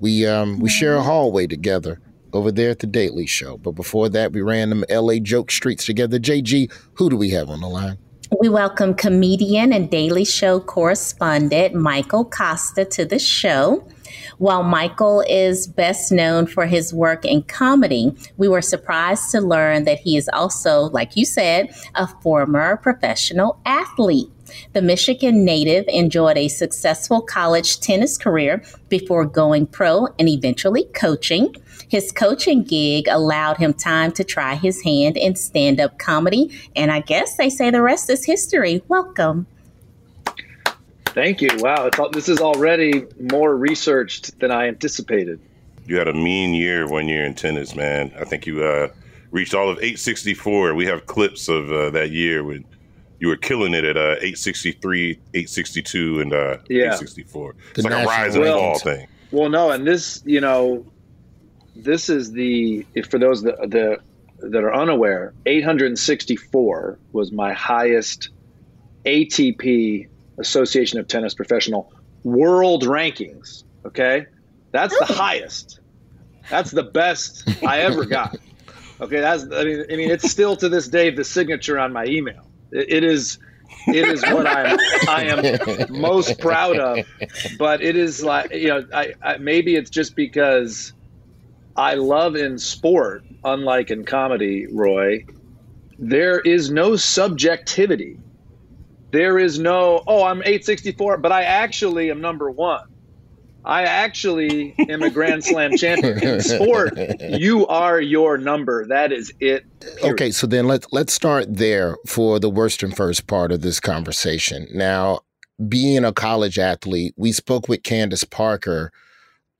we 0.00 0.26
um, 0.26 0.58
we 0.60 0.68
share 0.68 0.96
a 0.96 1.02
hallway 1.02 1.46
together 1.46 2.00
over 2.32 2.52
there 2.52 2.70
at 2.70 2.80
the 2.80 2.86
Daily 2.86 3.26
Show. 3.26 3.58
But 3.58 3.72
before 3.72 4.08
that, 4.10 4.32
we 4.32 4.42
ran 4.42 4.68
them 4.68 4.84
L.A. 4.88 5.20
joke 5.20 5.50
streets 5.50 5.86
together. 5.86 6.18
JG, 6.18 6.72
who 6.94 7.10
do 7.10 7.16
we 7.16 7.30
have 7.30 7.48
on 7.48 7.60
the 7.60 7.68
line? 7.68 7.98
We 8.40 8.50
welcome 8.50 8.92
comedian 8.94 9.72
and 9.72 9.90
Daily 9.90 10.24
Show 10.24 10.60
correspondent 10.60 11.74
Michael 11.74 12.26
Kosta 12.26 12.88
to 12.90 13.06
the 13.06 13.18
show. 13.18 13.86
While 14.36 14.62
Michael 14.62 15.24
is 15.28 15.66
best 15.66 16.12
known 16.12 16.46
for 16.46 16.66
his 16.66 16.92
work 16.92 17.24
in 17.24 17.42
comedy, 17.42 18.14
we 18.36 18.46
were 18.46 18.62
surprised 18.62 19.30
to 19.30 19.40
learn 19.40 19.84
that 19.84 19.98
he 19.98 20.16
is 20.16 20.28
also, 20.32 20.82
like 20.90 21.16
you 21.16 21.24
said, 21.24 21.74
a 21.94 22.06
former 22.06 22.76
professional 22.76 23.58
athlete. 23.64 24.28
The 24.72 24.82
Michigan 24.82 25.44
native 25.44 25.84
enjoyed 25.88 26.36
a 26.36 26.48
successful 26.48 27.20
college 27.20 27.80
tennis 27.80 28.18
career 28.18 28.62
before 28.88 29.24
going 29.24 29.66
pro 29.66 30.08
and 30.18 30.28
eventually 30.28 30.84
coaching. 30.94 31.54
His 31.88 32.12
coaching 32.12 32.64
gig 32.64 33.06
allowed 33.08 33.56
him 33.56 33.72
time 33.72 34.12
to 34.12 34.24
try 34.24 34.54
his 34.54 34.82
hand 34.82 35.16
in 35.16 35.36
stand 35.36 35.80
up 35.80 35.98
comedy, 35.98 36.50
and 36.76 36.92
I 36.92 37.00
guess 37.00 37.36
they 37.36 37.50
say 37.50 37.70
the 37.70 37.82
rest 37.82 38.10
is 38.10 38.24
history. 38.24 38.82
Welcome. 38.88 39.46
Thank 41.06 41.40
you. 41.40 41.48
Wow, 41.58 41.86
it's 41.86 41.98
all, 41.98 42.10
this 42.10 42.28
is 42.28 42.40
already 42.40 43.06
more 43.18 43.56
researched 43.56 44.38
than 44.38 44.50
I 44.50 44.68
anticipated. 44.68 45.40
You 45.86 45.96
had 45.96 46.06
a 46.06 46.12
mean 46.12 46.52
year 46.52 46.86
one 46.86 47.08
year 47.08 47.24
in 47.24 47.34
tennis, 47.34 47.74
man. 47.74 48.12
I 48.18 48.24
think 48.24 48.46
you 48.46 48.62
uh, 48.62 48.88
reached 49.30 49.54
all 49.54 49.70
of 49.70 49.78
864. 49.78 50.74
We 50.74 50.86
have 50.86 51.06
clips 51.06 51.48
of 51.48 51.72
uh, 51.72 51.90
that 51.90 52.10
year 52.10 52.44
when 52.44 52.64
you 53.20 53.28
were 53.28 53.36
killing 53.36 53.74
it 53.74 53.84
at 53.84 53.96
uh, 53.96 54.16
863, 54.20 55.10
862, 55.34 56.20
and 56.20 56.32
uh, 56.32 56.58
Yeah. 56.68 56.94
864. 56.94 57.54
It's 57.70 57.82
The 57.82 57.82
like 57.82 57.92
a 57.92 58.06
rise 58.06 58.34
national 58.34 58.44
and 58.44 58.52
fall 58.54 58.74
rankings. 58.74 58.82
thing. 58.98 59.08
Well, 59.30 59.48
no, 59.50 59.70
and 59.70 59.86
this, 59.86 60.22
you 60.24 60.40
know, 60.40 60.86
this 61.76 62.08
is 62.08 62.32
the 62.32 62.86
if 62.94 63.06
for 63.06 63.18
those 63.18 63.42
that 63.42 63.56
the 63.70 63.98
that 64.40 64.62
are 64.62 64.74
unaware, 64.74 65.34
864 65.46 66.98
was 67.12 67.32
my 67.32 67.52
highest 67.52 68.30
ATP 69.04 70.08
Association 70.38 70.98
of 70.98 71.08
Tennis 71.08 71.34
Professional 71.34 71.92
world 72.24 72.84
rankings. 72.84 73.64
Okay, 73.84 74.26
that's 74.70 74.96
the 74.98 75.04
highest. 75.06 75.80
That's 76.50 76.70
the 76.70 76.82
best 76.84 77.48
I 77.64 77.80
ever 77.80 78.04
got. 78.04 78.36
Okay, 79.00 79.20
that's 79.20 79.44
I 79.44 79.62
mean 79.62 79.84
I 79.92 79.94
mean 79.94 80.10
it's 80.10 80.28
still 80.28 80.56
to 80.56 80.68
this 80.68 80.88
day 80.88 81.10
the 81.10 81.22
signature 81.22 81.78
on 81.78 81.92
my 81.92 82.04
email. 82.06 82.47
It, 82.72 83.04
is 83.04 83.38
it 83.86 84.08
is 84.08 84.22
what 84.22 84.46
I 84.46 84.70
am 84.70 84.78
I 85.08 85.24
am 85.24 86.00
most 86.00 86.38
proud 86.40 86.78
of. 86.78 87.06
But 87.58 87.82
it 87.82 87.96
is 87.96 88.22
like 88.22 88.52
you 88.52 88.68
know 88.68 88.86
I, 88.92 89.14
I 89.22 89.38
maybe 89.38 89.76
it's 89.76 89.90
just 89.90 90.16
because 90.16 90.92
I 91.76 91.94
love 91.94 92.36
in 92.36 92.58
sport, 92.58 93.24
unlike 93.44 93.90
in 93.90 94.04
comedy, 94.04 94.66
Roy. 94.66 95.24
There 95.98 96.40
is 96.40 96.70
no 96.70 96.96
subjectivity. 96.96 98.18
There 99.10 99.38
is 99.38 99.58
no 99.58 100.02
oh 100.06 100.24
I'm 100.24 100.40
864, 100.42 101.18
but 101.18 101.32
I 101.32 101.44
actually 101.44 102.10
am 102.10 102.20
number 102.20 102.50
one. 102.50 102.87
I 103.68 103.82
actually 103.82 104.74
am 104.88 105.02
a 105.02 105.10
Grand 105.10 105.44
Slam 105.44 105.76
champion. 105.76 106.18
In 106.26 106.40
sport, 106.40 106.98
you 107.20 107.66
are 107.66 108.00
your 108.00 108.38
number. 108.38 108.86
That 108.86 109.12
is 109.12 109.30
it. 109.40 109.66
period. 109.80 110.12
Okay, 110.14 110.30
so 110.30 110.46
then 110.46 110.66
let's 110.66 110.86
let's 110.90 111.12
start 111.12 111.54
there 111.54 111.98
for 112.06 112.40
the 112.40 112.48
worst 112.48 112.82
and 112.82 112.96
first 112.96 113.26
part 113.26 113.52
of 113.52 113.60
this 113.60 113.78
conversation. 113.78 114.66
Now, 114.72 115.20
being 115.68 116.02
a 116.02 116.14
college 116.14 116.58
athlete, 116.58 117.12
we 117.18 117.30
spoke 117.30 117.68
with 117.68 117.82
Candace 117.82 118.24
Parker 118.24 118.90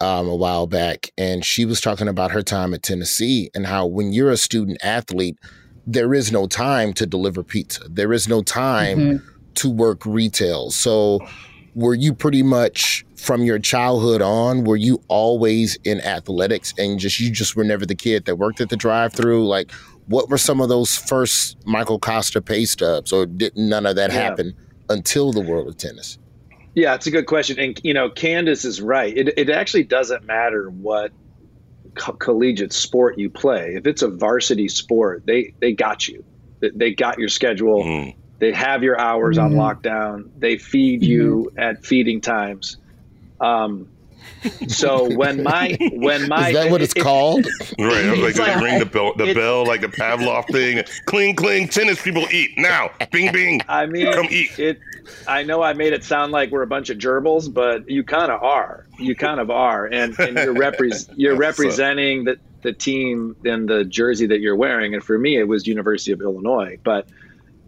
um, 0.01 0.27
a 0.27 0.35
while 0.35 0.67
back, 0.67 1.11
and 1.19 1.45
she 1.45 1.67
was 1.67 1.79
talking 1.79 2.09
about 2.09 2.31
her 2.31 2.43
time 2.43 2.73
at 2.73 2.83
Tennessee 2.83 3.51
and 3.55 3.67
how 3.67 3.85
when 3.85 4.15
you're 4.15 4.31
a 4.31 4.39
student 4.39 4.79
athlete, 4.83 5.37
there 5.87 6.15
is 6.15 6.33
no 6.33 6.47
time 6.47 6.95
to 6.95 7.05
deliver 7.05 7.43
pizza. 7.43 7.83
There 7.91 8.15
is 8.15 8.27
no 8.27 8.43
time 8.43 9.23
to 9.57 9.69
work 9.69 10.07
retail. 10.07 10.71
So, 10.71 11.21
were 11.75 11.95
you 11.95 12.15
pretty 12.15 12.43
much 12.43 13.05
from 13.19 13.43
your 13.43 13.59
childhood 13.59 14.23
on? 14.23 14.65
Were 14.65 14.77
you 14.77 15.03
always 15.09 15.77
in 15.85 16.01
athletics 16.01 16.73
and 16.79 16.99
just 16.99 17.21
you 17.21 17.31
just 17.31 17.57
were 17.57 17.65
never 17.65 17.85
the 17.85 17.95
kid 17.95 18.25
that 18.27 18.37
worked 18.37 18.61
at 18.61 18.69
the 18.69 18.77
drive-through? 18.77 19.47
Like, 19.47 19.73
what 20.07 20.31
were 20.31 20.39
some 20.39 20.61
of 20.61 20.69
those 20.69 20.97
first 20.97 21.59
Michael 21.67 22.01
Kosta 22.01 22.45
pay 22.45 22.65
stubs, 22.65 23.13
or 23.13 23.27
did 23.27 23.57
none 23.57 23.85
of 23.87 23.97
that 23.97 24.11
Yeah. 24.13 24.21
happen 24.21 24.55
until 24.89 25.33
the 25.33 25.41
world 25.41 25.69
of 25.69 25.77
tennis? 25.77 26.19
Yeah, 26.75 26.95
it's 26.95 27.07
a 27.07 27.11
good 27.11 27.27
question. 27.27 27.59
And, 27.59 27.81
you 27.83 27.93
know, 27.93 28.09
Candace 28.09 28.65
is 28.65 28.81
right. 28.81 29.17
It, 29.17 29.37
it 29.37 29.51
actually 29.51 29.85
doesn't 29.85 30.25
matter 30.25 30.71
what 30.71 31.11
co- 31.95 32.13
collegiate 32.13 32.73
sport 32.73 33.19
you 33.19 33.29
play. 33.31 33.75
If 33.75 33.87
it's 33.87 34.03
a 34.03 34.09
varsity 34.09 34.69
sport, 34.69 35.25
they, 35.27 35.55
they 35.61 35.73
got 35.73 36.07
you. 36.07 36.25
They, 36.61 36.71
they 36.71 36.95
got 36.95 37.19
your 37.19 37.29
schedule. 37.29 37.83
Mm. 37.83 38.15
They 38.39 38.53
have 38.53 38.85
your 38.85 38.99
hours 39.01 39.37
on 39.37 39.55
lockdown. 39.55 40.31
They 40.39 40.57
feed 40.59 41.03
you 41.03 41.53
at 41.59 41.85
feeding 41.85 42.21
times. 42.21 42.77
Um, 43.41 43.89
so 44.69 45.15
when 45.17 45.43
my 45.43 45.77
when 45.93 46.29
my 46.29 46.49
Is 46.49 46.55
that 46.55 46.71
what 46.71 46.83
it's 46.83 46.93
it- 46.95 46.99
it- 46.99 47.03
called? 47.03 47.47
Right. 47.79 48.05
I 48.07 48.11
was 48.21 48.39
like, 48.39 48.55
like- 48.57 48.63
ring 48.63 48.79
the 48.79 48.87
bell, 48.87 49.13
the 49.17 49.33
bell 49.35 49.65
like 49.67 49.81
the 49.81 49.89
Pavlov 49.89 50.47
thing. 50.51 50.83
Cling, 51.07 51.37
cling. 51.37 51.69
Tennis 51.69 52.03
people 52.03 52.25
eat 52.33 52.51
now. 52.57 52.91
Bing, 53.13 53.33
bing. 53.33 53.61
I 53.69 53.87
mean, 53.87 54.13
Come 54.13 54.27
eat. 54.31 54.59
it. 54.59 54.81
I 55.27 55.43
know 55.43 55.63
I 55.63 55.73
made 55.73 55.93
it 55.93 56.05
sound 56.05 56.33
like 56.33 56.51
we're 56.51 56.63
a 56.63 56.67
bunch 56.67 56.91
of 56.91 56.99
gerbils, 56.99 57.53
but 57.53 57.89
you 57.89 58.03
kind 58.05 58.31
of 58.31 58.43
are. 58.43 58.87
You 58.99 59.15
kind 59.15 59.41
of 59.41 59.51
are, 59.51 59.87
and, 59.87 60.19
and 60.19 60.37
you're 60.37 60.55
repres 60.55 61.09
you're 61.17 61.35
uh, 61.35 61.39
representing 61.39 62.25
the 62.25 62.39
the 62.63 62.73
team 62.73 63.37
in 63.45 63.67
the 63.67 63.85
jersey 63.85 64.27
that 64.27 64.41
you're 64.41 64.57
wearing. 64.57 64.93
And 64.95 65.03
for 65.03 65.17
me, 65.17 65.39
it 65.39 65.45
was 65.47 65.67
University 65.67 66.11
of 66.13 66.21
Illinois. 66.21 66.77
But 66.83 67.07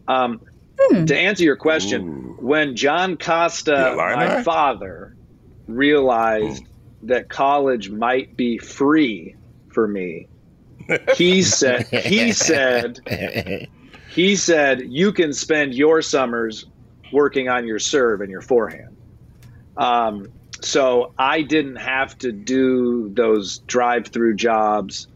um, 0.09 0.41
to 1.07 1.17
answer 1.17 1.45
your 1.45 1.55
question, 1.57 2.03
Ooh. 2.09 2.37
when 2.45 2.75
John 2.75 3.17
Kosta, 3.17 3.97
my 3.97 4.43
father, 4.43 5.15
realized 5.77 6.65
that 7.03 7.29
college 7.29 7.91
might 7.91 8.37
be 8.37 8.59
free 8.59 9.37
for 9.69 9.87
me, 9.89 10.29
he 11.15 11.43
said 11.43 11.87
he 11.87 12.33
said 12.33 13.01
he 14.11 14.37
said 14.37 14.83
you 14.83 15.13
can 15.13 15.33
spend 15.33 15.75
your 15.75 16.03
summers 16.03 16.67
working 17.13 17.49
on 17.49 17.67
your 17.67 17.79
serve 17.79 18.21
and 18.21 18.31
your 18.31 18.43
forehand. 18.43 18.97
Um, 19.77 20.29
so 20.61 21.15
I 21.19 21.43
didn't 21.43 21.77
have 21.77 22.19
to 22.19 22.33
do 22.33 23.09
those 23.15 23.59
drive-through 23.61 24.37
jobs. 24.37 25.09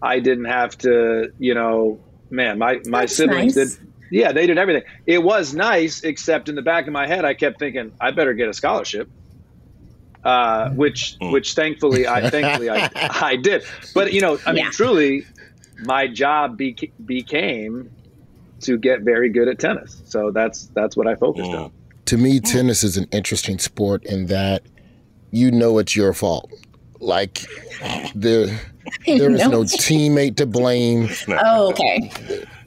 I 0.00 0.20
didn't 0.20 0.44
have 0.44 0.78
to, 0.78 1.32
you 1.38 1.54
know, 1.54 2.00
man, 2.30 2.58
my 2.58 2.80
my 2.86 3.00
That's 3.00 3.16
siblings 3.16 3.56
nice. 3.56 3.76
did. 3.76 3.88
Yeah, 4.10 4.32
they 4.32 4.46
did 4.46 4.58
everything. 4.58 4.82
It 5.06 5.22
was 5.22 5.54
nice, 5.54 6.02
except 6.02 6.50
in 6.50 6.54
the 6.54 6.62
back 6.62 6.86
of 6.86 6.92
my 6.92 7.06
head, 7.06 7.24
I 7.24 7.32
kept 7.32 7.58
thinking, 7.58 7.92
I 7.98 8.10
better 8.10 8.34
get 8.34 8.48
a 8.48 8.52
scholarship. 8.52 9.08
Uh, 10.24 10.70
which, 10.70 11.16
Mm. 11.20 11.32
which 11.32 11.54
thankfully, 11.54 12.06
I 12.06 12.30
thankfully 12.36 12.70
I, 12.70 12.88
I 12.94 13.36
did. 13.36 13.64
But 13.94 14.12
you 14.12 14.20
know, 14.20 14.38
I 14.46 14.52
mean, 14.52 14.64
Yeah. 14.64 14.70
truly, 14.70 15.26
my 15.84 16.06
job 16.06 16.56
beca- 16.58 16.92
became 17.04 17.90
to 18.60 18.78
get 18.78 19.00
very 19.00 19.28
good 19.28 19.48
at 19.48 19.58
tennis. 19.58 20.00
So 20.04 20.30
that's 20.30 20.66
that's 20.74 20.96
what 20.96 21.06
I 21.08 21.16
focused 21.16 21.50
Mm. 21.50 21.64
on. 21.64 21.72
to 22.06 22.16
me, 22.18 22.38
tennis 22.40 22.84
is 22.84 22.96
an 22.96 23.06
interesting 23.12 23.58
sport 23.58 24.04
in 24.04 24.26
that 24.26 24.62
you 25.32 25.50
know 25.50 25.78
it's 25.78 25.96
your 25.96 26.12
fault. 26.12 26.50
Like 27.00 27.44
there, 28.14 28.46
there 29.06 29.30
is 29.30 29.48
no 29.48 29.62
teammate 29.64 30.36
to 30.36 30.46
blame. 30.46 31.08
Oh, 31.44 31.70
okay. 31.70 32.12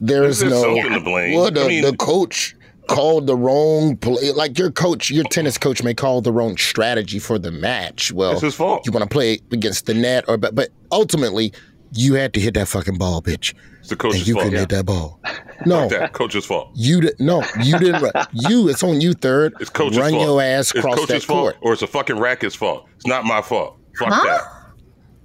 There 0.00 0.24
is 0.24 0.40
There's 0.40 0.52
no 0.52 0.60
something 0.62 0.92
to 0.92 1.00
blame. 1.00 1.34
Well, 1.36 1.50
the, 1.50 1.64
I 1.64 1.68
mean- 1.68 1.82
the 1.84 1.96
coach 1.96 2.54
called 2.88 3.26
the 3.26 3.36
wrong 3.36 3.96
play. 3.96 4.32
Like 4.32 4.58
your 4.58 4.70
coach, 4.70 5.10
your 5.10 5.24
tennis 5.24 5.58
coach 5.58 5.82
may 5.82 5.94
call 5.94 6.20
the 6.20 6.32
wrong 6.32 6.56
strategy 6.56 7.18
for 7.18 7.38
the 7.38 7.50
match. 7.50 8.12
Well, 8.12 8.32
It's 8.32 8.42
his 8.42 8.54
fault. 8.54 8.86
You 8.86 8.92
want 8.92 9.02
to 9.02 9.08
play 9.08 9.40
against 9.52 9.86
the 9.86 9.94
net, 9.94 10.24
or 10.28 10.36
but 10.36 10.54
but 10.54 10.70
ultimately, 10.92 11.52
you 11.92 12.14
had 12.14 12.32
to 12.34 12.40
hit 12.40 12.54
that 12.54 12.68
fucking 12.68 12.98
ball, 12.98 13.22
bitch, 13.22 13.54
It's 13.80 13.88
the 13.88 13.94
and 13.94 13.98
coach's 14.00 14.26
you 14.28 14.34
fault. 14.34 14.44
You 14.46 14.50
couldn't 14.50 14.60
hit 14.60 14.68
that 14.70 14.86
ball. 14.86 15.20
No, 15.64 15.88
That 15.88 16.12
coach's 16.12 16.44
fault. 16.44 16.70
you 16.74 17.00
did 17.00 17.18
no, 17.20 17.42
you 17.62 17.78
didn't. 17.78 18.02
run. 18.02 18.12
You, 18.32 18.68
it's 18.68 18.82
on 18.82 19.00
you. 19.00 19.14
Third, 19.14 19.54
It's 19.60 19.70
coach's 19.70 19.98
run 19.98 20.10
fault. 20.12 20.22
your 20.22 20.42
ass 20.42 20.70
it's 20.70 20.78
across 20.78 20.96
coach's 20.96 21.08
that 21.08 21.22
fault, 21.22 21.40
court. 21.54 21.56
or 21.62 21.72
it's 21.72 21.82
a 21.82 21.86
fucking 21.86 22.18
racket's 22.18 22.54
fault. 22.54 22.86
It's 22.96 23.06
not 23.06 23.24
my 23.24 23.40
fault. 23.42 23.78
Fuck 23.98 24.08
Huh? 24.12 24.24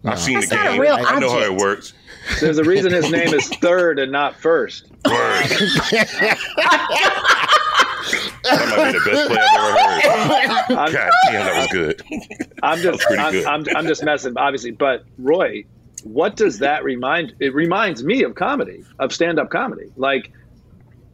that. 0.03 0.11
I've 0.11 0.19
seen 0.19 0.35
That's 0.35 0.49
the 0.49 0.55
not 0.55 0.67
a 0.67 0.71
game. 0.71 0.81
real 0.81 0.95
I 0.95 1.19
know 1.19 1.29
how 1.29 1.39
it 1.41 1.53
works. 1.55 1.93
There's 2.39 2.57
a 2.57 2.63
reason 2.63 2.91
his 2.91 3.09
name 3.11 3.33
is 3.33 3.47
third 3.49 3.99
and 3.99 4.11
not 4.11 4.35
first. 4.35 4.87
That 8.43 8.67
might 8.75 8.91
be 8.91 8.99
the 8.99 9.05
best 9.05 9.27
play 9.27 9.37
I've 9.39 9.57
ever 9.59 9.71
heard. 9.77 10.77
I'm, 10.77 10.91
God 10.93 11.11
damn, 11.27 11.45
that 11.45 11.55
was 11.57 11.67
good. 11.71 12.03
I'm 12.63 12.79
just 12.79 13.05
I'm, 13.09 13.31
good. 13.31 13.45
I'm, 13.45 13.65
I'm 13.75 13.87
just 13.87 14.03
messing, 14.03 14.37
obviously. 14.37 14.71
But 14.71 15.05
Roy, 15.17 15.65
what 16.03 16.35
does 16.35 16.59
that 16.59 16.83
remind? 16.83 17.35
It 17.39 17.53
reminds 17.53 18.03
me 18.03 18.23
of 18.23 18.35
comedy, 18.35 18.83
of 18.99 19.13
stand-up 19.13 19.49
comedy. 19.49 19.91
Like 19.95 20.31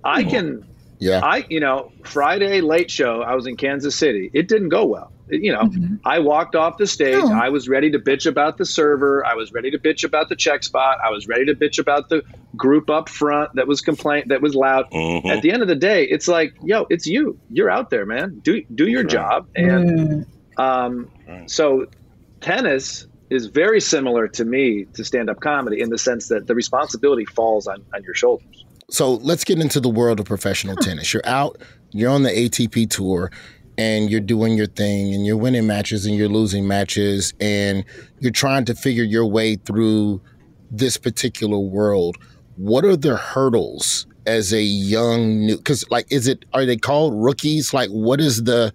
I 0.04 0.24
can, 0.24 0.66
Yeah, 1.00 1.22
I 1.24 1.46
you 1.50 1.60
know, 1.60 1.92
Friday 2.04 2.62
late 2.62 2.90
show. 2.90 3.22
I 3.22 3.36
was 3.36 3.46
in 3.48 3.56
Kansas 3.58 3.96
City. 3.96 4.30
It 4.34 4.48
didn't 4.48 4.70
go 4.70 4.86
well. 4.86 5.12
It- 5.30 5.44
you 5.44 5.52
know, 5.52 5.70
I 6.06 6.20
walked 6.20 6.56
off 6.56 6.78
the 6.78 6.88
stage. 6.88 7.16
Oh. 7.18 7.34
I 7.34 7.50
was 7.50 7.68
ready 7.68 7.92
to 7.92 8.00
bitch 8.00 8.26
about 8.26 8.58
the 8.58 8.66
server. 8.66 9.26
I 9.26 9.36
was 9.36 9.52
ready 9.54 9.70
to 9.72 9.78
bitch 9.78 10.04
about 10.06 10.30
the 10.30 10.36
check 10.36 10.64
spot. 10.64 10.98
I 11.04 11.12
was 11.12 11.28
ready 11.28 11.46
to 11.46 11.54
bitch 11.54 11.80
about 11.80 12.08
the 12.10 12.24
group 12.56 12.90
up 12.90 13.10
front 13.10 13.56
that 13.56 13.68
was 13.68 13.82
complaint 13.82 14.30
that 14.30 14.42
was 14.42 14.56
loud. 14.56 14.90
Mhm. 14.92 15.26
At 15.26 15.42
the 15.44 15.52
end 15.52 15.62
of 15.62 15.68
the 15.68 15.76
day, 15.76 16.06
it's 16.06 16.28
like, 16.28 16.54
yo, 16.64 16.88
it's 16.90 17.06
you. 17.06 17.38
You're 17.52 17.70
out 17.70 17.90
there, 17.90 18.06
man. 18.06 18.40
Do 18.42 18.64
do 18.74 18.88
your 18.88 19.04
job. 19.04 19.48
And 19.56 20.26
Mm. 20.58 20.60
um, 20.60 21.48
so 21.48 21.88
tennis 22.42 23.06
is 23.30 23.48
very 23.48 23.82
similar 23.82 24.28
to 24.30 24.46
me 24.46 24.86
to 24.94 25.04
stand 25.04 25.30
up 25.30 25.40
comedy 25.42 25.82
in 25.82 25.90
the 25.90 25.98
sense 25.98 26.30
that 26.30 26.48
the 26.48 26.56
responsibility 26.56 27.26
falls 27.26 27.68
on, 27.68 27.84
on 27.94 28.02
your 28.04 28.14
shoulders. 28.14 28.64
So 28.90 29.16
let's 29.16 29.44
get 29.44 29.60
into 29.60 29.82
the 29.82 29.90
world 29.90 30.22
of 30.22 30.28
professional 30.28 30.78
tennis. 30.78 31.14
You're 31.14 31.26
out, 31.26 31.62
you're 31.92 32.10
on 32.10 32.24
the 32.24 32.30
ATP 32.30 32.90
tour, 32.90 33.32
and 33.78 34.10
you're 34.10 34.22
doing 34.22 34.54
your 34.54 34.66
thing, 34.66 35.14
and 35.14 35.26
you're 35.26 35.36
winning 35.36 35.68
matches 35.68 36.06
and 36.06 36.16
you're 36.16 36.30
losing 36.30 36.66
matches, 36.68 37.34
and 37.42 37.84
you're 38.20 38.32
trying 38.32 38.64
to 38.64 38.74
figure 38.74 39.04
your 39.04 39.26
way 39.26 39.56
through 39.56 40.22
this 40.72 40.96
particular 40.96 41.60
world. 41.60 42.16
What 42.56 42.86
are 42.86 42.96
the 42.96 43.18
hurdles 43.18 44.08
as 44.26 44.54
a 44.54 44.62
young 44.62 45.46
new? 45.46 45.58
Because 45.58 45.90
like, 45.90 46.10
is 46.10 46.26
it 46.28 46.46
are 46.54 46.66
they 46.66 46.78
called 46.78 47.14
rookies? 47.14 47.74
Like, 47.74 47.90
what 47.90 48.22
is 48.22 48.46
the 48.46 48.74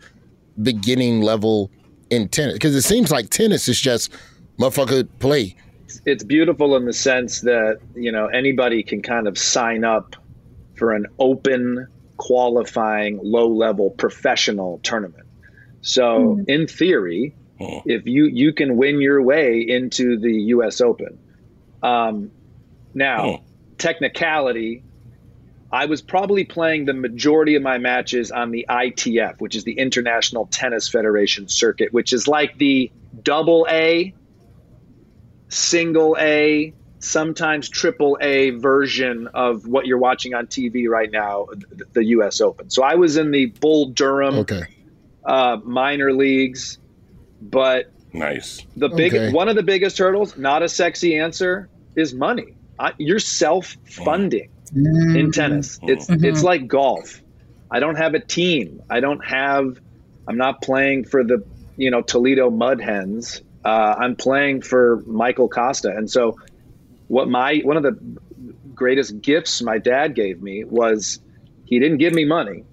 beginning 0.63 1.23
level 1.23 1.71
in 2.11 2.29
tennis? 2.29 2.53
Because 2.53 2.75
it 2.75 2.83
seems 2.83 3.11
like 3.11 3.31
tennis 3.31 3.67
is 3.67 3.81
just 3.81 4.13
motherfucker 4.59 5.09
play. 5.21 5.57
It's 6.05 6.25
beautiful 6.25 6.77
in 6.77 6.85
the 6.85 6.93
sense 6.93 7.41
that, 7.43 7.79
you 7.95 8.13
know, 8.13 8.27
anybody 8.27 8.83
can 8.83 9.03
kind 9.03 9.27
of 9.27 9.37
sign 9.37 9.85
up 9.85 10.17
for 10.77 10.93
an 10.93 11.07
open, 11.19 11.89
qualifying, 12.17 13.21
low 13.23 13.49
level 13.49 13.91
professional 13.91 14.81
tournament. 14.83 15.27
So, 15.81 16.03
mm-hmm. 16.03 16.51
in 16.51 16.67
theory, 16.67 17.35
mm-hmm. 17.61 17.89
if 17.89 18.07
you 18.07 18.27
you 18.27 18.53
can 18.53 18.77
win 18.77 19.01
your 19.01 19.21
way 19.23 19.61
into 19.61 20.19
the 20.19 20.33
U.S. 20.33 20.81
Open. 20.81 21.19
Um, 21.83 22.31
now, 22.95 23.25
mm-hmm. 23.25 23.45
technicality, 23.79 24.85
I 25.73 25.87
was 25.87 26.03
probably 26.03 26.45
playing 26.45 26.85
the 26.85 26.93
majority 26.93 27.57
of 27.57 27.63
my 27.63 27.79
matches 27.79 28.31
on 28.31 28.51
the 28.51 28.67
ITF, 28.69 29.41
which 29.41 29.57
is 29.57 29.65
the 29.65 29.79
International 29.79 30.47
Tennis 30.47 30.89
Federation 30.89 31.49
circuit, 31.49 31.93
which 31.93 32.13
is 32.13 32.29
like 32.29 32.59
the 32.59 32.93
double 33.23 33.67
A, 33.71 34.15
single 35.53 36.17
A, 36.19 36.73
sometimes 36.99 37.69
triple 37.69 38.19
A 38.21 38.51
version 38.51 39.29
of 39.35 39.67
what 39.67 39.87
you're 39.87 39.99
watching 39.99 40.35
on 40.35 40.47
TV 40.47 40.89
right 40.89 41.11
now, 41.11 41.47
the 41.93 42.05
U.S. 42.07 42.41
Open. 42.41 42.71
So 42.71 42.83
I 42.83 42.95
was 42.95 43.17
in 43.17 43.31
the 43.31 43.47
Bull 43.47 43.87
Durham 43.87 44.37
Okay. 44.39 44.63
uh, 45.25 45.59
minor 45.65 46.13
leagues, 46.13 46.79
but 47.41 47.93
Nice. 48.13 48.65
the 48.77 48.89
big 48.89 49.15
Okay. 49.15 49.33
one 49.33 49.49
of 49.49 49.57
the 49.57 49.63
biggest 49.63 49.99
hurdles, 49.99 50.37
not 50.37 50.63
a 50.63 50.69
sexy 50.69 51.19
answer, 51.19 51.69
is 51.97 52.15
money. 52.15 52.55
I, 52.79 52.93
you're 52.99 53.19
self 53.19 53.77
funding 53.85 54.51
mm. 54.75 55.19
in 55.19 55.33
tennis. 55.33 55.79
Mm. 55.79 55.91
It's 55.91 56.07
mm-hmm. 56.07 56.25
it's 56.25 56.43
like 56.43 56.67
golf. 56.67 57.21
I 57.71 57.81
don't 57.81 57.97
have 57.97 58.15
a 58.15 58.21
team. 58.21 58.83
I 58.91 59.01
don't 59.01 59.25
have. 59.25 59.79
I'm 60.29 60.37
not 60.37 60.63
playing 60.63 61.05
for 61.05 61.25
the 61.25 61.45
you 61.77 61.91
know 61.91 62.03
Toledo 62.03 62.51
Mud 62.51 62.81
Hens. 62.81 63.43
Uh, 63.65 63.95
I'm 63.99 64.17
playing 64.17 64.63
for 64.63 65.03
Michael 65.07 65.49
Kosta, 65.49 65.97
and 65.97 66.11
so 66.11 66.37
what 67.09 67.29
my 67.29 67.59
one 67.65 67.77
of 67.77 67.83
the 67.83 67.99
greatest 68.75 69.21
gifts 69.21 69.63
my 69.63 69.79
dad 69.79 70.15
gave 70.15 70.43
me 70.43 70.65
was 70.65 71.21
he 71.65 71.79
didn't 71.79 71.99
give 71.99 72.13
me 72.13 72.25
money. 72.25 72.65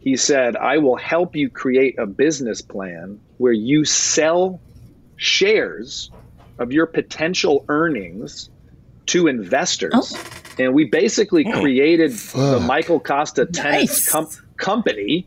He 0.00 0.16
said, 0.16 0.56
"I 0.56 0.78
will 0.78 0.96
help 0.96 1.36
you 1.36 1.50
create 1.50 1.98
a 1.98 2.06
business 2.06 2.62
plan 2.62 3.20
where 3.36 3.52
you 3.52 3.84
sell 3.84 4.60
shares 5.16 6.10
of 6.58 6.72
your 6.72 6.86
potential 6.86 7.64
earnings 7.68 8.48
to 9.06 9.26
investors." 9.26 10.16
And 10.58 10.74
we 10.74 10.84
basically 10.86 11.44
created 11.44 12.12
the 12.12 12.58
Michael 12.66 13.00
Kosta 13.00 13.46
Tennis 13.52 13.90
Nice. 13.90 14.08
com- 14.10 14.28
Company, 14.56 15.24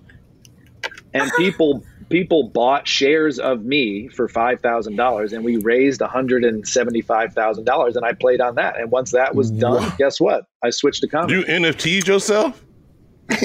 and 1.13 1.31
people 1.37 1.83
people 2.11 2.49
bought 2.49 2.87
shares 2.87 3.39
of 3.39 3.63
me 3.65 4.07
for 4.09 4.27
five 4.27 4.59
thousand 4.61 4.95
dollars, 4.97 5.33
and 5.33 5.43
we 5.43 5.57
raised 5.57 6.01
one 6.01 6.09
hundred 6.09 6.43
and 6.43 6.67
seventy 6.67 7.01
five 7.01 7.33
thousand 7.33 7.63
dollars, 7.65 7.95
and 7.95 8.05
I 8.05 8.13
played 8.13 8.41
on 8.41 8.55
that. 8.55 8.79
And 8.79 8.91
once 8.91 9.11
that 9.11 9.33
was 9.35 9.49
done, 9.49 9.81
Wow. 9.81 9.93
guess 9.97 10.19
what? 10.19 10.45
I 10.63 10.69
switched 10.69 11.01
to 11.01 11.07
comedy. 11.07 11.33
You 11.39 11.43
NFT'd 11.45 12.07
yourself? 12.07 12.63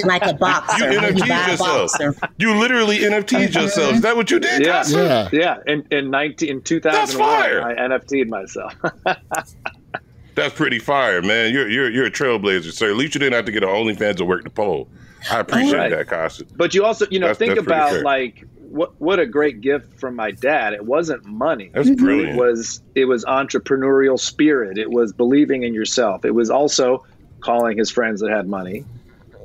Like 0.04 0.26
a 0.26 0.34
boxer. 0.34 0.90
You 0.92 1.00
when 1.00 1.14
NFT'd 1.14 1.28
buy 1.28 1.50
yourself. 1.52 1.92
boxer. 1.92 2.14
You 2.38 2.54
literally 2.58 2.98
NFT'd 2.98 3.54
yourself. 3.54 3.94
Is 3.94 4.00
that 4.00 4.16
what 4.16 4.30
you 4.32 4.40
did? 4.40 4.66
Yeah. 4.66 4.82
Yeah. 4.88 5.28
Yeah, 5.32 5.56
in 5.66 5.86
in 5.92 6.10
nineteen 6.10 6.48
in 6.50 6.62
two 6.62 6.80
thousand 6.80 7.20
one. 7.20 7.30
I 7.30 7.74
NFT'd 7.74 8.28
myself. 8.28 8.74
That's 10.34 10.52
pretty 10.54 10.78
fire, 10.80 11.22
man. 11.22 11.52
You're 11.54 11.68
you're 11.68 11.90
you're 11.90 12.06
a 12.06 12.10
trailblazer, 12.10 12.72
sir. 12.72 12.90
At 12.90 12.96
least 12.96 13.14
you 13.14 13.20
didn't 13.20 13.34
have 13.34 13.46
to 13.46 13.52
get 13.52 13.62
an 13.62 13.70
OnlyFans 13.70 14.16
to 14.16 14.24
work 14.24 14.44
the 14.44 14.50
pole. 14.50 14.88
I 15.30 15.40
appreciate 15.40 15.76
Right. 15.78 15.90
that, 15.90 16.08
Casa. 16.08 16.44
but 16.56 16.74
you 16.74 16.84
also, 16.84 17.06
you 17.10 17.18
know, 17.18 17.28
That's- 17.28 17.38
think 17.38 17.54
that's 17.54 17.66
about 17.66 18.02
like 18.02 18.44
what 18.76 18.90
what 18.98 19.18
a 19.18 19.26
great 19.26 19.60
gift 19.60 19.98
from 19.98 20.14
my 20.14 20.30
dad. 20.30 20.72
It 20.74 20.84
wasn't 20.84 21.24
money. 21.24 21.70
That's 21.74 21.88
It 21.88 21.98
brilliant. 21.98 22.36
was 22.38 22.80
it 22.94 23.06
was 23.06 23.24
entrepreneurial 23.24 24.18
spirit. 24.18 24.78
It 24.78 24.90
was 24.90 25.12
believing 25.12 25.62
in 25.62 25.74
yourself. 25.74 26.24
It 26.24 26.34
was 26.34 26.50
also 26.50 27.04
calling 27.40 27.78
his 27.78 27.90
friends 27.90 28.20
that 28.20 28.30
had 28.30 28.46
money. 28.48 28.84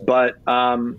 But 0.05 0.35
um, 0.47 0.97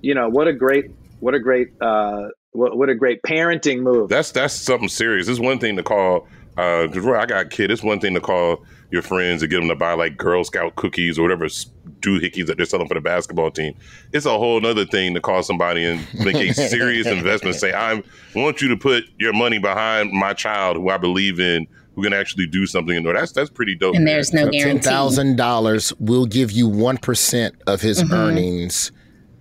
you 0.00 0.14
know, 0.14 0.28
what 0.28 0.46
a 0.48 0.52
great 0.52 0.86
what 1.20 1.34
a 1.34 1.38
great 1.40 1.68
uh 1.80 2.28
what, 2.52 2.76
what 2.76 2.88
a 2.88 2.94
great 2.94 3.22
parenting 3.22 3.80
move. 3.80 4.08
That's 4.10 4.32
that's 4.32 4.54
something 4.54 4.88
serious. 4.88 5.28
It's 5.28 5.40
one 5.40 5.58
thing 5.58 5.76
to 5.76 5.82
call. 5.82 6.26
Uh, 6.56 6.88
'cause, 6.88 6.98
Roy, 6.98 7.18
I 7.18 7.26
got 7.26 7.46
a 7.46 7.48
kid. 7.48 7.70
It's 7.70 7.82
one 7.82 8.00
thing 8.00 8.14
to 8.14 8.20
call 8.20 8.64
your 8.90 9.02
friends 9.02 9.42
and 9.42 9.50
get 9.50 9.58
them 9.58 9.68
to 9.68 9.74
buy 9.76 9.92
like 9.92 10.16
Girl 10.16 10.42
Scout 10.44 10.76
cookies 10.76 11.18
or 11.18 11.22
whatever 11.22 11.44
s- 11.44 11.66
doohickeys 12.00 12.46
that 12.46 12.56
they're 12.56 12.66
selling 12.66 12.88
for 12.88 12.94
the 12.94 13.00
basketball 13.00 13.50
team. 13.50 13.74
It's 14.12 14.26
a 14.26 14.30
whole 14.30 14.64
other 14.66 14.84
thing 14.84 15.14
to 15.14 15.20
call 15.20 15.42
somebody 15.42 15.84
and 15.84 16.00
make 16.24 16.34
a 16.36 16.52
serious 16.68 17.06
investment. 17.06 17.56
Say, 17.56 17.72
I 17.72 18.02
want 18.34 18.60
you 18.60 18.68
to 18.68 18.76
put 18.76 19.04
your 19.18 19.32
money 19.32 19.58
behind 19.58 20.10
my 20.12 20.32
child, 20.32 20.76
who 20.76 20.88
I 20.88 20.98
believe 20.98 21.38
in, 21.40 21.66
who 21.66 21.76
who 21.96 22.02
can 22.04 22.12
actually 22.12 22.46
do 22.46 22.66
something 22.66 22.96
in 22.96 23.02
there. 23.02 23.12
That's 23.14 23.32
that's 23.32 23.50
pretty 23.50 23.74
dope. 23.74 23.94
And 23.96 24.06
there's 24.06 24.32
no 24.32 24.48
guarantee. 24.48 24.62
ten 24.62 24.80
thousand 24.80 25.36
dollars 25.36 25.92
will 25.98 26.24
give 26.24 26.50
you 26.52 26.66
one 26.68 26.96
percent 26.96 27.56
of 27.66 27.80
his 27.82 28.02
Mm-hmm. 28.02 28.14
earnings 28.14 28.92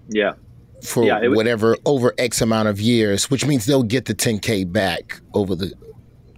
Yeah. 0.10 0.34
for 0.84 1.04
Yeah, 1.06 1.22
it 1.22 1.30
would- 1.30 1.38
whatever 1.38 1.78
over 1.86 2.14
X 2.18 2.42
amount 2.42 2.68
of 2.68 2.82
years, 2.82 3.30
which 3.32 3.46
means 3.46 3.66
they'll 3.68 3.84
get 3.84 4.06
the 4.06 4.14
ten 4.16 4.40
k 4.40 4.64
back 4.64 5.22
over 5.34 5.56
the. 5.56 5.72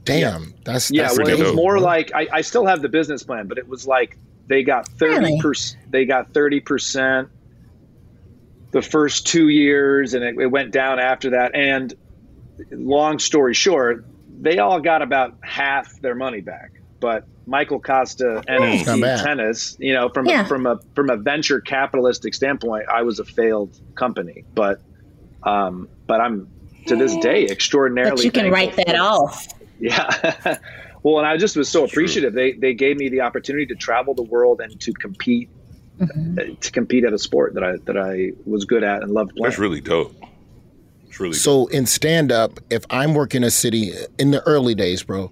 Damn, 0.03 0.53
that's 0.65 0.89
Yeah, 0.91 1.03
that's 1.03 1.17
well, 1.19 1.27
it 1.27 1.37
was 1.39 1.47
dope. 1.49 1.55
more 1.55 1.79
like 1.79 2.11
I, 2.15 2.27
I 2.31 2.41
still 2.41 2.65
have 2.65 2.81
the 2.81 2.89
business 2.89 3.23
plan, 3.23 3.47
but 3.47 3.57
it 3.57 3.67
was 3.67 3.85
like 3.87 4.17
they 4.47 4.63
got 4.63 4.87
thirty 4.87 5.15
Really? 5.25 5.41
percent. 5.41 5.91
They 5.91 6.05
got 6.05 6.33
thirty 6.33 6.59
percent 6.59 7.29
the 8.71 8.81
first 8.81 9.27
two 9.27 9.49
years, 9.49 10.13
and 10.13 10.23
it, 10.23 10.35
it 10.39 10.47
went 10.47 10.71
down 10.71 10.99
after 10.99 11.31
that. 11.31 11.53
And 11.55 11.93
long 12.71 13.19
story 13.19 13.53
short, 13.53 14.05
they 14.39 14.59
all 14.59 14.79
got 14.79 15.01
about 15.01 15.35
half 15.41 15.99
their 16.01 16.15
money 16.15 16.41
back. 16.41 16.71
But 16.99 17.25
Michael 17.45 17.81
Kosta 17.81 18.43
and 18.47 18.63
NFT 18.63 19.23
tennis, 19.23 19.75
you 19.79 19.93
know, 19.93 20.09
from 20.09 20.25
Yeah. 20.27 20.41
a, 20.43 20.45
from 20.47 20.65
a 20.67 20.79
from 20.95 21.09
a 21.09 21.17
venture 21.17 21.59
capitalistic 21.59 22.33
standpoint, 22.33 22.85
I 22.89 23.01
was 23.03 23.19
a 23.19 23.25
failed 23.25 23.79
company, 23.95 24.45
but 24.55 24.79
um, 25.43 25.89
but 26.07 26.21
I'm 26.21 26.47
to 26.87 26.95
this 26.95 27.15
day 27.17 27.45
extraordinarily. 27.45 28.15
but 28.15 28.25
you 28.25 28.31
can 28.31 28.51
write 28.51 28.75
that 28.77 28.95
off. 28.95 29.47
Yeah. 29.81 30.57
well, 31.03 31.17
and 31.17 31.27
I 31.27 31.35
just 31.37 31.57
was 31.57 31.67
so 31.67 31.83
appreciative. 31.83 32.33
They 32.33 32.53
they 32.53 32.73
gave 32.73 32.95
me 32.97 33.09
the 33.09 33.21
opportunity 33.21 33.65
to 33.67 33.75
travel 33.75 34.13
the 34.13 34.23
world 34.23 34.61
and 34.61 34.79
to 34.81 34.93
compete 34.93 35.49
Mm-hmm. 35.99 36.39
uh, 36.39 36.55
to 36.61 36.71
compete 36.71 37.03
at 37.03 37.13
a 37.13 37.19
sport 37.19 37.53
that 37.53 37.63
I 37.63 37.73
that 37.85 37.95
I 37.95 38.31
was 38.47 38.65
good 38.65 38.83
at 38.83 39.03
and 39.03 39.11
loved 39.11 39.35
playing. 39.35 39.49
That's 39.51 39.59
really 39.59 39.81
dope. 39.81 40.15
It's 41.07 41.19
really 41.19 41.33
So 41.33 41.67
in 41.67 41.85
stand 41.85 42.31
up, 42.31 42.59
if 42.71 42.85
I'm 42.89 43.13
working 43.13 43.43
a 43.43 43.51
city 43.51 43.91
in 44.17 44.31
the 44.31 44.41
early 44.47 44.73
days, 44.73 45.03
bro, 45.03 45.31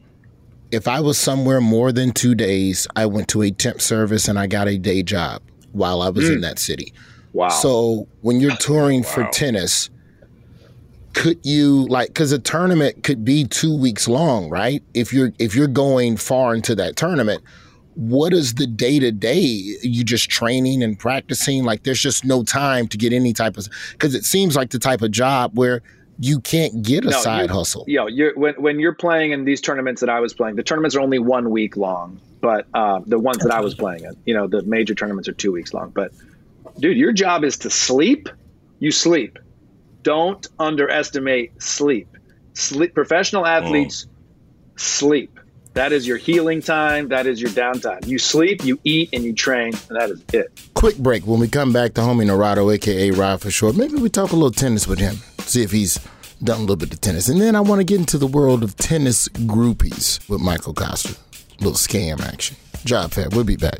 if 0.71 0.88
I 0.88 0.99
was 0.99 1.17
somewhere 1.17 1.59
more 1.59 1.91
than 1.91 2.12
two 2.12 2.35
days, 2.35 2.85
I 2.95 3.07
went 3.07 3.29
to 3.29 3.41
a 3.41 3.49
temp 3.49 3.81
service 3.81 4.27
and 4.27 4.38
I 4.38 4.45
got 4.45 4.67
a 4.67 4.77
day 4.77 5.01
job 5.01 5.41
while 5.71 6.03
I 6.03 6.09
was 6.09 6.29
in 6.29 6.41
that 6.41 6.59
city. 6.59 6.93
wow. 7.33 7.49
So 7.49 8.07
when 8.21 8.39
you're 8.39 8.55
touring 8.57 9.01
for 9.01 9.23
Wow. 9.23 9.29
tennis, 9.33 9.89
could 11.13 11.39
you 11.43 11.86
like 11.88 12.10
because 12.10 12.32
a 12.32 12.39
tournament 12.39 13.04
could 13.04 13.26
be 13.26 13.45
two 13.45 13.76
weeks 13.78 14.08
long, 14.08 14.50
right? 14.50 14.84
If 14.93 15.12
you're 15.13 15.32
if 15.39 15.56
you're 15.56 15.67
going 15.67 16.17
far 16.17 16.54
into 16.56 16.76
that 16.76 16.95
tournament, 16.95 17.43
what 17.95 18.34
is 18.34 18.54
the 18.56 18.67
day 18.67 19.00
to 19.00 19.12
day? 19.12 19.39
You 19.82 20.04
just 20.04 20.30
training 20.30 20.84
and 20.84 20.98
practicing? 20.98 21.63
Like 21.63 21.84
there's 21.84 22.02
just 22.02 22.26
no 22.26 22.43
time 22.43 22.88
to 22.89 22.98
get 22.98 23.12
any 23.13 23.34
type 23.34 23.58
of 23.58 23.67
because 23.91 24.15
it 24.15 24.26
seems 24.26 24.56
like 24.56 24.69
the 24.69 24.80
type 24.80 25.02
of 25.02 25.12
job 25.12 25.58
where 25.58 25.82
you 26.22 26.39
can't 26.41 26.82
get 26.84 27.06
a 27.06 27.12
No, 27.12 27.19
side 27.22 27.50
hustle. 27.50 27.86
you 27.88 27.95
know, 27.98 28.08
you're, 28.08 28.36
when 28.36 28.54
when 28.56 28.80
you're 28.80 28.93
playing 28.95 29.32
in 29.32 29.45
these 29.45 29.62
tournaments 29.62 30.02
that 30.02 30.10
I 30.10 30.19
was 30.19 30.34
playing, 30.34 30.58
the 30.58 30.63
tournaments 30.63 30.95
are 30.95 31.02
only 31.02 31.19
one 31.19 31.50
week 31.50 31.78
long. 31.78 32.19
But 32.41 32.67
uh, 32.74 33.02
the 33.06 33.19
ones 33.19 33.39
that 33.39 33.52
I 33.52 33.60
was 33.62 33.76
playing 33.76 34.06
in, 34.06 34.15
you 34.26 34.34
know, 34.34 34.48
the 34.48 34.62
major 34.63 34.95
tournaments 34.95 35.28
are 35.28 35.34
two 35.34 35.52
weeks 35.52 35.74
long. 35.74 35.89
But 35.89 36.12
dude, 36.80 36.98
your 36.98 37.12
job 37.12 37.43
is 37.43 37.58
to 37.60 37.69
sleep. 37.69 38.30
You 38.80 38.91
sleep. 38.91 39.39
Don't 40.03 40.47
underestimate 40.59 41.62
sleep. 41.62 42.07
Sleep. 42.53 42.93
Professional 42.93 43.45
athletes 43.45 44.07
sleep. 44.75 45.39
That 45.73 45.91
is 45.91 46.07
your 46.07 46.17
healing 46.17 46.62
time. 46.62 47.09
That 47.09 47.27
is 47.27 47.41
your 47.41 47.51
downtime. 47.51 48.05
You 48.05 48.17
sleep, 48.17 48.63
you 48.65 48.79
eat, 48.83 49.09
and 49.13 49.23
you 49.23 49.33
train, 49.33 49.73
and 49.88 49.97
that 49.97 50.09
is 50.09 50.23
it. 50.33 50.59
Quick 50.73 50.97
break. 50.97 51.25
When 51.27 51.39
we 51.39 51.47
come 51.47 51.71
back, 51.71 51.93
to 51.93 52.01
homie 52.01 52.25
Narado, 52.25 52.73
aka 52.73 53.12
Rod 53.12 53.41
for 53.41 53.51
short, 53.51 53.75
maybe 53.75 53.95
we 53.95 54.09
talk 54.09 54.31
a 54.31 54.35
little 54.35 54.51
tennis 54.51 54.88
with 54.88 54.99
him, 54.99 55.17
see 55.39 55.62
if 55.63 55.71
he's 55.71 55.99
done 56.43 56.57
a 56.57 56.62
little 56.62 56.75
bit 56.75 56.93
of 56.93 57.01
tennis. 57.01 57.29
And 57.29 57.39
then 57.39 57.55
I 57.55 57.62
want 57.62 57.79
to 57.79 57.83
get 57.83 57.99
into 57.99 58.17
the 58.17 58.27
world 58.27 58.63
of 58.63 58.75
tennis 58.77 59.27
groupies 59.29 60.27
with 60.29 60.41
Michael 60.41 60.73
Kosta. 60.73 61.17
A 61.59 61.63
little 61.63 61.73
scam 61.73 62.21
action. 62.21 62.57
Job 62.85 63.12
fair. 63.12 63.27
We'll 63.29 63.43
be 63.43 63.57
back. 63.57 63.79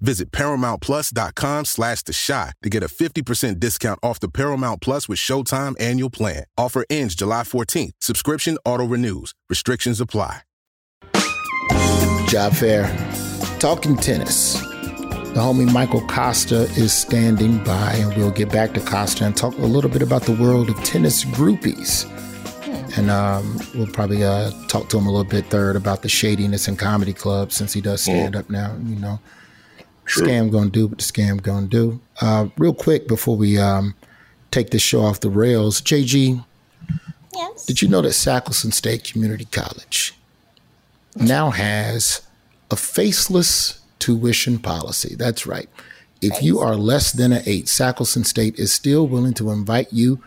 Visit 0.00 0.30
ParamountPlus.com 0.32 1.64
slash 1.64 2.02
The 2.02 2.12
Chi 2.12 2.52
to 2.62 2.70
get 2.70 2.82
a 2.82 2.88
50% 2.88 3.60
discount 3.60 3.98
off 4.02 4.20
the 4.20 4.28
Paramount 4.28 4.80
Plus 4.80 5.08
with 5.08 5.18
Showtime 5.18 5.74
annual 5.80 6.10
plan. 6.10 6.44
Offer 6.56 6.84
ends 6.90 7.14
July 7.14 7.42
14th. 7.42 7.92
Subscription 8.00 8.58
auto-renews. 8.64 9.34
Restrictions 9.48 10.00
apply. 10.00 10.42
Job 12.28 12.52
fair. 12.52 12.86
Talking 13.58 13.96
tennis. 13.96 14.54
The 14.60 15.36
homie 15.36 15.70
Michael 15.72 16.00
Kosta 16.02 16.62
is 16.78 16.92
standing 16.92 17.62
by, 17.64 17.92
and 17.94 18.16
we'll 18.16 18.30
get 18.30 18.50
back 18.50 18.72
to 18.74 18.80
Kosta 18.80 19.26
and 19.26 19.36
talk 19.36 19.56
a 19.58 19.62
little 19.62 19.90
bit 19.90 20.02
about 20.02 20.22
the 20.22 20.32
world 20.32 20.70
of 20.70 20.76
tennis 20.82 21.24
groupies. 21.24 22.06
And 22.96 23.10
um, 23.10 23.60
we'll 23.74 23.86
probably 23.86 24.24
uh, 24.24 24.50
talk 24.66 24.88
to 24.90 24.98
him 24.98 25.06
a 25.06 25.10
little 25.10 25.28
bit 25.28 25.46
third 25.46 25.76
about 25.76 26.02
the 26.02 26.08
shadiness 26.08 26.68
in 26.68 26.76
comedy 26.76 27.12
clubs 27.12 27.54
since 27.54 27.72
he 27.72 27.80
does 27.80 28.02
stand 28.02 28.34
up 28.34 28.50
now. 28.50 28.76
You 28.84 28.96
know, 28.96 29.20
scam 30.10 30.50
gonna 30.50 30.70
do 30.70 30.86
what 30.88 30.98
the 30.98 31.04
scam 31.04 31.40
gonna 31.42 31.66
do. 31.66 32.00
Uh, 32.20 32.48
real 32.58 32.74
quick 32.74 33.06
before 33.08 33.36
we 33.36 33.58
um, 33.58 33.94
take 34.50 34.70
this 34.70 34.82
show 34.82 35.00
off 35.02 35.20
the 35.20 35.30
rails, 35.30 35.80
JG, 35.80 36.44
Yes. 37.34 37.64
did 37.66 37.80
you 37.82 37.88
know 37.88 38.02
that 38.02 38.08
Sackleson 38.10 38.72
State 38.72 39.04
Community 39.04 39.44
College 39.46 40.14
now 41.16 41.50
has 41.50 42.22
a 42.70 42.76
faceless 42.76 43.80
tuition 43.98 44.58
policy? 44.58 45.14
That's 45.16 45.46
right. 45.46 45.68
If 46.22 46.42
you 46.42 46.58
are 46.58 46.76
less 46.76 47.12
than 47.12 47.32
an 47.32 47.42
eight, 47.46 47.66
Sackleson 47.66 48.26
State 48.26 48.58
is 48.58 48.72
still 48.72 49.06
willing 49.06 49.32
to 49.34 49.50
invite 49.50 49.92
you 49.92 50.22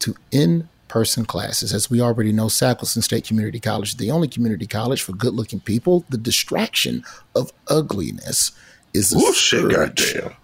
to 0.00 0.14
in 0.30 0.68
person 0.88 1.24
classes. 1.24 1.72
As 1.72 1.88
we 1.88 2.00
already 2.00 2.32
know, 2.32 2.46
Sackleson 2.46 3.02
State 3.02 3.24
Community 3.24 3.60
College 3.60 3.90
is 3.90 3.94
the 3.96 4.10
only 4.10 4.28
community 4.28 4.66
college 4.66 5.02
for 5.02 5.12
good 5.12 5.32
looking 5.32 5.60
people. 5.60 6.04
The 6.10 6.18
distraction 6.18 7.04
of 7.34 7.52
ugliness 7.68 8.52
is 8.94 9.12
a 9.12 9.16
Oh 9.18 9.32
shit, 9.32 9.70
scourge 9.70 10.14
goddamn. 10.14 10.36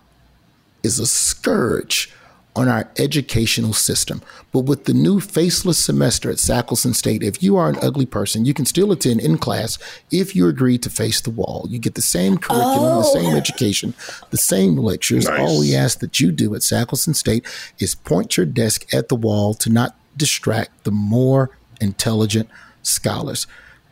is 0.83 0.99
a 0.99 1.07
scourge 1.07 2.13
on 2.57 2.69
our 2.69 2.89
educational 2.99 3.75
system. 3.75 4.23
But 4.51 4.61
with 4.61 4.87
the 4.87 4.95
new 4.95 5.21
faceless 5.21 5.79
semester 5.79 6.31
at 6.31 6.39
Sackleson 6.39 6.95
State, 6.95 7.23
if 7.23 7.43
you 7.43 7.57
are 7.57 7.69
an 7.69 7.77
ugly 7.83 8.07
person, 8.07 8.47
you 8.47 8.55
can 8.55 8.65
still 8.65 8.91
attend 8.91 9.21
in 9.21 9.37
class 9.37 9.79
if 10.11 10.35
you 10.35 10.49
agree 10.49 10.79
to 10.79 10.89
face 10.89 11.21
the 11.21 11.31
wall. 11.31 11.67
You 11.69 11.79
get 11.79 11.95
the 11.95 12.03
same 12.03 12.39
curriculum, 12.39 12.97
the 12.97 13.03
same 13.03 13.35
oh. 13.35 13.37
education, 13.37 13.93
the 14.31 14.39
same 14.39 14.77
lectures. 14.77 15.27
Nice. 15.27 15.39
All 15.39 15.61
we 15.61 15.77
ask 15.77 16.01
that 16.01 16.19
you 16.19 16.33
do 16.33 16.55
at 16.55 16.63
Sackleson 16.63 17.15
State 17.15 17.47
is 17.79 17.95
point 17.95 18.39
your 18.39 18.47
desk 18.47 18.93
at 18.93 19.11
the 19.11 19.17
wall 19.17 19.53
to 19.55 19.69
not 19.69 19.95
distract 20.17 20.85
the 20.85 20.91
more 20.91 21.51
intelligent 21.81 22.49
scholars. 22.83 23.47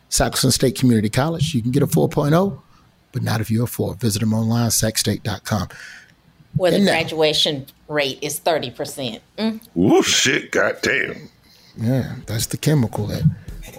Sackleson 0.09 0.51
State 0.51 0.75
Community 0.75 1.09
College, 1.09 1.53
you 1.53 1.61
can 1.61 1.71
get 1.71 1.83
a 1.83 1.87
4.0 1.87 2.61
but 3.15 3.23
not 3.23 3.39
if 3.39 3.49
you're 3.49 3.63
a 3.63 3.67
four. 3.67 3.95
Visit 3.95 4.19
them 4.19 4.33
online, 4.33 4.69
sacstate.com. 4.69 5.69
Where 6.57 6.69
the 6.71 6.77
And 6.77 6.85
now- 6.85 6.91
graduation 6.91 7.65
rate 7.87 8.19
is 8.21 8.39
30%. 8.41 9.21
Mm. 9.37 9.61
Woo, 9.73 10.03
shit, 10.03 10.51
goddamn. 10.51 11.29
Yeah, 11.77 12.15
that's 12.25 12.47
the 12.47 12.57
chemical 12.57 13.07
that 13.07 13.23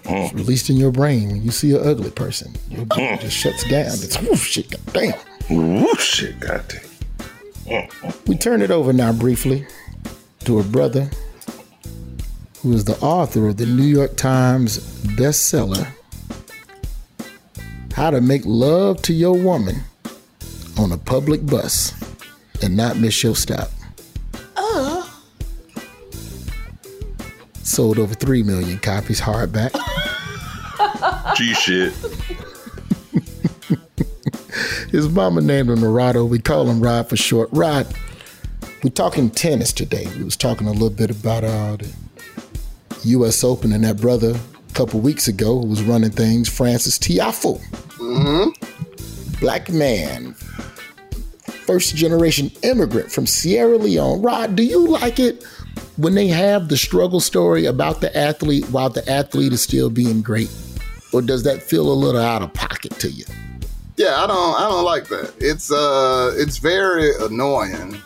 that 0.04 0.06
is 0.06 0.32
released 0.32 0.70
in 0.70 0.76
your 0.78 0.90
brain 0.90 1.28
when 1.28 1.42
you 1.42 1.50
see 1.50 1.72
an 1.76 1.86
ugly 1.86 2.10
person. 2.10 2.54
Your 2.70 2.86
brain 2.86 3.18
just 3.18 3.36
shuts 3.36 3.62
down. 3.68 3.86
It's 3.88 4.16
whoosh, 4.22 4.52
shit, 4.52 4.74
damn. 4.92 5.14
Woo, 5.50 5.94
shit, 5.96 6.40
goddamn. 6.40 6.80
We 8.26 8.36
turn 8.38 8.62
it 8.62 8.70
over 8.70 8.92
now 8.94 9.12
briefly 9.12 9.66
to 10.44 10.60
a 10.60 10.62
brother 10.62 11.10
who 12.62 12.72
is 12.72 12.84
the 12.84 12.96
author 13.00 13.48
of 13.48 13.58
the 13.58 13.66
New 13.66 13.82
York 13.84 14.16
Times 14.16 14.78
bestseller, 15.16 15.86
How 17.96 18.10
to 18.10 18.20
Make 18.20 18.42
Love 18.44 19.00
to 19.02 19.14
Your 19.14 19.32
Woman 19.32 19.76
on 20.76 20.92
a 20.92 20.98
Public 20.98 21.46
Bus 21.46 21.94
and 22.62 22.76
Not 22.76 22.98
Miss 22.98 23.22
Your 23.22 23.34
Stop. 23.34 23.70
Sold 27.62 27.98
over 27.98 28.12
3 28.12 28.42
million 28.42 28.78
copies 28.80 29.18
hardback. 29.22 29.72
G 31.36 31.54
shit. 31.54 31.94
His 34.90 35.08
mama 35.08 35.40
named 35.40 35.70
him 35.70 35.78
Narado. 35.78 36.28
We 36.28 36.38
call 36.38 36.68
him 36.68 36.82
Rod 36.82 37.08
for 37.08 37.16
short. 37.16 37.48
Rod, 37.50 37.86
we're 38.84 38.90
talking 38.90 39.30
tennis 39.30 39.72
today. 39.72 40.06
We 40.18 40.22
was 40.22 40.36
talking 40.36 40.66
a 40.66 40.72
little 40.72 40.90
bit 40.90 41.10
about 41.10 41.44
uh, 41.44 41.76
the 41.76 41.90
U.S. 43.04 43.42
Open 43.42 43.72
and 43.72 43.84
that 43.84 43.96
brother 44.02 44.38
a 44.68 44.72
couple 44.74 45.00
weeks 45.00 45.28
ago 45.28 45.62
who 45.62 45.66
was 45.66 45.82
running 45.82 46.10
things, 46.10 46.46
Frances 46.46 46.98
Tiafoe. 46.98 47.62
Black 49.40 49.70
man, 49.70 50.32
first 51.66 51.94
generation 51.94 52.50
immigrant 52.62 53.12
from 53.12 53.26
Sierra 53.26 53.76
Leone. 53.76 54.22
Rod, 54.22 54.56
do 54.56 54.62
you 54.62 54.86
like 54.86 55.18
it 55.18 55.44
when 55.96 56.14
they 56.14 56.28
have 56.28 56.68
the 56.68 56.76
struggle 56.76 57.20
story 57.20 57.66
about 57.66 58.00
the 58.00 58.16
athlete 58.16 58.68
while 58.70 58.88
the 58.88 59.08
athlete 59.10 59.52
is 59.52 59.60
still 59.62 59.90
being 59.90 60.22
great? 60.22 60.50
Or 61.12 61.22
does 61.22 61.42
that 61.44 61.62
feel 61.62 61.90
a 61.90 61.94
little 61.94 62.20
out 62.20 62.42
of 62.42 62.52
pocket 62.54 62.92
to 63.00 63.10
you? 63.10 63.24
Yeah, 63.96 64.22
I 64.22 64.26
don't 64.26 64.54
I 64.56 64.68
don't 64.68 64.84
like 64.84 65.08
that. 65.08 65.34
It's 65.38 65.72
uh 65.72 66.34
it's 66.36 66.58
very 66.58 67.10
annoying. 67.20 68.00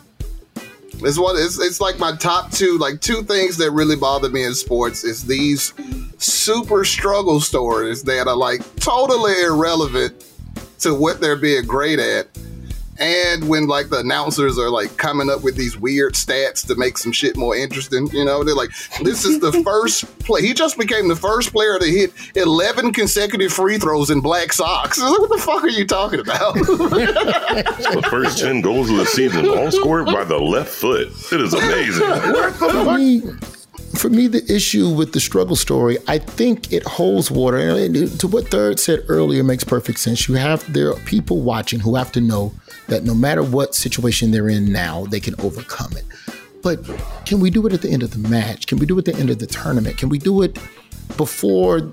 It's 1.03 1.19
what 1.19 1.37
it's 1.41 1.59
it's 1.59 1.81
like 1.81 1.99
my 1.99 2.15
top 2.17 2.53
two 2.53 2.79
like 2.79 3.01
two 3.01 3.23
things 3.23 3.57
that 3.57 3.71
really 3.73 3.97
bother 3.97 4.29
me 4.29 4.45
in 4.45 4.55
sports 4.55 5.03
is 5.03 5.25
these 5.25 5.73
super 6.21 6.85
struggle 6.85 7.41
stories 7.41 8.03
that 8.05 8.29
are 8.29 8.37
like 8.37 8.61
totally 8.77 9.41
irrelevant 9.43 10.25
to 10.81 10.95
what 10.95 11.21
they're 11.21 11.37
being 11.37 11.65
great 11.67 11.99
at. 11.99 12.29
And 12.99 13.49
when 13.49 13.67
like 13.67 13.89
the 13.89 14.01
announcers 14.01 14.59
are 14.59 14.69
like 14.69 14.99
coming 14.99 15.31
up 15.31 15.43
with 15.43 15.57
these 15.57 15.75
weird 15.75 16.13
stats 16.13 16.67
to 16.67 16.75
make 16.75 16.99
some 16.99 17.13
shit 17.13 17.35
more 17.35 17.57
interesting, 17.57 18.09
you 18.09 18.27
know, 18.27 18.45
they're 18.45 18.55
like, 18.55 18.69
this 19.03 19.25
is 19.25 19.41
the 19.41 19.53
first 19.65 20.05
play. 20.19 20.43
He 20.43 20.53
just 20.53 20.77
became 20.77 21.09
the 21.09 21.17
first 21.17 21.51
player 21.51 21.79
to 21.79 21.87
hit 21.87 22.13
11 22.37 22.93
consecutive 22.93 23.55
free 23.55 23.79
throws 23.79 24.11
in 24.11 24.21
black 24.21 24.53
socks. 24.53 24.99
It's 24.99 25.11
like, 25.11 25.19
what 25.19 25.31
the 25.31 25.39
fuck 25.43 25.65
are 25.65 25.69
you 25.69 25.87
talking 25.87 26.21
about? 26.21 26.55
The 27.91 28.07
first 28.09 28.39
10 28.39 28.61
goals 28.61 28.91
of 28.91 28.97
the 28.97 29.07
season, 29.07 29.49
all 29.49 29.71
scored 29.71 30.07
by 30.07 30.25
the 30.25 30.39
left 30.39 30.71
foot. 30.71 31.09
It 31.33 31.41
is 31.41 31.53
amazing. 31.55 32.53
for 32.53 32.97
me, 32.97 33.23
for 33.95 34.09
me, 34.09 34.29
the 34.29 34.45
issue 34.53 34.89
with 34.89 35.13
the 35.13 35.21
struggle 35.21 35.57
story, 35.57 35.99
I 36.07 36.19
think 36.19 36.73
it 36.73 36.85
holds 36.85 37.31
water. 37.31 37.59
And 37.59 38.21
to 38.21 38.29
what 38.29 38.49
Third 38.49 38.79
said 38.79 39.05
earlier 39.09 39.43
makes 39.43 39.65
perfect 39.65 39.99
sense. 39.99 40.29
You 40.29 40.37
have 40.37 40.71
there 40.73 40.91
are 40.91 41.01
people 41.01 41.41
watching 41.41 41.81
who 41.81 41.97
have 41.97 42.13
to 42.13 42.21
know 42.21 42.53
that 42.89 43.05
no 43.05 43.15
matter 43.15 43.43
what 43.43 43.75
situation 43.75 44.31
they're 44.31 44.49
in 44.49 44.73
now, 44.73 45.07
they 45.07 45.21
can 45.21 45.35
overcome 45.41 45.93
it. 45.97 46.05
But 46.63 46.85
can 47.25 47.41
we 47.41 47.51
do 47.51 47.67
it 47.67 47.73
at 47.73 47.83
the 47.83 47.91
end 47.91 48.03
of 48.03 48.11
the 48.11 48.29
match? 48.29 48.67
Can 48.67 48.79
we 48.79 48.87
do 48.87 48.99
it 48.99 49.09
at 49.09 49.15
the 49.15 49.21
end 49.21 49.31
of 49.31 49.39
the 49.39 49.47
tournament? 49.47 49.99
Can 49.99 50.09
we 50.09 50.19
do 50.19 50.43
it 50.43 50.59
before 51.17 51.93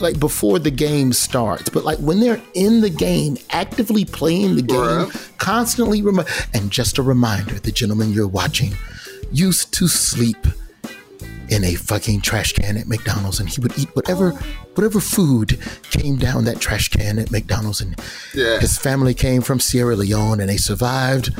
like 0.00 0.20
before 0.20 0.58
the 0.58 0.70
game 0.70 1.12
starts? 1.12 1.68
But 1.68 1.84
like 1.84 1.98
when 1.98 2.20
they're 2.20 2.42
in 2.54 2.80
the 2.80 2.90
game, 2.90 3.38
actively 3.50 4.04
playing 4.04 4.56
the 4.56 4.62
game, 4.62 5.10
constantly 5.38 6.02
remi- 6.02 6.24
and 6.52 6.70
just 6.70 6.98
a 6.98 7.02
reminder, 7.02 7.54
the 7.54 7.72
gentleman 7.72 8.12
you're 8.12 8.28
watching 8.28 8.74
used 9.32 9.72
to 9.74 9.88
sleep 9.88 10.46
in 11.54 11.64
a 11.64 11.74
fucking 11.74 12.20
trash 12.20 12.52
can 12.52 12.76
at 12.76 12.86
McDonald's 12.88 13.38
and 13.40 13.48
he 13.48 13.60
would 13.60 13.78
eat 13.78 13.88
whatever 13.94 14.30
whatever 14.74 14.98
food 15.00 15.58
came 15.84 16.16
down 16.16 16.44
that 16.44 16.58
trash 16.60 16.88
can 16.88 17.18
at 17.18 17.30
McDonald's 17.30 17.80
and 17.80 17.94
Yeah. 18.34 18.58
his 18.58 18.76
family 18.76 19.14
came 19.14 19.40
from 19.42 19.60
Sierra 19.60 19.94
Leone 19.96 20.40
and 20.40 20.48
they 20.50 20.56
survived 20.56 21.32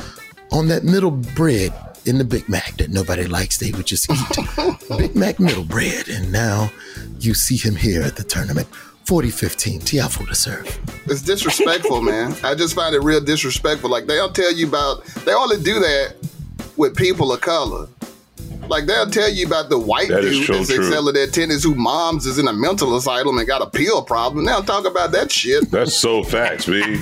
on 0.51 0.67
that 0.69 0.83
middle 0.83 1.11
bread 1.11 1.73
in 2.05 2.17
the 2.17 2.23
Big 2.23 2.47
Mac 2.47 2.77
that 2.77 2.91
nobody 2.91 3.25
likes. 3.25 3.57
They 3.57 3.71
would 3.71 3.87
just 3.87 4.09
eat 4.11 4.87
Big 4.97 5.15
Mac 5.15 5.39
middle 5.39 5.65
bread 5.65 6.07
and 6.07 6.31
now 6.31 6.71
you 7.19 7.33
see 7.33 7.57
him 7.57 7.75
here 7.75 8.01
at 8.03 8.15
the 8.15 8.23
tournament. 8.23 8.67
4015, 9.05 9.81
Tiafoe 9.81 10.27
to 10.27 10.33
serve. 10.35 10.79
It's 11.05 11.21
disrespectful, 11.21 12.01
man. 12.11 12.35
I 12.43 12.55
just 12.55 12.73
find 12.73 12.95
it 12.95 13.01
real 13.03 13.21
disrespectful. 13.21 13.89
Like 13.89 14.07
they'll 14.07 14.31
tell 14.31 14.51
you 14.53 14.67
about 14.67 15.05
they 15.25 15.33
only 15.33 15.57
do 15.61 15.79
that 15.79 16.15
with 16.77 16.95
people 16.95 17.31
of 17.31 17.41
color. 17.41 17.87
Like 18.67 18.85
they'll 18.85 19.09
tell 19.09 19.29
you 19.29 19.45
about 19.45 19.69
the 19.69 19.79
white 19.79 20.09
That 20.09 20.23
is 20.25 20.37
dude 20.37 20.47
so 20.47 20.53
that's 20.53 20.73
true. 20.73 20.87
excelling 20.87 21.13
their 21.13 21.27
tennis 21.27 21.63
whose 21.63 21.75
moms 21.75 22.25
is 22.25 22.37
in 22.39 22.47
a 22.47 22.53
mental 22.53 22.95
asylum 22.95 23.37
and 23.37 23.47
got 23.47 23.61
a 23.61 23.69
pill 23.69 24.01
problem. 24.03 24.45
They'll 24.45 24.63
talk 24.63 24.85
about 24.85 25.11
that 25.11 25.31
shit. 25.31 25.69
That's 25.71 25.93
so 25.95 26.23
facts, 26.23 26.65
B. 26.65 26.99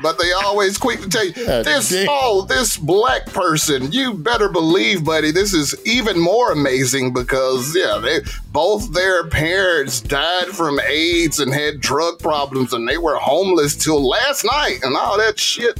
But 0.00 0.18
they 0.18 0.32
always 0.32 0.78
quick 0.78 1.02
to 1.02 1.08
tell 1.10 1.26
you 1.26 1.32
this 1.34 1.90
damn. 1.90 2.06
oh, 2.10 2.46
this 2.48 2.78
black 2.78 3.26
person, 3.26 3.92
you 3.92 4.14
better 4.14 4.48
believe, 4.48 5.04
buddy, 5.04 5.30
this 5.30 5.52
is 5.52 5.74
even 5.86 6.18
more 6.18 6.52
amazing 6.52 7.12
because 7.12 7.76
yeah, 7.76 7.98
they 8.02 8.20
both 8.50 8.94
their 8.94 9.28
parents 9.28 10.00
died 10.00 10.46
from 10.46 10.80
AIDS 10.80 11.38
and 11.38 11.52
had 11.52 11.80
drug 11.80 12.18
problems 12.18 12.72
and 12.72 12.88
they 12.88 12.96
were 12.96 13.16
homeless 13.16 13.76
till 13.76 14.06
last 14.08 14.44
night 14.44 14.78
and 14.82 14.96
all 14.96 15.18
that 15.18 15.38
shit. 15.38 15.78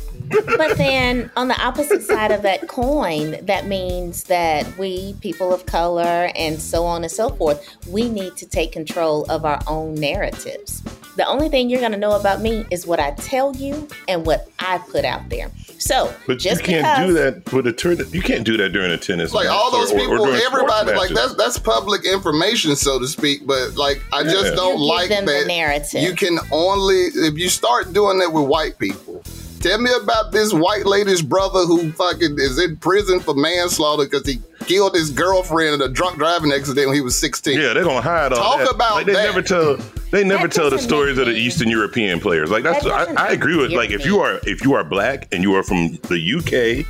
But 0.57 0.77
then 0.77 1.31
on 1.37 1.49
the 1.49 1.61
opposite 1.63 2.03
side 2.03 2.31
of 2.33 2.43
that 2.43 2.69
coin, 2.69 3.37
that 3.47 3.67
means 3.67 4.25
that 4.25 4.77
we, 4.79 5.15
people 5.21 5.53
of 5.53 5.67
color, 5.67 6.31
and 6.37 6.61
so 6.61 6.85
on 6.85 7.03
and 7.03 7.11
so 7.13 7.29
forth, 7.31 7.67
we 7.89 8.09
need 8.09 8.37
to 8.37 8.47
take 8.47 8.73
control 8.73 9.25
of 9.31 9.45
our 9.45 9.61
own 9.67 9.95
narratives. 9.95 10.83
The 11.17 11.27
only 11.27 11.49
thing 11.49 11.71
you're 11.71 11.79
going 11.81 11.93
to 11.93 11.99
know 11.99 12.19
about 12.19 12.41
me 12.41 12.65
is 12.73 12.87
what 12.89 12.99
I 12.99 13.13
tell 13.13 13.55
you 13.55 13.87
and 14.09 14.27
what 14.27 14.49
I 14.59 14.79
put 14.79 15.05
out 15.05 15.29
there. 15.29 15.49
So, 15.79 16.13
But 16.27 16.39
just 16.39 16.63
you 16.63 16.67
can't 16.67 16.83
because 16.85 17.07
do 17.07 17.13
that 17.15 17.53
with 17.53 17.67
a 17.69 17.73
tournament. 17.73 18.13
You 18.15 18.23
can't 18.23 18.43
do 18.45 18.57
that 18.57 18.71
during 18.71 18.91
a 18.91 18.97
tennis 18.97 19.33
Like 19.33 19.47
match 19.47 19.53
all 19.55 19.71
those 19.71 19.93
or- 19.93 19.97
or- 20.01 20.03
or 20.03 20.09
people, 20.09 20.35
everybody, 20.35 20.91
like 20.93 21.11
matches. 21.11 21.17
that's 21.17 21.35
that's 21.35 21.59
public 21.59 22.05
information, 22.05 22.75
so 22.75 22.99
to 22.99 23.07
speak. 23.07 23.47
But 23.47 23.77
like, 23.77 24.03
I 24.13 24.23
Yeah. 24.23 24.31
just 24.33 24.45
You 24.51 24.57
don't 24.57 24.73
give 24.73 24.81
like 24.81 25.09
them 25.09 25.27
the 25.27 25.33
that. 25.33 25.47
narrative. 25.47 26.03
You 26.03 26.15
can 26.15 26.39
only 26.51 27.03
if 27.15 27.39
you 27.39 27.49
start 27.49 27.93
doing 27.93 28.19
that 28.19 28.33
with 28.33 28.45
white 28.47 28.79
people. 28.79 29.23
Tell 29.65 29.79
me 29.81 29.91
about 30.03 30.31
this 30.31 30.53
white 30.53 30.85
lady's 30.85 31.23
brother 31.23 31.61
who 31.61 31.91
fucking 31.93 32.37
is 32.39 32.63
in 32.63 32.77
prison 32.77 33.19
for 33.19 33.33
manslaughter 33.33 34.05
because 34.05 34.27
he 34.27 34.39
killed 34.67 34.95
his 34.95 35.09
girlfriend 35.11 35.77
in 35.77 35.81
a 35.81 35.89
drunk 35.89 36.19
driving 36.19 36.53
accident 36.53 36.87
when 36.89 36.95
he 36.95 37.01
was 37.01 37.19
sixteen. 37.19 37.59
Yeah, 37.59 37.73
they're 37.73 37.83
gonna 37.83 38.03
hide 38.03 38.35
all 38.35 38.59
Talk 38.59 38.59
that. 38.59 38.75
about 38.75 38.95
like, 38.97 39.07
they 39.07 39.15
that. 39.15 39.25
never 39.25 39.41
tell. 39.41 39.77
They 40.11 40.23
never 40.23 40.49
That 40.49 40.53
tell 40.53 40.69
the 40.69 40.79
stories 40.79 41.17
of 41.17 41.29
the 41.29 41.33
Eastern 41.33 41.71
European 41.71 42.21
players. 42.21 42.51
Like 42.51 42.63
that's. 42.63 42.85
That 42.85 43.19
I, 43.19 43.29
I 43.29 43.33
agree 43.33 43.57
with. 43.57 43.71
make 43.71 43.79
Like 43.79 43.91
if 43.91 44.05
you 44.05 44.21
are 44.21 44.39
if 44.43 44.63
you 44.63 44.75
are 44.75 44.85
black 44.85 45.29
and 45.33 45.43
you 45.43 45.55
are 45.55 45.63
from 45.63 45.93
the 46.11 46.21
UK, 46.21 46.87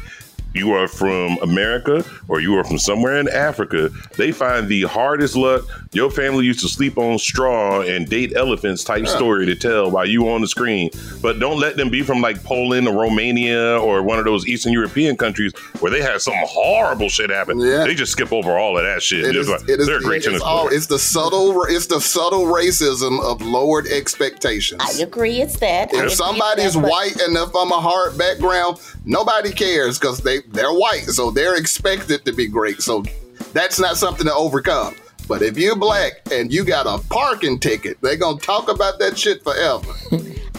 you 0.54 0.72
are 0.72 0.88
from 0.88 1.36
America, 1.42 2.04
or 2.28 2.40
you 2.40 2.56
are 2.56 2.64
from 2.64 2.78
somewhere 2.78 3.18
in 3.18 3.28
Africa, 3.28 3.90
they 4.16 4.32
find 4.32 4.68
the 4.68 4.82
hardest 4.82 5.36
luck. 5.36 5.64
Your 5.92 6.10
family 6.10 6.44
used 6.44 6.60
to 6.60 6.68
sleep 6.68 6.96
on 6.96 7.18
straw 7.18 7.82
and 7.82 8.08
date 8.08 8.32
elephants 8.36 8.84
type 8.84 9.06
story 9.06 9.46
to 9.46 9.54
tell 9.54 9.90
while 9.90 10.06
you 10.06 10.28
on 10.28 10.40
the 10.40 10.48
screen. 10.48 10.90
But 11.20 11.40
don't 11.40 11.58
let 11.58 11.76
them 11.76 11.90
be 11.90 12.02
from 12.02 12.20
like 12.20 12.42
Poland 12.44 12.88
or 12.88 12.94
Romania 13.00 13.78
or 13.78 14.02
one 14.02 14.18
of 14.18 14.24
those 14.24 14.46
Eastern 14.46 14.72
European 14.72 15.16
countries 15.16 15.52
where 15.80 15.90
they 15.90 16.00
had 16.00 16.20
some 16.20 16.34
horrible 16.38 17.08
shit 17.08 17.30
happen. 17.30 17.58
Yeah. 17.58 17.84
They 17.84 17.94
just 17.94 18.12
skip 18.12 18.32
over 18.32 18.56
all 18.56 18.78
of 18.78 18.84
that 18.84 19.02
shit. 19.02 19.24
It 19.24 19.32
Just 19.32 19.48
is, 19.48 19.48
like, 19.48 19.68
it 19.68 19.80
is, 19.80 19.86
they're 19.86 19.98
a 19.98 20.02
great 20.02 20.18
it's, 20.18 20.26
tennis 20.26 20.42
all, 20.42 20.66
player. 20.66 20.76
it's 20.76 20.86
the 20.86 20.98
subtle, 20.98 21.64
it's 21.64 21.86
the 21.86 22.00
subtle 22.00 22.44
racism 22.44 23.22
of 23.22 23.42
lowered 23.42 23.86
expectations. 23.86 24.80
I 24.82 25.02
agree 25.02 25.40
it's 25.40 25.58
that. 25.58 25.92
If 25.92 26.04
it's 26.04 26.16
somebody's 26.16 26.74
that, 26.74 26.88
white 26.88 27.20
and 27.20 27.34
they're 27.34 27.46
from 27.46 27.72
a 27.72 27.80
hard 27.80 28.16
background, 28.16 28.78
nobody 29.04 29.52
cares 29.52 29.98
because 29.98 30.18
they 30.18 30.40
they're 30.48 30.72
white, 30.72 31.04
so 31.04 31.30
they're 31.30 31.56
expected 31.56 32.24
to 32.24 32.32
be 32.32 32.46
great. 32.46 32.82
So 32.82 33.02
that's 33.52 33.78
not 33.78 33.96
something 33.96 34.26
to 34.26 34.34
overcome. 34.34 34.94
But 35.26 35.40
if 35.42 35.56
you're 35.56 35.76
black 35.76 36.20
and 36.30 36.52
you 36.52 36.64
got 36.64 36.86
a 36.86 37.02
parking 37.08 37.58
ticket, 37.58 37.96
they're 38.02 38.16
gonna 38.18 38.38
talk 38.38 38.68
about 38.68 38.98
that 38.98 39.16
shit 39.18 39.42
forever. 39.42 39.90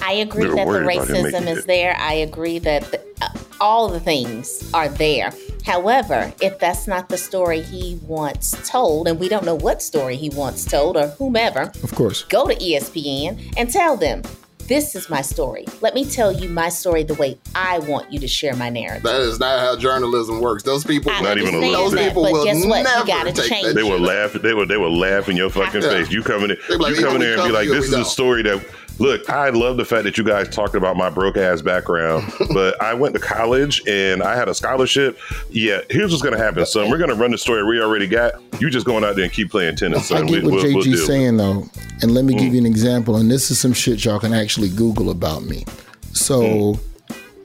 I 0.01 0.13
agree 0.13 0.45
They're 0.47 0.55
that 0.55 0.65
the 0.65 0.67
worried 0.67 0.95
about 0.97 1.09
him 1.09 1.25
racism 1.25 1.47
is 1.47 1.57
it. 1.59 1.67
there. 1.67 1.95
I 1.99 2.13
agree 2.13 2.59
that 2.59 2.83
the, 2.91 2.99
uh, 3.21 3.29
all 3.61 3.87
the 3.87 3.99
things 3.99 4.69
are 4.73 4.89
there. 4.89 5.31
However, 5.65 6.31
if 6.41 6.59
that's 6.59 6.85
not 6.87 7.09
the 7.09 7.17
story 7.17 7.61
he 7.61 7.99
wants 8.05 8.51
told, 8.69 9.07
and 9.07 9.19
we 9.19 9.29
don't 9.29 9.45
know 9.45 9.55
what 9.55 9.81
story 9.81 10.15
he 10.15 10.29
wants 10.29 10.65
told 10.65 10.95
or 10.97 11.07
whomever, 11.09 11.71
Of 11.81 11.95
course. 11.95 12.23
go 12.23 12.47
to 12.47 12.55
ESPN 12.55 13.53
and 13.57 13.69
tell 13.71 13.95
them 13.97 14.21
This 14.67 14.95
is 14.95 15.11
my 15.11 15.21
story. 15.21 15.65
Let 15.81 15.93
me 15.93 16.05
tell 16.09 16.31
you 16.31 16.49
my 16.49 16.69
story 16.69 17.03
the 17.03 17.13
way 17.13 17.37
I 17.53 17.77
want 17.79 18.11
you 18.11 18.19
to 18.19 18.27
share 18.27 18.55
my 18.55 18.69
narrative. 18.69 19.03
That 19.03 19.21
is 19.21 19.37
not 19.39 19.59
how 19.59 19.75
journalism 19.77 20.41
works. 20.41 20.63
Those 20.63 20.83
people, 20.83 21.11
I 21.11 21.21
Not 21.21 21.37
even 21.37 21.53
a 21.53 21.59
little 21.59 21.83
those 21.83 21.91
bit. 21.91 21.97
that, 21.99 22.07
people 22.09 22.23
but 22.23 22.31
will 22.33 22.43
guess 22.45 22.65
what? 22.65 22.77
You 22.79 22.83
never 22.83 23.05
gotta 23.05 23.31
take 23.31 23.49
change 23.49 23.67
that 23.67 23.75
They 23.75 23.83
will 23.83 23.99
shit. 23.99 24.07
laugh. 24.07 24.33
They 24.33 24.53
will. 24.55 24.65
They 24.65 24.77
will 24.77 24.97
laugh 24.97 25.29
in 25.29 25.37
your 25.37 25.51
fucking 25.51 25.83
Yeah. 25.83 25.89
face. 25.89 26.09
You 26.09 26.23
coming 26.23 26.49
in. 26.49 26.79
Like, 26.79 26.95
you 26.95 27.01
coming 27.03 27.15
in 27.15 27.19
there 27.21 27.33
and 27.37 27.43
be 27.47 27.51
like, 27.51 27.69
"This 27.69 27.85
is 27.85 27.93
a 27.93 28.05
story 28.05 28.41
that." 28.43 28.59
Look, 28.97 29.29
I 29.29 29.49
love 29.49 29.75
the 29.75 29.83
fact 29.83 30.05
that 30.05 30.17
you 30.17 30.23
guys 30.23 30.47
talked 30.47 30.73
about 30.73 30.95
my 30.95 31.09
broke 31.09 31.35
ass 31.35 31.61
background, 31.61 32.31
but 32.53 32.81
I 32.81 32.93
went 32.93 33.13
to 33.15 33.19
college 33.19 33.81
and 33.87 34.23
I 34.23 34.35
had 34.35 34.47
a 34.47 34.53
scholarship. 34.53 35.19
Yeah, 35.49 35.81
here's 35.89 36.11
what's 36.11 36.23
gonna 36.23 36.37
happen, 36.37 36.65
son. 36.65 36.89
We're 36.89 36.97
gonna 36.97 37.15
run 37.15 37.31
the 37.31 37.37
story 37.37 37.63
we 37.63 37.81
already 37.81 38.07
got. 38.07 38.41
You 38.61 38.69
just 38.69 38.85
going 38.85 39.03
out 39.03 39.15
there 39.15 39.25
and 39.25 39.33
keep 39.33 39.51
playing 39.51 39.75
tennis, 39.75 40.11
I 40.11 40.21
get 40.21 40.43
We, 40.43 40.49
what 40.49 40.63
we'll, 40.63 40.73
we'll 40.75 40.83
JG's 40.83 41.05
saying 41.05 41.37
though, 41.37 41.65
and 42.01 42.13
let 42.13 42.23
me 42.23 42.35
give 42.35 42.53
you 42.53 42.59
an 42.59 42.65
mm. 42.65 42.69
example. 42.69 43.17
And 43.17 43.29
this 43.29 43.51
is 43.51 43.59
some 43.59 43.73
shit 43.73 44.03
y'all 44.05 44.19
can 44.19 44.33
actually 44.33 44.69
Google 44.69 45.09
about 45.09 45.43
me. 45.43 45.65
So 46.13 46.41
mm. 46.41 46.79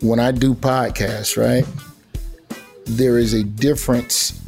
when 0.03 0.21
I 0.21 0.31
do 0.31 0.55
podcasts, 0.55 1.37
right, 1.37 1.67
there 2.85 3.19
is 3.19 3.35
a 3.35 3.43
difference 3.43 4.41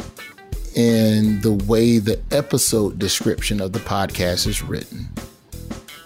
in 0.76 1.40
the 1.40 1.53
way 1.53 1.98
the 1.98 2.20
episode 2.30 2.98
description 2.98 3.61
of 3.61 3.72
the 3.72 3.80
podcast 3.80 4.46
is 4.46 4.62
written. 4.62 5.09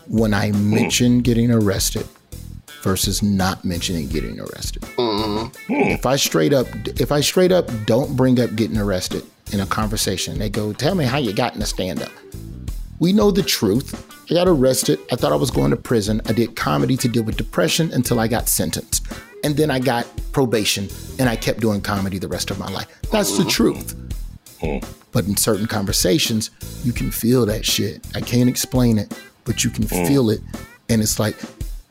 When 0.08 0.34
I 0.34 0.50
mm. 0.50 0.70
mention 0.70 1.20
getting 1.20 1.50
arrested 1.50 2.06
versus 2.82 3.22
not 3.22 3.64
mentioning 3.64 4.08
getting 4.08 4.38
arrested. 4.38 4.82
Mm-hmm. 4.82 5.72
If 5.72 6.06
I 6.06 6.14
straight 6.14 6.52
up, 6.52 6.68
if 7.00 7.10
I 7.10 7.20
straight 7.20 7.50
up 7.50 7.68
don't 7.84 8.16
bring 8.16 8.38
up 8.38 8.54
getting 8.54 8.78
arrested 8.78 9.24
in 9.52 9.60
a 9.60 9.66
conversation, 9.66 10.38
they 10.38 10.48
go, 10.48 10.72
"Tell 10.72 10.94
me 10.94 11.04
how 11.04 11.18
you 11.18 11.32
got 11.32 11.54
in 11.54 11.60
the 11.60 11.66
stand 11.66 12.02
up." 12.02 12.12
We 12.98 13.12
know 13.12 13.30
the 13.30 13.42
truth. 13.42 14.06
I 14.30 14.34
got 14.34 14.48
arrested. 14.48 14.98
I 15.12 15.16
thought 15.16 15.32
I 15.32 15.36
was 15.36 15.50
going 15.50 15.70
to 15.70 15.76
prison. 15.76 16.20
I 16.26 16.32
did 16.32 16.56
comedy 16.56 16.96
to 16.98 17.08
deal 17.08 17.24
with 17.24 17.36
depression 17.36 17.92
until 17.92 18.20
I 18.20 18.28
got 18.28 18.48
sentenced, 18.48 19.06
and 19.42 19.56
then 19.56 19.70
I 19.70 19.80
got 19.80 20.06
probation, 20.32 20.88
and 21.18 21.28
I 21.28 21.36
kept 21.36 21.60
doing 21.60 21.80
comedy 21.80 22.18
the 22.18 22.28
rest 22.28 22.50
of 22.52 22.58
my 22.58 22.70
life. 22.70 22.86
That's 23.10 23.36
the 23.36 23.42
mm-hmm. 23.42 23.50
truth. 23.50 23.96
Mm-hmm. 24.60 24.92
But 25.12 25.26
in 25.26 25.36
certain 25.36 25.66
conversations, 25.66 26.50
you 26.84 26.92
can 26.92 27.10
feel 27.10 27.46
that 27.46 27.64
shit. 27.64 28.06
I 28.14 28.20
can't 28.20 28.48
explain 28.48 28.98
it, 28.98 29.12
but 29.46 29.64
you 29.64 29.70
can 29.70 29.84
mm. 29.84 30.06
feel 30.06 30.28
it. 30.28 30.40
And 30.90 31.00
it's 31.00 31.18
like, 31.18 31.36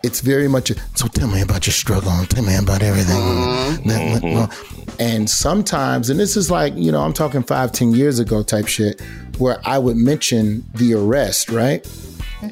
it's 0.03 0.21
very 0.21 0.47
much, 0.47 0.69
a, 0.69 0.75
so 0.93 1.07
tell 1.07 1.27
me 1.27 1.41
about 1.41 1.65
your 1.65 1.73
struggle. 1.73 2.11
Tell 2.25 2.43
me 2.43 2.55
about 2.55 2.83
everything. 2.83 3.15
Mm-hmm. 3.15 3.89
That- 3.89 4.13
that- 4.13 4.21
mm-hmm. 4.21 4.81
And 4.97 5.29
sometimes, 5.29 6.09
and 6.09 6.17
this 6.17 6.37
is 6.37 6.49
like, 6.49 6.73
you 6.77 6.89
know, 6.89 7.01
I'm 7.01 7.11
talking 7.11 7.43
five, 7.43 7.73
ten 7.73 7.91
years 7.91 8.19
ago 8.19 8.43
type 8.43 8.67
shit, 8.67 9.01
where 9.39 9.59
I 9.65 9.77
would 9.77 9.97
mention 9.97 10.63
the 10.73 10.93
arrest, 10.93 11.49
right? 11.49 11.85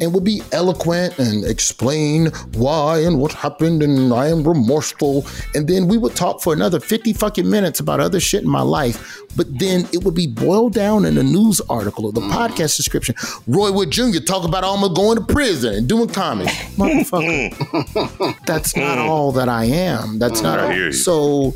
And 0.02 0.14
would 0.14 0.24
be 0.24 0.42
eloquent 0.52 1.18
and 1.20 1.46
explain 1.46 2.28
why 2.54 3.00
and 3.00 3.20
what 3.20 3.32
happened 3.32 3.84
and 3.84 4.14
I 4.14 4.28
am 4.28 4.48
remorseful. 4.48 5.26
And 5.56 5.68
then 5.68 5.88
we 5.88 5.98
would 5.98 6.16
talk 6.16 6.42
for 6.42 6.54
another 6.54 6.80
50 6.80 7.14
fucking 7.14 7.50
minutes 7.50 7.80
about 7.80 8.00
other 8.00 8.20
shit 8.20 8.44
in 8.44 8.50
my 8.50 8.62
life. 8.62 9.20
But 9.36 9.60
then 9.60 9.88
it 9.92 10.04
would 10.04 10.16
be 10.16 10.28
boiled 10.28 10.74
down 10.74 11.06
in 11.06 11.18
a 11.18 11.24
news 11.24 11.62
article 11.70 12.06
or 12.06 12.12
the 12.12 12.22
podcast 12.22 12.78
description. 12.78 13.16
Roy 13.48 13.72
Wood 13.72 13.92
Jr. 13.92 14.20
talk 14.20 14.46
about 14.46 14.64
almost 14.64 14.96
going 14.96 15.18
to 15.18 15.24
prison 15.26 15.74
and 15.74 15.88
doing 15.88 16.10
comedy. 16.10 16.50
Motherfucker. 16.78 18.36
That's 18.46 18.76
not 18.76 18.98
mm. 18.98 19.08
all 19.08 19.32
that 19.34 19.50
I 19.50 19.66
am. 19.66 20.20
That's 20.20 20.40
mm. 20.40 20.44
not 20.44 20.60
I 20.60 20.64
all. 20.64 20.72
hear 20.72 20.86
you. 20.88 20.94
So 20.94 21.56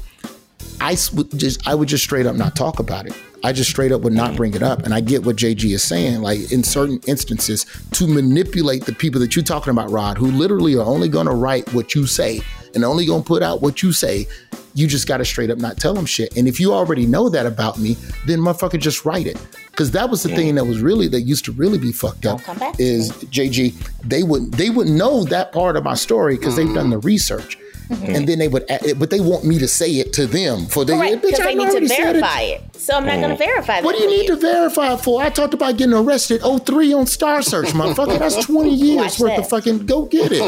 I 0.81 0.93
s- 0.93 1.13
would 1.13 1.37
just 1.37 1.67
I 1.67 1.75
would 1.75 1.87
just 1.87 2.03
straight 2.03 2.25
up 2.25 2.35
not 2.35 2.55
talk 2.55 2.79
about 2.79 3.07
it. 3.07 3.13
I 3.43 3.53
just 3.53 3.69
straight 3.69 3.91
up 3.91 4.01
would 4.01 4.13
not 4.13 4.29
mm-hmm. 4.29 4.37
bring 4.37 4.53
it 4.53 4.63
up. 4.63 4.83
And 4.83 4.93
I 4.93 5.01
get 5.01 5.25
what 5.25 5.35
JG 5.35 5.73
is 5.73 5.83
saying. 5.83 6.21
Like 6.21 6.51
in 6.51 6.63
certain 6.63 6.99
instances, 7.07 7.65
to 7.93 8.07
manipulate 8.07 8.85
the 8.85 8.93
people 8.93 9.21
that 9.21 9.35
you're 9.35 9.43
talking 9.43 9.71
about, 9.71 9.89
Rod, 9.89 10.17
who 10.17 10.27
literally 10.31 10.75
are 10.75 10.85
only 10.85 11.09
going 11.09 11.27
to 11.27 11.33
write 11.33 11.71
what 11.73 11.95
you 11.95 12.07
say 12.07 12.41
and 12.75 12.83
only 12.83 13.05
going 13.05 13.23
to 13.23 13.27
put 13.27 13.43
out 13.43 13.61
what 13.61 13.81
you 13.83 13.91
say. 13.91 14.27
You 14.73 14.85
just 14.87 15.07
got 15.07 15.17
to 15.17 15.25
straight 15.25 15.49
up 15.49 15.57
not 15.57 15.77
tell 15.77 15.95
them 15.95 16.05
shit. 16.05 16.37
And 16.37 16.47
if 16.47 16.59
you 16.59 16.71
already 16.71 17.07
know 17.07 17.29
that 17.29 17.47
about 17.47 17.79
me, 17.79 17.95
then 18.27 18.39
motherfucker 18.39 18.79
just 18.79 19.05
write 19.05 19.25
it. 19.25 19.37
Because 19.71 19.91
that 19.91 20.09
was 20.09 20.23
the 20.23 20.29
thing 20.29 20.55
that 20.55 20.65
was 20.65 20.81
really 20.81 21.07
that 21.07 21.21
used 21.21 21.45
to 21.45 21.51
really 21.51 21.77
be 21.77 21.91
fucked 21.91 22.25
up. 22.25 22.41
come 22.43 22.57
back 22.57 22.77
to 22.77 22.83
Is 22.83 23.11
JG? 23.11 23.73
They 24.03 24.23
would 24.23 24.51
they 24.53 24.69
would 24.69 24.87
know 24.87 25.23
that 25.25 25.51
part 25.51 25.77
of 25.77 25.83
my 25.83 25.95
story 25.95 26.35
because 26.37 26.55
they've 26.55 26.73
done 26.73 26.89
the 26.89 26.99
research. 26.99 27.57
And 27.89 28.27
then 28.27 28.39
they 28.39 28.47
would, 28.47 28.69
add, 28.69 28.81
but 28.99 29.09
they 29.09 29.19
want 29.19 29.45
me 29.45 29.59
to 29.59 29.67
say 29.67 29.89
it 29.99 30.11
to 30.13 30.27
them 30.27 30.65
for 30.65 30.83
the 30.83 30.93
Correct, 30.93 31.17
bitch, 31.17 31.21
because 31.21 31.39
I 31.39 31.43
they 31.45 31.55
need 31.55 31.65
to 31.65 31.71
already 31.71 31.87
said 31.87 32.15
it. 32.15 32.19
verify 32.19 32.41
it. 32.41 32.75
So 32.75 32.95
I'm 32.95 33.05
not 33.05 33.17
going 33.17 33.29
to 33.29 33.35
verify 33.37 33.75
that. 33.75 33.83
What 33.83 33.95
do 33.95 34.01
you 34.03 34.09
for 34.09 34.15
need 34.15 34.27
to 34.27 34.35
verify 34.35 34.95
for? 34.97 35.21
I 35.21 35.29
talked 35.29 35.53
about 35.53 35.77
getting 35.77 35.93
arrested 35.93 36.41
03 36.41 36.93
on 36.93 37.05
Star 37.05 37.41
Search, 37.41 37.67
motherfucker. 37.69 38.19
That's 38.19 38.45
20 38.45 38.69
years 38.75 38.97
Watch 38.97 39.19
worth 39.19 39.29
that. 39.31 39.39
of 39.39 39.49
fucking 39.49 39.85
go 39.85 40.05
get 40.05 40.31
it. 40.33 40.41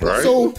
Right. 0.00 0.22
So 0.22 0.54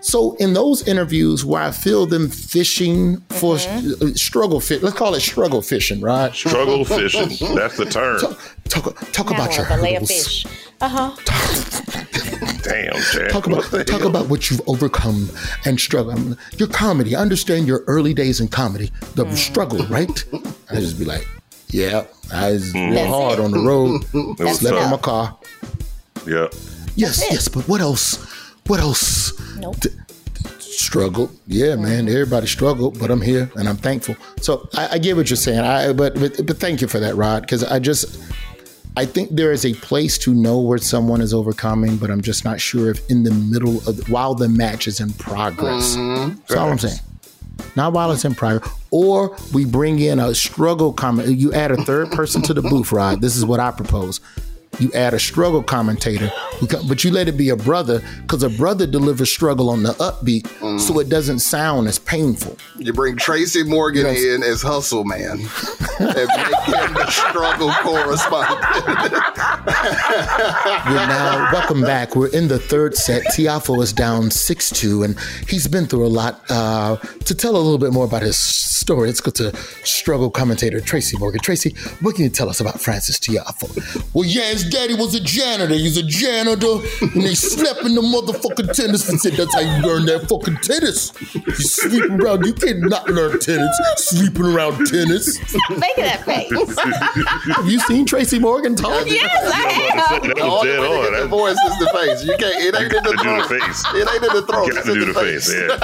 so 0.00 0.34
in 0.40 0.52
those 0.52 0.86
interviews 0.88 1.44
where 1.44 1.62
I 1.62 1.70
feel 1.70 2.06
them 2.06 2.28
fishing 2.28 3.18
for 3.28 3.54
Mm-hmm. 3.56 4.06
uh, 4.06 4.14
struggle 4.14 4.58
fit, 4.60 4.82
let's 4.82 4.96
call 4.96 5.14
it 5.14 5.20
struggle 5.20 5.62
fishing, 5.62 6.00
right? 6.00 6.34
Struggle 6.34 6.84
fishing. 6.84 7.54
That's 7.54 7.76
the 7.76 7.84
term. 7.84 8.20
Talk 8.68 8.98
talk 9.12 9.26
Now 9.30 9.36
about 9.36 9.50
we're 9.50 9.54
your 9.56 9.62
a 9.64 9.92
hurdles. 9.94 10.08
fish. 10.08 10.46
Uh 10.80 10.88
huh. 11.14 12.01
Damn, 12.62 12.94
Chad. 13.12 13.30
Talk 13.30 13.46
about 13.46 13.64
talk 13.86 14.04
about 14.04 14.28
what 14.28 14.50
you've 14.50 14.62
overcome 14.68 15.28
and 15.64 15.78
struggle. 15.80 16.12
I'm- 16.12 16.32
um, 16.32 16.38
Your 16.58 16.68
comedy. 16.68 17.14
I 17.16 17.20
understand 17.20 17.66
your 17.66 17.82
early 17.86 18.14
days 18.14 18.40
in 18.40 18.48
comedy, 18.48 18.90
the 19.14 19.24
Mm. 19.24 19.36
struggle, 19.36 19.84
right? 19.86 20.24
I 20.70 20.76
just 20.76 20.98
be 20.98 21.04
like, 21.04 21.26
yeah, 21.68 22.04
I 22.32 22.52
was 22.52 22.72
mm. 22.72 22.90
real 22.90 23.06
hard 23.06 23.38
it. 23.38 23.44
on 23.44 23.50
the 23.50 23.60
road. 23.60 24.02
was 24.38 24.58
Slept 24.58 24.76
in 24.84 24.90
my 24.90 24.96
car. 24.98 25.36
Yeah. 26.26 26.48
Yes, 26.94 27.22
yes, 27.30 27.48
but 27.48 27.66
what 27.68 27.80
else? 27.80 28.16
What 28.66 28.80
else? 28.80 29.32
Nope. 29.58 29.80
D- 29.80 29.88
struggled. 30.58 31.30
Yeah, 31.46 31.76
man. 31.76 32.08
Everybody 32.08 32.46
struggled, 32.46 32.98
but 32.98 33.10
I'm 33.10 33.20
here 33.22 33.50
and 33.56 33.68
I'm 33.68 33.76
thankful. 33.76 34.14
So 34.40 34.68
I, 34.74 34.88
I 34.92 34.98
get 34.98 35.16
what 35.16 35.30
you're 35.30 35.36
saying. 35.36 35.60
I 35.60 35.92
but 35.92 36.14
but, 36.20 36.46
but 36.46 36.58
thank 36.58 36.80
you 36.80 36.88
for 36.88 37.00
that, 37.00 37.14
Rod, 37.16 37.42
because 37.42 37.64
I 37.64 37.78
just 37.78 38.20
I 38.96 39.06
think 39.06 39.30
there 39.30 39.52
is 39.52 39.64
a 39.64 39.72
place 39.74 40.18
to 40.18 40.34
know 40.34 40.60
where 40.60 40.78
someone 40.78 41.22
is 41.22 41.32
overcoming, 41.32 41.96
but 41.96 42.10
I'm 42.10 42.20
just 42.20 42.44
not 42.44 42.60
sure 42.60 42.90
if 42.90 43.10
in 43.10 43.22
the 43.22 43.30
middle 43.30 43.78
of 43.88 44.08
while 44.10 44.34
the 44.34 44.48
match 44.48 44.86
is 44.86 45.00
in 45.00 45.12
progress. 45.14 45.96
Mm-hmm. 45.96 46.36
That's 46.40 46.54
all 46.54 46.70
I'm 46.70 46.78
saying. 46.78 47.00
Not 47.74 47.94
while 47.94 48.12
it's 48.12 48.24
in 48.24 48.34
progress. 48.34 48.70
Or 48.90 49.34
we 49.54 49.64
bring 49.64 49.98
in 49.98 50.18
a 50.18 50.34
struggle 50.34 50.92
comment. 50.92 51.28
You 51.38 51.54
add 51.54 51.70
a 51.70 51.82
third 51.84 52.10
person 52.12 52.42
to 52.42 52.54
the 52.54 52.60
booth, 52.60 52.92
Rod. 52.92 53.22
This 53.22 53.36
is 53.36 53.46
what 53.46 53.60
I 53.60 53.70
propose. 53.70 54.20
You 54.78 54.90
add 54.94 55.12
a 55.14 55.18
struggle 55.18 55.62
commentator, 55.62 56.28
who 56.58 56.66
co- 56.66 56.82
but 56.88 57.04
you 57.04 57.10
let 57.12 57.28
it 57.28 57.36
be 57.36 57.50
a 57.50 57.56
brother 57.56 58.02
because 58.22 58.42
a 58.42 58.48
brother 58.48 58.86
delivers 58.86 59.30
struggle 59.30 59.68
on 59.68 59.82
the 59.82 59.92
upbeat, 59.94 60.48
so 60.80 60.98
it 60.98 61.08
doesn't 61.10 61.40
sound 61.40 61.88
as 61.88 61.98
painful. 61.98 62.56
You 62.78 62.92
bring 62.92 63.16
Tracy 63.16 63.62
Morgan 63.64 64.06
Yes. 64.06 64.24
in 64.24 64.42
as 64.42 64.62
Hustle 64.62 65.04
Man 65.04 65.38
and 66.00 66.08
make 66.16 66.16
him 66.64 66.94
the 66.94 67.06
struggle 67.10 67.70
correspondent. 67.82 68.60
We're 70.86 71.06
now 71.06 71.50
welcome 71.52 71.82
back. 71.82 72.16
We're 72.16 72.28
in 72.28 72.48
the 72.48 72.58
third 72.58 72.96
set. 72.96 73.22
Tiafoe 73.34 73.82
is 73.82 73.92
down 73.92 74.30
six 74.30 74.70
two, 74.70 75.02
and 75.02 75.18
he's 75.48 75.68
been 75.68 75.86
through 75.86 76.06
a 76.06 76.08
lot. 76.08 76.40
Uh, 76.48 76.96
to 76.96 77.34
tell 77.34 77.56
a 77.56 77.58
little 77.60 77.78
bit 77.78 77.92
more 77.92 78.06
about 78.06 78.22
his 78.22 78.38
story, 78.38 79.06
let's 79.08 79.20
go 79.20 79.30
to 79.32 79.54
struggle 79.84 80.30
commentator 80.30 80.80
Tracy 80.80 81.16
Morgan. 81.18 81.40
Tracy, 81.40 81.76
what 82.00 82.14
can 82.16 82.24
you 82.24 82.30
tell 82.30 82.48
us 82.48 82.58
about 82.60 82.80
Frances 82.80 83.18
Tiafoe? 83.20 84.02
Well, 84.14 84.24
yeah, 84.26 84.50
his 84.62 84.70
daddy 84.72 84.94
was 84.94 85.14
a 85.14 85.20
janitor. 85.20 85.74
He's 85.74 85.96
a 85.96 86.02
janitor, 86.02 86.78
and 87.00 87.22
they 87.22 87.34
slept 87.34 87.80
in 87.82 87.94
the 87.94 88.00
motherfucking 88.02 88.74
tennis 88.74 89.08
and 89.08 89.20
said, 89.20 89.32
That's 89.34 89.52
how 89.54 89.60
you 89.60 89.82
learn 89.82 90.06
that 90.06 90.28
fucking 90.28 90.56
tennis. 90.58 91.12
You 91.34 91.52
sleep 91.54 92.10
around. 92.10 92.46
You 92.46 92.52
can't 92.54 92.80
not 92.88 93.08
learn 93.08 93.38
tennis. 93.40 93.70
Sleeping 93.96 94.44
around 94.44 94.86
tennis. 94.86 95.36
Stop 95.38 95.78
making 95.78 96.04
that 96.04 96.24
face. 96.24 96.50
Have 97.56 97.68
you 97.68 97.80
seen 97.80 98.06
Tracy 98.06 98.38
Morgan 98.38 98.76
talk? 98.76 99.06
yes, 99.06 99.52
I 99.52 99.70
have. 99.70 100.22
That 100.22 100.36
was 100.36 100.62
dead 100.64 100.76
to 100.76 100.86
on. 100.86 101.12
That- 101.12 101.28
voice 101.28 101.56
is 101.66 101.78
the 101.78 101.90
face. 101.92 102.24
You 102.24 102.36
can't. 102.38 102.56
It 102.62 102.74
ain't 102.74 102.92
in 102.92 103.02
the 103.02 103.10
to 103.10 103.22
do 103.22 103.36
the 103.36 103.48
face. 103.48 103.84
It 103.94 104.08
ain't 104.12 104.22
in 104.24 104.34
the 104.34 104.42
throat. 104.46 104.66
You 104.66 104.74
Got 104.74 104.84
to 104.84 104.94
do 104.94 105.04
the 105.06 105.12
the 105.12 105.20
face. 105.20 105.52
Yeah. 105.52 105.76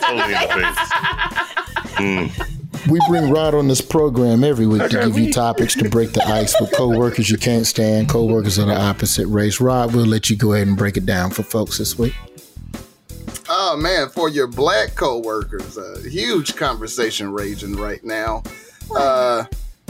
Totally 0.00 0.34
in 0.34 0.48
the 0.48 0.74
face. 0.74 0.92
Hmm. 1.96 2.55
We 2.88 3.00
bring 3.08 3.30
Rod 3.30 3.54
on 3.54 3.66
this 3.66 3.80
program 3.80 4.44
every 4.44 4.66
week 4.66 4.82
to 4.82 4.88
give 4.88 5.18
you 5.18 5.32
topics 5.32 5.74
to 5.74 5.88
break 5.88 6.12
the 6.12 6.24
ice 6.24 6.54
with 6.60 6.72
coworkers 6.72 7.28
you 7.28 7.36
can't 7.36 7.66
stand, 7.66 8.08
coworkers 8.08 8.58
of 8.58 8.68
the 8.68 8.80
opposite 8.80 9.26
race. 9.26 9.60
Rod, 9.60 9.92
we'll 9.92 10.06
let 10.06 10.30
you 10.30 10.36
go 10.36 10.52
ahead 10.52 10.68
and 10.68 10.76
break 10.76 10.96
it 10.96 11.04
down 11.04 11.30
for 11.30 11.42
folks 11.42 11.78
this 11.78 11.98
week. 11.98 12.14
Oh 13.48 13.76
man, 13.76 14.08
for 14.08 14.28
your 14.28 14.46
black 14.46 14.94
coworkers, 14.94 15.76
a 15.76 16.08
huge 16.08 16.54
conversation 16.54 17.32
raging 17.32 17.74
right 17.76 18.04
now. 18.04 18.44
Uh, 18.94 19.44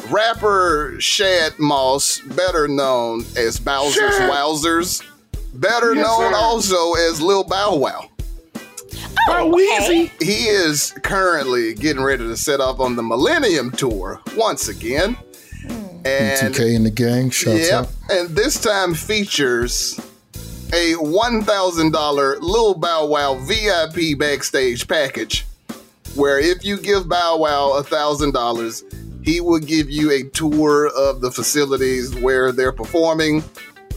rapper 0.08 0.96
Shad 0.98 1.58
Moss, 1.58 2.20
better 2.20 2.66
known 2.66 3.20
as 3.36 3.60
Bowser's 3.60 4.18
Wowzers, 4.20 5.04
better 5.54 5.94
known 5.94 6.32
also 6.34 6.94
as 6.94 7.20
Lil 7.20 7.44
Bow 7.44 7.76
Wow. 7.76 8.10
Oh, 9.28 9.52
okay. 9.52 10.10
He 10.20 10.46
is 10.46 10.92
currently 11.02 11.74
getting 11.74 12.02
ready 12.02 12.24
to 12.24 12.36
set 12.36 12.60
off 12.60 12.80
on 12.80 12.96
the 12.96 13.02
Millennium 13.02 13.70
Tour 13.72 14.20
once 14.36 14.68
again. 14.68 15.14
Hmm. 15.66 16.06
And 16.06 16.54
TK 16.54 16.76
and 16.76 16.86
the 16.86 16.90
gang, 16.90 17.30
shouts 17.30 17.68
Yep. 17.68 17.72
out. 17.72 17.88
And 18.10 18.36
this 18.36 18.60
time 18.60 18.94
features 18.94 19.98
a 20.72 20.94
one 20.94 21.42
thousand 21.42 21.92
dollar 21.92 22.38
Lil 22.40 22.74
Bow 22.74 23.06
Wow 23.06 23.34
VIP 23.34 24.16
backstage 24.18 24.86
package, 24.86 25.44
where 26.14 26.38
if 26.38 26.64
you 26.64 26.76
give 26.78 27.08
Bow 27.08 27.36
Wow 27.38 27.72
a 27.72 27.82
thousand 27.82 28.32
dollars, 28.34 28.84
he 29.22 29.40
will 29.40 29.58
give 29.58 29.90
you 29.90 30.12
a 30.12 30.22
tour 30.22 30.88
of 30.96 31.20
the 31.20 31.32
facilities 31.32 32.14
where 32.16 32.52
they're 32.52 32.72
performing, 32.72 33.42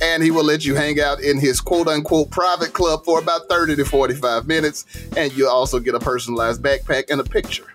and 0.01 0.23
he 0.23 0.31
will 0.31 0.43
let 0.43 0.65
you 0.65 0.75
hang 0.75 0.99
out 0.99 1.21
in 1.21 1.39
his 1.39 1.61
quote 1.61 1.87
unquote 1.87 2.29
private 2.31 2.73
club 2.73 3.05
for 3.05 3.19
about 3.19 3.47
thirty 3.49 3.75
to 3.75 3.85
forty 3.85 4.15
five 4.15 4.47
minutes, 4.47 4.85
and 5.15 5.35
you'll 5.35 5.49
also 5.49 5.79
get 5.79 5.95
a 5.95 5.99
personalized 5.99 6.61
backpack 6.61 7.09
and 7.09 7.21
a 7.21 7.23
picture. 7.23 7.65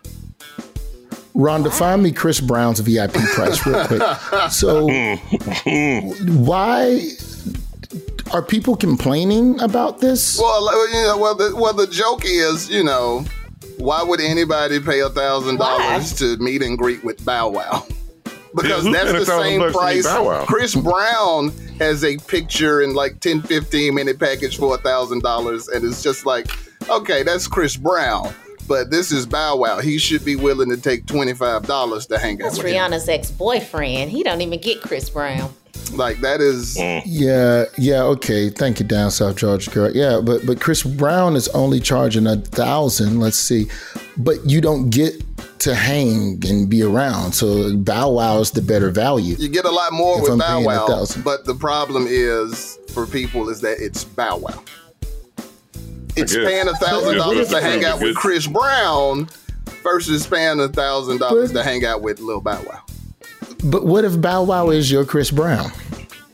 Rhonda, 1.35 1.73
find 1.73 2.03
me 2.03 2.13
Chris 2.13 2.41
Brown's 2.41 2.79
VIP 2.79 3.15
price 3.35 3.67
real 3.67 3.85
quick. 3.87 4.03
So, 4.51 4.87
why 6.45 7.09
are 8.33 8.43
people 8.43 8.77
complaining 8.77 9.61
about 9.61 9.99
this? 9.99 10.39
Well, 10.39 10.89
you 10.89 10.95
know, 11.03 11.19
well, 11.19 11.35
the, 11.35 11.57
well, 11.57 11.73
the 11.73 11.89
joke 11.89 12.23
is, 12.25 12.71
you 12.71 12.85
know, 12.85 13.25
why 13.79 14.03
would 14.03 14.21
anybody 14.21 14.79
pay 14.81 15.01
a 15.01 15.09
thousand 15.09 15.57
dollars 15.57 16.15
to 16.19 16.37
meet 16.37 16.63
and 16.63 16.79
greet 16.79 17.03
with 17.03 17.25
Bow 17.25 17.49
Wow? 17.49 17.87
Because 18.55 18.85
who 18.85 18.93
that's 18.93 19.11
the 19.11 19.25
same 19.25 19.59
bucks 19.59 19.77
to 19.77 19.95
meet 19.97 20.05
price. 20.05 20.47
Chris 20.47 20.77
Brown 20.77 21.53
has 21.79 22.05
a 22.05 22.17
picture 22.19 22.83
in 22.83 22.95
like 22.95 23.21
10, 23.21 23.43
15 23.43 23.95
minute 23.95 24.19
package 24.19 24.59
for 24.59 24.75
a 24.75 24.79
thousand 24.79 25.23
dollars, 25.23 25.69
and 25.69 25.85
it's 25.85 26.03
just 26.03 26.27
like, 26.27 26.49
okay, 26.89 27.23
that's 27.23 27.47
Chris 27.47 27.77
Brown. 27.77 28.33
But 28.67 28.91
this 28.91 29.13
is 29.13 29.27
Bow 29.27 29.57
Wow. 29.57 29.81
He 29.81 29.99
should 29.99 30.25
be 30.25 30.37
willing 30.37 30.71
to 30.71 30.77
take 30.81 31.07
twenty 31.07 31.35
five 31.35 31.67
dollars 31.67 32.07
to 32.07 32.19
hang 32.19 32.41
out 32.41 32.47
That's 32.47 32.59
with 32.59 32.67
him. 32.69 32.75
Rihanna's 32.75 33.09
ex-boyfriend. 33.09 34.11
He 34.11 34.23
don't 34.23 34.41
even 34.41 34.59
get 34.61 34.81
Chris 34.81 35.11
Brown. 35.11 35.53
Like 35.93 36.21
that 36.21 36.41
is 36.41 36.77
Yeah, 36.79 37.65
yeah, 37.79 38.03
okay. 38.03 38.51
Thank 38.51 38.81
you, 38.81 38.87
down 38.87 39.11
South 39.11 39.37
Georgia 39.37 39.71
girl. 39.71 39.91
Yeah, 39.95 40.21
but 40.23 40.45
but 40.47 40.61
Chris 40.61 40.83
Brown 40.83 41.37
is 41.37 41.49
only 41.49 41.81
charging 41.81 42.27
a 42.27 42.37
thousand. 42.37 43.21
Let's 43.21 43.39
see, 43.39 43.69
but 44.17 44.39
you 44.45 44.61
don't 44.61 44.91
get 44.91 45.23
to 45.61 45.75
hang 45.75 46.43
and 46.47 46.69
be 46.69 46.83
around. 46.83 47.33
So 47.33 47.77
Bow 47.77 48.11
Wow 48.11 48.39
is 48.41 48.51
the 48.51 48.63
better 48.63 48.91
value. 48.91 49.37
you 49.39 49.49
get 49.49 49.65
a 49.65 49.71
lot 49.71 49.93
more 49.93 50.21
with 50.21 50.33
I'm 50.33 50.39
Bow 50.39 50.61
Wow. 50.63 51.07
But 51.25 51.45
the 51.45 51.55
problem 51.55 52.07
is 52.09 52.79
for 52.93 53.07
people 53.07 53.49
is 53.49 53.61
that 53.61 53.79
it's 53.81 54.05
Bow 54.05 54.39
Wow. 54.39 54.63
It's 56.17 56.35
paying 56.35 56.69
a 56.69 56.75
thousand 56.75 57.17
dollars 57.17 57.49
to 57.49 57.61
hang 57.61 57.85
out 57.85 58.01
with. 58.01 58.15
Chris 58.15 58.47
Brown 58.47 59.29
versus 59.83 60.27
paying 60.27 60.61
a 60.61 60.69
thousand 60.69 61.19
dollars 61.19 61.53
to 61.53 61.63
hang 61.63 61.85
out 61.85 62.03
with 62.03 62.21
Lil 62.21 62.41
Bow 62.41 62.63
Wow. 62.63 62.83
But 63.65 63.85
what 63.87 64.05
if 64.05 64.21
Bow 64.21 64.43
Wow 64.45 64.71
is 64.71 64.91
your 64.91 65.05
Chris 65.05 65.31
Brown? 65.31 65.71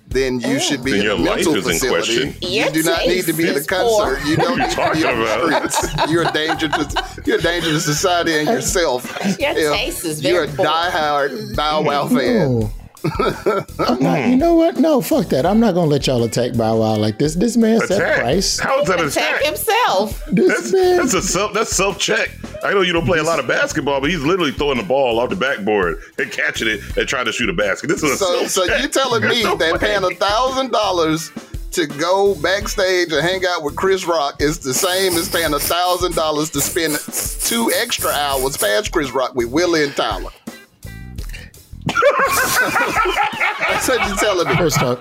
Then 0.08 0.40
you 0.40 0.56
oh. 0.56 0.58
should 0.58 0.82
be 0.82 0.90
Then 0.90 1.00
in 1.02 1.06
a 1.06 1.08
your 1.10 1.18
life 1.18 1.36
mental 1.36 1.54
is 1.54 1.66
in 1.66 1.72
facility. 1.74 2.16
question. 2.32 2.34
You 2.50 2.62
Your 2.64 2.70
do 2.72 2.82
not 2.82 3.06
need 3.06 3.24
to 3.26 3.32
be 3.32 3.44
at 3.44 3.50
a 3.50 3.54
taste 3.54 3.70
poor. 3.70 4.16
concert. 4.16 4.28
You 4.28 4.36
don't 4.36 4.58
need 4.58 4.64
to 4.64 4.68
be 4.70 4.74
talking 4.74 5.04
on 5.04 5.18
the 5.20 5.46
about? 5.46 5.72
streets. 5.72 6.10
You're 6.10 6.28
a 6.28 6.32
danger 6.32 6.68
to 6.68 7.22
you're 7.26 7.38
a 7.38 7.42
danger 7.42 7.68
to 7.70 7.80
society 7.80 8.34
and 8.34 8.48
yourself. 8.56 9.04
Your 9.38 9.50
If 9.52 9.72
taste 9.72 10.04
is 10.04 10.20
You're 10.24 10.46
very 10.46 10.52
a 10.52 10.56
poor. 10.56 10.66
diehard 10.66 11.54
Bow 11.54 11.82
Wow 11.82 12.08
fan. 12.16 12.18
No. 12.60 12.72
I'm 13.04 14.02
not, 14.02 14.28
you 14.28 14.36
know 14.36 14.54
what? 14.54 14.76
No, 14.76 15.00
fuck 15.00 15.26
that. 15.28 15.46
I'm 15.46 15.58
not 15.60 15.74
gonna 15.74 15.86
let 15.90 16.06
y'all 16.06 16.22
attack 16.24 16.54
Bow 16.54 16.76
Wow 16.78 16.96
like 16.96 17.18
this. 17.18 17.34
This 17.34 17.56
man 17.56 17.80
set 17.80 17.98
Attack. 17.98 18.20
price. 18.20 18.58
How 18.58 18.80
is 18.82 18.88
that 18.88 19.00
Attack 19.00 19.36
attack? 19.40 19.44
himself. 19.44 20.24
This 20.30 20.48
That's, 20.48 20.72
man, 20.72 20.96
that's 20.98 21.14
a 21.14 21.22
self 21.22 21.52
that's 21.54 21.70
self 21.74 21.98
check. 21.98 22.30
I 22.64 22.72
know 22.74 22.82
you 22.82 22.92
don't 22.92 23.06
play 23.06 23.18
a 23.18 23.22
lot 23.22 23.38
of 23.38 23.46
basketball, 23.46 24.00
but 24.00 24.10
he's 24.10 24.22
literally 24.22 24.52
throwing 24.52 24.76
the 24.76 24.82
ball 24.84 25.18
off 25.18 25.30
the 25.30 25.36
backboard 25.36 26.02
and 26.18 26.30
catching 26.30 26.68
it 26.68 26.80
and 26.96 27.08
trying 27.08 27.24
to 27.24 27.32
shoot 27.32 27.48
a 27.48 27.54
basket. 27.54 27.86
This 27.88 28.02
is 28.02 28.12
a 28.12 28.16
So, 28.18 28.46
so 28.46 28.66
self-check. 28.66 28.82
you 28.82 28.88
telling 28.88 29.22
me 29.22 29.28
There's 29.28 29.44
no 29.44 29.56
that 29.56 29.72
way. 29.74 29.78
paying 29.78 30.04
a 30.04 30.14
thousand 30.14 30.70
dollars 30.72 31.30
to 31.72 31.86
go 31.86 32.34
backstage 32.42 33.12
and 33.12 33.22
hang 33.22 33.42
out 33.46 33.62
with 33.62 33.76
Chris 33.76 34.04
Rock 34.04 34.42
is 34.42 34.58
the 34.58 34.74
same 34.74 35.12
as 35.14 35.28
paying 35.28 35.54
a 35.54 35.58
thousand 35.60 36.14
dollars 36.14 36.50
to 36.50 36.60
spend 36.60 36.98
two 37.46 37.70
extra 37.80 38.10
hours 38.10 38.56
past 38.56 38.90
Chris 38.92 39.10
Rock 39.12 39.34
with 39.34 39.48
Willie 39.48 39.84
and 39.84 39.94
Tyler? 39.96 40.30
That's 43.70 43.88
what 43.88 44.08
you're 44.08 44.16
telling 44.16 44.48
me. 44.48 44.56
First 44.56 44.82
off, 44.82 44.98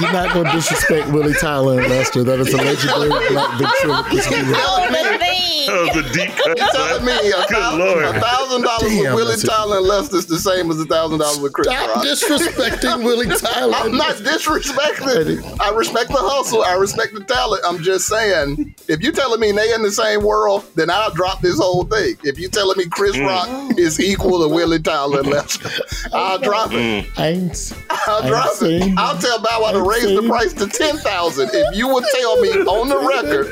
you're 0.00 0.12
not 0.12 0.32
gonna 0.34 0.50
disrespect 0.52 1.08
Willie 1.12 1.34
Tyler 1.34 1.80
and 1.80 1.88
Lester. 1.90 2.24
That 2.24 2.40
is 2.40 2.52
a 2.52 2.56
legendary 2.56 3.08
black 3.30 3.58
ventriloquist. 3.58 4.30
You 4.30 4.54
telling 4.54 4.92
me? 4.92 5.02
The 5.02 5.18
thing. 5.18 5.66
That 5.68 5.94
was 5.94 5.96
a 5.96 6.12
deep 6.14 6.30
cut. 6.36 6.58
You 6.58 6.68
telling 6.72 7.04
me 7.04 7.12
a 7.12 7.46
Good 7.48 7.78
lord. 7.78 8.16
thousand 8.22 8.62
dollars 8.62 8.82
with 8.94 9.14
Willie. 9.14 9.36
Tyler 9.36 9.76
and 9.78 9.86
Lester 9.86 10.16
is 10.16 10.26
the 10.26 10.38
same 10.38 10.70
as 10.70 10.80
a 10.80 10.86
thousand 10.86 11.18
dollars 11.18 11.38
with 11.40 11.52
Chris 11.52 11.66
Stop 11.68 11.96
Rock? 11.96 12.04
disrespecting 12.04 13.04
Willie 13.04 13.26
Tyler. 13.36 13.74
I'm 13.76 13.96
not 13.96 14.16
disrespecting. 14.16 15.60
I 15.60 15.70
respect 15.74 16.08
the 16.10 16.16
hustle. 16.18 16.62
I 16.62 16.74
respect 16.74 17.14
the 17.14 17.24
talent. 17.24 17.62
I'm 17.66 17.82
just 17.82 18.06
saying, 18.06 18.74
if 18.88 19.00
you're 19.00 19.12
telling 19.12 19.40
me 19.40 19.52
they 19.52 19.72
in 19.74 19.82
the 19.82 19.92
same 19.92 20.22
world, 20.24 20.64
then 20.74 20.88
I'll 20.90 21.10
drop 21.12 21.40
this 21.42 21.58
whole 21.58 21.84
thing. 21.84 22.16
If 22.24 22.38
you're 22.38 22.50
telling 22.50 22.78
me 22.78 22.86
Chris 22.86 23.08
Mm. 23.18 23.26
Rock 23.26 23.78
is 23.78 23.98
equal 24.00 24.46
to 24.46 24.54
Willie 24.54 24.78
Tyler 24.80 25.20
and 25.20 25.28
Lester, 25.28 25.68
I'll 26.28 26.38
drop 26.38 26.72
it. 26.72 26.76
Mm. 26.76 27.18
I 27.18 27.26
ain't, 27.28 27.72
I'll 28.08 28.22
I 28.22 28.28
drop 28.28 28.46
it. 28.46 28.54
saying- 28.56 28.94
I'll 28.98 29.18
tell 29.18 29.40
Bow 29.42 29.62
Wow 29.62 29.72
to 29.72 29.78
I 29.78 29.80
ain't 29.80 29.88
raise 29.88 30.16
the 30.20 30.28
price 30.28 30.52
to 30.54 30.66
ten 30.66 30.96
thousand. 30.98 31.50
If 31.52 31.74
you 31.76 31.88
would 31.88 32.04
tell 32.14 32.40
me 32.40 32.48
on 32.50 32.88
the 32.88 32.98
record 32.98 33.50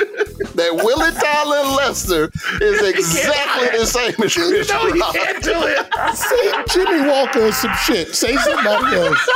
that 0.55 0.75
Willie 0.75 1.13
Tyler 1.13 1.57
and 1.59 1.71
Lester 1.77 2.31
is 2.61 2.83
exactly 2.83 3.79
the 3.79 3.87
same 3.87 4.15
as 4.25 4.35
Chris 4.35 4.69
No, 4.69 4.93
he 4.93 5.01
can't 5.01 5.43
do 5.43 5.53
it. 5.55 5.87
say 6.15 6.63
Jimmie 6.85 7.09
Walker 7.09 7.47
or 7.47 7.53
some 7.53 7.75
shit. 7.85 8.15
Say 8.15 8.37
somebody 8.37 8.97
else. 8.97 9.29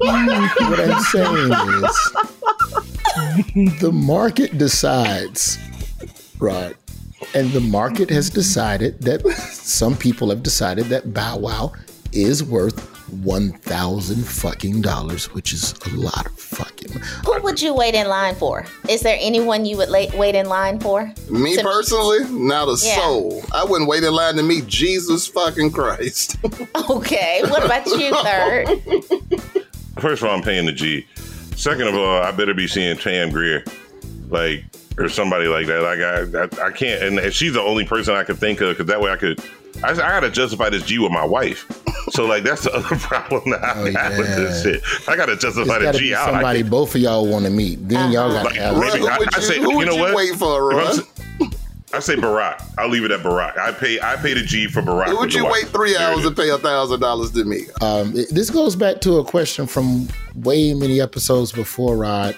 Mm, 0.00 0.70
what 0.70 0.80
I'm 0.80 1.02
saying 1.02 1.52
is 3.64 3.80
the 3.80 3.90
market 3.92 4.56
decides, 4.56 5.58
right? 6.38 6.74
And 7.34 7.50
the 7.52 7.60
market 7.60 8.10
has 8.10 8.30
decided 8.30 9.00
that 9.02 9.26
some 9.52 9.96
people 9.96 10.30
have 10.30 10.42
decided 10.42 10.86
that 10.86 11.12
Bow 11.12 11.38
Wow 11.38 11.72
is 12.12 12.42
worth 12.42 12.88
one 13.24 13.52
thousand 13.58 14.24
fucking 14.26 14.80
dollars, 14.82 15.32
which 15.34 15.52
is 15.52 15.74
a 15.86 15.90
lot 15.96 16.26
of 16.26 16.32
fucking. 16.38 16.92
Who 17.26 17.40
would 17.42 17.60
you 17.60 17.74
wait 17.74 17.94
in 17.94 18.06
line 18.08 18.34
for? 18.36 18.64
Is 18.88 19.00
there 19.02 19.18
anyone 19.20 19.64
you 19.64 19.76
would 19.78 19.88
la- 19.88 20.06
wait 20.16 20.34
in 20.36 20.46
line 20.48 20.78
for? 20.80 21.12
Me 21.28 21.56
To- 21.56 21.62
personally, 21.62 22.24
not 22.30 22.68
a 22.68 22.76
Yeah. 22.84 22.96
soul. 22.96 23.42
I 23.52 23.64
wouldn't 23.64 23.88
wait 23.90 24.04
in 24.04 24.12
line 24.12 24.36
to 24.36 24.42
meet 24.44 24.66
Jesus 24.66 25.26
fucking 25.26 25.72
Christ. 25.72 26.36
Okay. 26.90 27.42
What 27.44 27.64
about 27.64 27.86
you, 27.86 28.14
third? 28.24 29.44
First 30.00 30.22
of 30.22 30.28
all, 30.28 30.34
I'm 30.36 30.42
paying 30.42 30.66
the 30.66 30.72
G. 30.72 31.06
Second 31.56 31.88
of 31.88 31.94
all, 31.94 32.22
I 32.22 32.30
better 32.32 32.54
be 32.54 32.66
seeing 32.66 32.96
Pam 32.96 33.30
Grier, 33.30 33.62
like 34.30 34.64
or 34.98 35.08
somebody 35.08 35.46
like 35.46 35.66
that. 35.66 35.82
Like 35.82 36.00
I, 36.00 36.64
I, 36.64 36.68
I 36.68 36.70
can't, 36.72 37.18
and 37.18 37.32
she's 37.32 37.52
the 37.54 37.60
only 37.62 37.84
person 37.84 38.14
I 38.14 38.24
could 38.24 38.38
think 38.38 38.60
of 38.60 38.70
because 38.76 38.86
that 38.86 39.00
way 39.00 39.10
I 39.10 39.16
could. 39.16 39.40
I, 39.84 39.90
I 39.92 39.94
gotta 39.94 40.30
justify 40.30 40.68
this 40.68 40.84
G 40.84 40.98
with 40.98 41.12
my 41.12 41.24
wife. 41.24 41.66
So 42.10 42.26
like 42.26 42.42
that's 42.42 42.64
the 42.64 42.72
other 42.74 42.96
problem 42.96 43.50
that 43.50 43.62
I 43.62 43.72
Oh, 43.80 43.92
have 43.92 44.18
with 44.18 44.26
this 44.36 44.62
shit. 44.62 44.82
I 45.08 45.16
gotta 45.16 45.32
It's 45.32 45.42
justify 45.42 45.78
the 45.78 45.84
got 45.86 45.92
to 45.92 45.98
G 45.98 46.08
be 46.08 46.14
out. 46.14 46.26
Somebody 46.30 46.62
both 46.64 46.94
of 46.94 47.00
y'all 47.00 47.26
want 47.26 47.44
to 47.44 47.50
meet. 47.50 47.88
Then 47.88 48.10
y'all 48.10 48.32
got 48.32 48.46
Like, 48.46 48.54
to 48.54 48.60
have. 48.60 48.76
maybe 48.78 48.98
Who 48.98 49.06
I, 49.08 49.18
would 49.18 49.34
I 49.34 49.38
you- 49.38 49.42
say, 49.44 49.58
who 49.58 49.70
you 49.70 49.76
would 49.78 49.86
know 49.86 49.94
you 49.94 50.00
what? 50.00 50.14
wait 50.14 50.34
for, 50.34 50.72
If 50.72 50.78
I'm 50.78 50.84
Ron? 50.84 50.86
s- 50.98 51.56
I 51.92 51.98
say 51.98 52.14
Barack. 52.14 52.62
I'll 52.78 52.88
leave 52.88 53.04
it 53.04 53.10
at 53.10 53.20
Barack. 53.20 53.58
I 53.58 53.72
pay. 53.72 54.00
I 54.00 54.14
pay 54.16 54.32
the 54.34 54.42
G 54.42 54.66
for 54.68 54.80
Barack. 54.80 55.08
Who 55.08 55.18
would 55.18 55.34
you 55.34 55.44
wait 55.46 55.66
three 55.68 55.92
There 55.94 56.00
hours 56.12 56.22
to 56.22 56.28
is. 56.28 56.34
pay 56.34 56.48
a 56.50 56.58
thousand 56.58 57.00
dollars 57.00 57.32
to 57.32 57.44
meet? 57.44 57.68
Um, 57.82 58.12
this 58.12 58.48
goes 58.50 58.76
back 58.76 59.00
to 59.02 59.18
a 59.18 59.24
question 59.24 59.66
from 59.66 60.06
way 60.36 60.72
many 60.74 61.00
episodes 61.00 61.50
before, 61.52 61.96
Rod. 61.96 62.36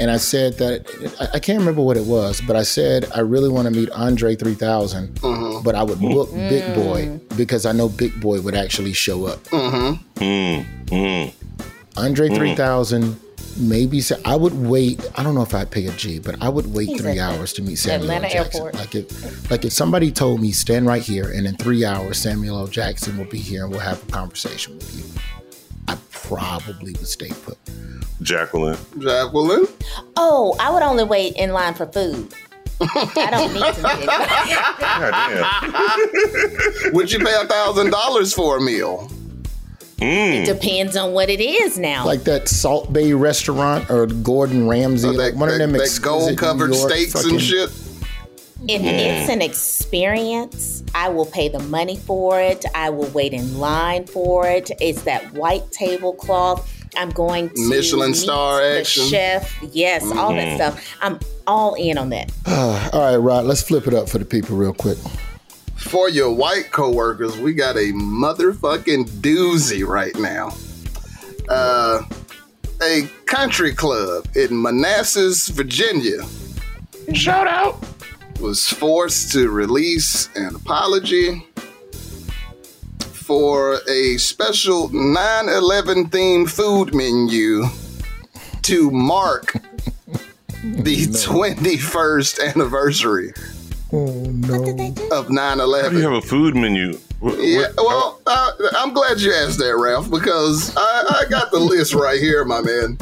And 0.00 0.10
I 0.10 0.16
said 0.16 0.54
that 0.58 0.86
I, 1.20 1.36
I 1.36 1.38
can't 1.38 1.58
remember 1.58 1.82
what 1.82 1.96
it 1.98 2.06
was, 2.06 2.40
but 2.40 2.56
I 2.56 2.62
said 2.62 3.10
I 3.14 3.20
really 3.20 3.50
want 3.50 3.66
to 3.68 3.70
meet 3.70 3.90
Andre 3.90 4.34
3000, 4.34 5.14
Mm-hmm. 5.16 5.62
but 5.62 5.74
I 5.74 5.82
would 5.82 6.00
book 6.00 6.32
Big 6.32 6.74
Boi 6.74 7.20
because 7.36 7.66
I 7.66 7.72
know 7.72 7.88
Big 7.88 8.18
Boi 8.20 8.40
would 8.40 8.54
actually 8.54 8.94
show 8.94 9.26
up. 9.26 9.42
Mm-hmm. 9.44 10.22
Mm, 10.22 10.64
mm. 10.86 11.34
Andre 11.96 12.28
3000, 12.30 13.20
maybe 13.58 14.00
say, 14.00 14.16
I 14.24 14.36
would 14.36 14.54
wait. 14.54 15.06
I 15.16 15.22
don't 15.22 15.34
know 15.34 15.42
if 15.42 15.54
I'd 15.54 15.70
pay 15.70 15.86
a 15.86 15.92
G, 15.92 16.18
but 16.18 16.40
I 16.42 16.48
would 16.48 16.72
wait 16.72 16.88
He's 16.88 17.00
three 17.02 17.18
hours 17.20 17.52
to 17.54 17.62
meet 17.62 17.76
Samuel 17.76 18.10
L. 18.10 18.20
Jackson. 18.22 18.38
airport. 18.62 18.74
Like 18.76 18.94
if, 18.94 19.50
like 19.50 19.64
if 19.66 19.72
somebody 19.72 20.10
told 20.12 20.40
me 20.40 20.50
stand 20.52 20.86
right 20.86 21.02
here, 21.02 21.30
and 21.30 21.46
in 21.46 21.56
three 21.56 21.84
hours 21.84 22.16
Samuel 22.18 22.58
L. 22.60 22.66
Jackson 22.68 23.18
will 23.18 23.26
be 23.26 23.38
here 23.38 23.64
and 23.64 23.70
we'll 23.70 23.80
have 23.80 24.02
a 24.08 24.12
conversation 24.12 24.76
with 24.76 24.96
you. 24.96 25.04
I 25.90 25.98
probably 26.12 26.92
would 26.92 27.06
stay 27.06 27.30
put. 27.44 27.58
Jacqueline. 28.22 28.78
Jacqueline. 28.98 29.66
Oh, 30.16 30.54
I 30.60 30.70
would 30.70 30.82
only 30.82 31.04
wait 31.04 31.34
in 31.36 31.52
line 31.52 31.74
for 31.74 31.86
food. 31.86 32.32
I 32.80 33.28
don't 33.30 33.52
need 33.52 33.74
to 33.74 33.82
meet. 33.98 34.06
God 34.78 35.10
damn. 36.84 36.92
Would 36.94 37.12
you 37.12 37.18
pay 37.18 37.34
a 37.40 37.44
thousand 37.46 37.90
dollars 37.90 38.32
for 38.32 38.56
a 38.56 38.60
meal? 38.60 39.10
Mm. 39.98 40.46
Depends 40.46 40.96
on 40.96 41.12
what 41.12 41.28
it 41.28 41.40
is 41.40 41.78
now. 41.78 42.06
Like 42.06 42.22
that 42.24 42.48
Salt 42.48 42.90
Bae 42.92 43.12
restaurant 43.12 43.90
or 43.90 44.06
Gordon 44.06 44.66
Ramsay, 44.66 45.08
Or 45.08 45.12
like 45.12 45.32
that, 45.32 45.38
one 45.38 45.50
of 45.50 45.58
them 45.58 45.72
that, 45.72 45.78
that 45.80 46.00
gold 46.02 46.38
covered 46.38 46.74
steaks 46.74 47.12
fucking- 47.12 47.32
and 47.32 47.40
shit. 47.42 47.70
If 48.68 48.82
it's 48.82 49.30
an 49.30 49.40
experience, 49.42 50.82
I 50.94 51.08
will 51.08 51.26
pay 51.26 51.48
the 51.48 51.58
money 51.60 51.96
for 51.96 52.40
it. 52.40 52.64
I 52.74 52.90
will 52.90 53.08
wait 53.08 53.32
in 53.32 53.58
line 53.58 54.06
for 54.06 54.46
it. 54.48 54.70
It's 54.80 55.02
that 55.02 55.32
white 55.32 55.70
tablecloth. 55.72 56.70
I'm 56.96 57.10
going 57.10 57.48
to 57.50 57.68
Michelin 57.68 58.10
meet 58.10 58.16
star 58.16 58.60
the 58.60 58.80
action. 58.80 59.06
chef. 59.08 59.56
Yes, 59.72 60.02
all 60.12 60.34
that 60.34 60.48
Mhm. 60.48 60.54
stuff. 60.56 60.96
I'm 61.00 61.18
all 61.46 61.74
in 61.74 61.96
on 61.98 62.10
that. 62.10 62.30
All 62.92 63.00
right, 63.00 63.16
Rod, 63.16 63.44
let's 63.44 63.62
flip 63.62 63.86
it 63.86 63.94
up 63.94 64.08
for 64.08 64.18
the 64.18 64.24
people 64.24 64.56
real 64.56 64.72
quick. 64.74 64.98
For 65.76 66.08
your 66.08 66.30
white 66.32 66.70
coworkers, 66.70 67.36
we 67.38 67.54
got 67.54 67.76
a 67.76 67.92
motherfucking 67.92 69.06
doozy 69.20 69.86
right 69.86 70.14
now. 70.18 70.54
Uh, 71.48 72.02
a 72.82 73.08
country 73.26 73.74
club 73.74 74.26
in 74.36 74.60
Manassas, 74.60 75.48
Virginia. 75.48 76.24
Shout 77.14 77.46
out. 77.48 77.82
Was 78.40 78.66
forced 78.66 79.32
to 79.32 79.50
release 79.50 80.28
an 80.34 80.54
apology 80.54 81.46
for 83.00 83.78
a 83.88 84.16
special 84.16 84.88
9 84.88 85.48
11 85.48 86.08
themed 86.08 86.50
food 86.50 86.94
menu 86.94 87.64
to 88.62 88.90
mark 88.90 89.52
the 90.64 91.06
21st 91.06 92.54
anniversary 92.54 93.32
Oh 93.92 94.06
no. 94.24 94.94
of 95.12 95.28
9 95.30 95.58
How 95.58 95.88
do 95.90 95.96
you 95.98 96.02
have 96.02 96.12
a 96.12 96.22
food 96.22 96.54
menu? 96.56 96.94
What- 97.20 97.38
Yeah, 97.38 97.66
what- 97.76 97.86
well, 97.86 98.20
uh, 98.26 98.52
I'm 98.78 98.92
glad 98.94 99.20
you 99.20 99.32
asked 99.34 99.58
that, 99.58 99.76
Ralph, 99.76 100.10
because 100.10 100.74
I, 100.76 101.20
I 101.20 101.24
got 101.28 101.50
the 101.50 101.58
list 101.60 101.92
right 101.94 102.18
here, 102.20 102.44
my 102.44 102.62
man. 102.62 102.96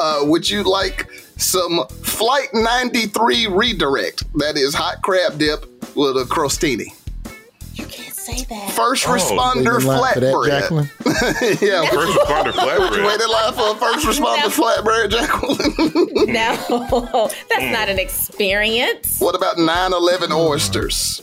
Uh, 0.00 0.20
would 0.22 0.48
you 0.48 0.62
like 0.62 1.08
some 1.38 1.86
Flight 2.02 2.48
93 2.52 3.46
redirect? 3.46 4.24
That 4.38 4.56
is 4.56 4.74
hot 4.74 5.00
crab 5.02 5.38
dip 5.38 5.64
with 5.96 6.16
a 6.16 6.24
crostini. 6.28 6.94
You 7.74 7.86
can't 7.86 8.14
say 8.14 8.44
that. 8.44 8.72
First 8.72 9.06
Oh. 9.06 9.12
responder 9.12 9.76
Waiting 9.76 9.82
in 9.82 9.86
that, 9.86 10.16
flatbread. 10.16 10.46
Jacqueline? 10.60 10.90
yeah, 11.62 11.88
First 11.88 12.18
responder 12.18 12.52
flatbread. 12.52 13.06
wait 13.06 13.20
in 13.20 13.28
line 13.30 13.52
for 13.54 13.70
a 13.70 13.74
first 13.76 14.06
responder 14.20 14.42
No. 14.42 14.48
flatbread, 14.50 15.10
Jacqueline. 15.10 16.32
No, 16.32 17.28
that's 17.48 17.72
not 17.72 17.88
an 17.88 17.98
experience. 17.98 19.18
what 19.20 19.34
about 19.34 19.58
9 19.58 19.92
11 19.92 20.32
oysters? 20.32 21.22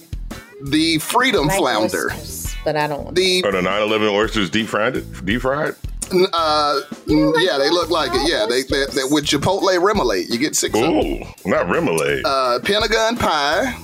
The 0.63 0.97
Freedom 0.99 1.47
Like 1.47 1.57
Flounder. 1.57 2.11
oysters, 2.11 2.55
but 2.63 2.76
I 2.78 2.88
don't 2.88 3.03
want 3.03 3.16
The 3.18 3.43
Are 3.43 3.51
the 3.51 3.61
9/11 3.61 4.09
oysters 4.11 4.49
deep 4.49 4.68
fried? 4.68 5.03
Deep 5.26 5.41
fried? 5.41 5.76
Uh, 6.12 6.82
yeah, 7.08 7.58
they 7.58 7.70
look 7.70 7.89
like 7.89 8.12
it. 8.14 8.30
Yeah, 8.30 8.45
they, 8.47 8.64
they, 8.64 8.86
they 8.93 9.03
with 9.10 9.26
Chipotle 9.26 9.78
remoulade, 9.80 10.30
you 10.30 10.38
get 10.38 10.56
six. 10.56 10.76
of 10.76 10.82
them. 10.82 10.93
Ooh, 10.93 11.20
not 11.45 11.66
remoulade. 11.68 12.22
Uh, 12.24 12.60
Pentagon 12.60 13.18
pie, 13.18 13.76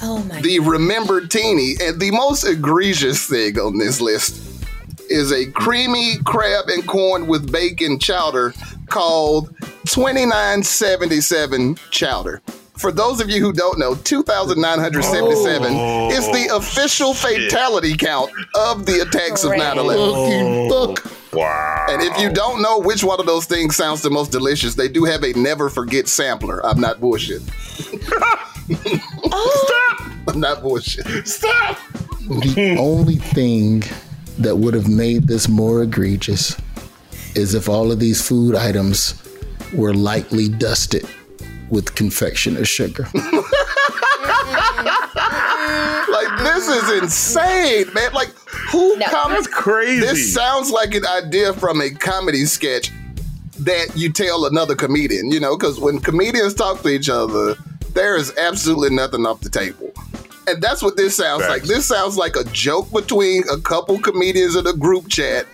Oh 0.00 0.22
my 0.24 0.40
the 0.42 0.60
remembered 0.60 1.30
teeny, 1.30 1.74
and 1.80 2.00
the 2.00 2.12
most 2.12 2.44
egregious 2.44 3.26
thing 3.26 3.58
on 3.58 3.78
this 3.78 4.00
list 4.00 4.44
is 5.10 5.32
a 5.32 5.50
creamy 5.52 6.18
crab 6.24 6.68
and 6.68 6.86
corn 6.86 7.26
with 7.26 7.50
bacon 7.50 7.98
chowder 7.98 8.54
called 8.88 9.48
2977 9.86 11.76
chowder. 11.90 12.40
For 12.78 12.92
those 12.92 13.20
of 13.20 13.28
you 13.28 13.40
who 13.40 13.52
don't 13.52 13.78
know, 13.78 13.96
2,977 13.96 15.72
Oh, 15.74 16.10
is 16.10 16.26
the 16.26 16.54
official 16.54 17.12
shit. 17.12 17.50
fatality 17.50 17.96
count 17.96 18.30
of 18.54 18.86
the 18.86 19.00
attacks 19.00 19.42
of 19.42 19.50
9 19.56 19.78
11. 19.78 20.04
Fucking 20.04 20.68
oh. 20.70 20.94
wow. 21.32 21.86
And 21.90 22.02
if 22.02 22.16
you 22.20 22.32
don't 22.32 22.62
know 22.62 22.78
which 22.78 23.02
one 23.02 23.18
of 23.18 23.26
those 23.26 23.46
things 23.46 23.74
sounds 23.74 24.02
the 24.02 24.10
most 24.10 24.30
delicious, 24.30 24.76
they 24.76 24.86
do 24.88 25.04
have 25.04 25.24
a 25.24 25.32
never 25.32 25.68
forget 25.68 26.06
sampler. 26.06 26.64
I'm 26.64 26.80
not 26.80 27.00
bullshit. 27.00 27.42
Stop! 27.42 28.48
I'm 30.28 30.38
not 30.40 30.62
bullshit. 30.62 31.26
Stop. 31.26 31.78
The 32.28 32.76
only 32.78 33.16
thing 33.16 33.82
that 34.38 34.56
would 34.56 34.74
have 34.74 34.88
made 34.88 35.26
this 35.26 35.48
more 35.48 35.82
egregious 35.82 36.56
is 37.34 37.54
if 37.54 37.68
all 37.68 37.90
of 37.90 37.98
these 37.98 38.26
food 38.26 38.54
items 38.54 39.20
were 39.74 39.94
lightly 39.94 40.48
dusted 40.48 41.08
with 41.70 41.94
confectioner's 41.94 42.68
sugar. 42.68 43.06
Like 46.10 46.38
this 46.38 46.68
is 46.68 47.02
insane, 47.02 47.92
man. 47.92 48.12
Like 48.12 48.28
who 48.72 48.96
No. 48.96 49.06
comes? 49.06 49.34
That's 49.34 49.46
crazy. 49.48 50.00
This 50.00 50.32
sounds 50.34 50.70
like 50.70 50.94
an 50.94 51.06
idea 51.06 51.52
from 51.52 51.80
a 51.80 51.90
comedy 51.90 52.44
sketch 52.46 52.90
that 53.60 53.88
you 53.96 54.12
tell 54.12 54.46
another 54.46 54.74
comedian. 54.74 55.30
You 55.30 55.40
know, 55.40 55.56
because 55.56 55.78
when 55.78 55.98
comedians 56.00 56.54
talk 56.54 56.82
to 56.82 56.88
each 56.88 57.08
other, 57.08 57.56
there 57.94 58.16
is 58.16 58.36
absolutely 58.38 58.90
nothing 58.90 59.26
off 59.26 59.40
the 59.40 59.50
table. 59.50 59.92
And 60.46 60.62
that's 60.62 60.82
what 60.82 60.96
this 60.96 61.14
sounds 61.16 61.46
like. 61.48 61.64
This 61.64 61.86
sounds 61.86 62.16
like 62.16 62.34
a 62.36 62.44
joke 62.44 62.90
between 62.90 63.44
a 63.50 63.58
couple 63.60 63.98
comedians 63.98 64.56
in 64.56 64.66
a 64.66 64.72
group 64.72 65.08
chat. 65.08 65.46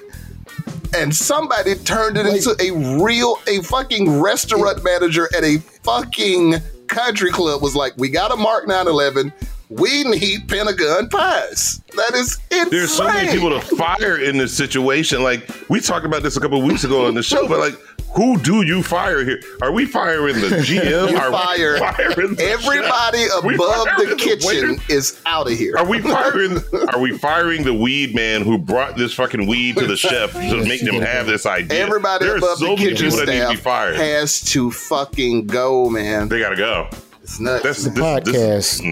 And 0.95 1.15
somebody 1.15 1.75
turned 1.75 2.17
it 2.17 2.27
into 2.27 2.55
a 2.61 3.03
real, 3.03 3.39
a 3.49 3.63
fucking 3.63 4.21
restaurant 4.21 4.85
manager 4.85 5.29
at 5.37 5.43
a 5.43 5.59
fucking 5.59 6.55
country 6.87 7.31
club 7.31 7.63
was 7.63 7.75
like, 7.75 7.95
we 7.97 8.09
got 8.09 8.29
to 8.29 8.37
mark 8.37 8.67
911. 8.69 9.33
We 9.71 10.05
need 10.05 10.49
Pentagon 10.49 11.09
pies. 11.09 11.83
That 11.97 12.15
is 12.15 12.39
insane. 12.51 12.71
There's 12.71 12.93
so 12.93 13.05
many 13.09 13.33
people 13.33 13.51
to 13.51 13.61
fire 13.77 14.19
in 14.19 14.37
this 14.37 14.57
situation. 14.57 15.23
Like 15.23 15.49
we 15.69 15.81
talked 15.81 16.07
about 16.07 16.23
this 16.23 16.37
a 16.37 16.41
couple 16.41 16.59
of 16.59 16.65
weeks 16.65 16.85
ago 16.85 17.07
on 17.07 17.15
the 17.15 17.23
show, 17.23 17.49
but 17.49 17.59
like, 17.59 17.75
who 18.15 18.39
do 18.39 18.63
you 18.65 18.83
fire 18.83 19.25
here? 19.25 19.41
Are 19.63 19.73
we 19.73 19.87
firing 19.87 20.37
the 20.41 20.49
GM? 20.65 21.11
You 21.11 21.17
Are 21.17 21.31
fire 21.33 21.75
we 21.75 21.79
firing 21.81 22.35
the 22.37 22.45
Everybody 22.45 23.19
chef? 23.27 23.45
Above 23.45 23.87
the 23.99 24.17
kitchen 24.19 24.47
waiter? 24.71 24.83
is 24.89 25.21
out 25.27 25.51
of 25.51 25.57
here. 25.59 25.77
Are 25.77 25.87
we 25.87 26.01
firing? 26.03 26.59
Are 26.93 27.01
we 27.01 27.17
firing 27.19 27.65
the 27.65 27.75
weed 27.75 28.15
man 28.15 28.43
who 28.43 28.57
brought 28.59 28.97
this 28.97 29.13
fucking 29.15 29.47
weed 29.47 29.77
to 29.79 29.87
the 29.87 29.97
chef 29.97 30.33
to 30.33 30.65
make 30.65 30.83
them 30.83 30.97
have 31.01 31.27
this 31.27 31.45
idea? 31.47 31.79
Everybody 31.79 32.27
There's 32.27 32.43
above 32.43 32.59
so 32.59 32.71
the 32.71 32.77
kitchen 32.77 33.11
people 33.11 33.19
need 33.21 33.27
to 33.27 33.49
be 33.51 33.57
staff 33.57 33.59
fired. 33.61 33.97
has 33.97 34.41
to 34.53 34.71
fucking 34.71 35.47
go, 35.47 35.91
man. 35.91 36.29
They 36.29 36.39
gotta 36.39 36.57
go. 36.57 36.89
It's 37.23 37.41
nuts. 37.41 37.63
That's 37.65 37.85
The 37.85 37.91
this, 37.91 38.25
this, 38.25 38.81
podcast 38.81 38.83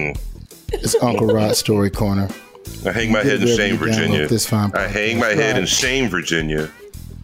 mm. 0.73 0.83
is 0.83 0.95
Uncle 1.01 1.27
Rod's 1.27 1.59
Story 1.59 1.89
Corner. 1.91 2.27
I 2.85 2.91
hang 2.91 3.11
my 3.11 3.19
head 3.23 3.41
in 3.41 3.47
shame, 3.47 3.77
ready 3.77 3.93
to 3.93 3.99
download 4.01 4.07
Virginia. 4.09 4.27
this 4.27 4.45
fine 4.47 4.71
I 4.73 4.87
hang 4.87 5.19
my 5.19 5.27
head 5.29 5.57
in 5.57 5.65
shame, 5.65 6.09
Virginia. 6.09 6.69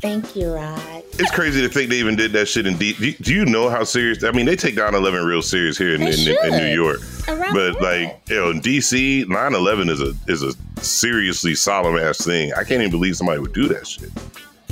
Thank 0.02 0.36
you, 0.36 0.54
Rod. 0.54 0.99
It's 1.20 1.32
crazy 1.32 1.62
to 1.62 1.70
think 1.70 1.90
they 1.90 1.98
even 1.98 2.16
did 2.16 2.32
that 2.32 2.48
shit 2.48 2.66
in 2.66 2.78
D. 2.78 2.94
Do 2.94 3.08
you, 3.08 3.14
do 3.14 3.34
you 3.34 3.46
know 3.46 3.70
how 3.70 3.84
serious? 3.84 4.24
I 4.24 4.32
mean, 4.32 4.46
they 4.46 4.56
take 4.56 4.76
9/11 4.76 5.26
real 5.26 5.42
serious 5.42 5.78
here 5.78 5.94
in, 5.94 6.02
in, 6.02 6.14
in 6.14 6.52
New. 6.58 6.70
York, 6.74 7.02
Around 7.28 7.54
but 7.54 7.82
like 7.82 8.22
you 8.30 8.36
know, 8.36 8.52
in 8.52 8.62
DC, 8.62 9.26
9/11 9.26 9.90
is 9.90 10.02
a 10.02 10.14
is 10.28 10.44
a 10.44 10.54
seriously 10.82 11.56
solemn 11.56 11.98
ass 11.98 12.24
thing. 12.24 12.54
I 12.54 12.64
can't 12.64 12.82
even 12.82 12.92
believe 12.92 13.18
somebody 13.18 13.40
would 13.40 13.54
do 13.54 13.68
that 13.68 13.86
shit. 13.88 14.12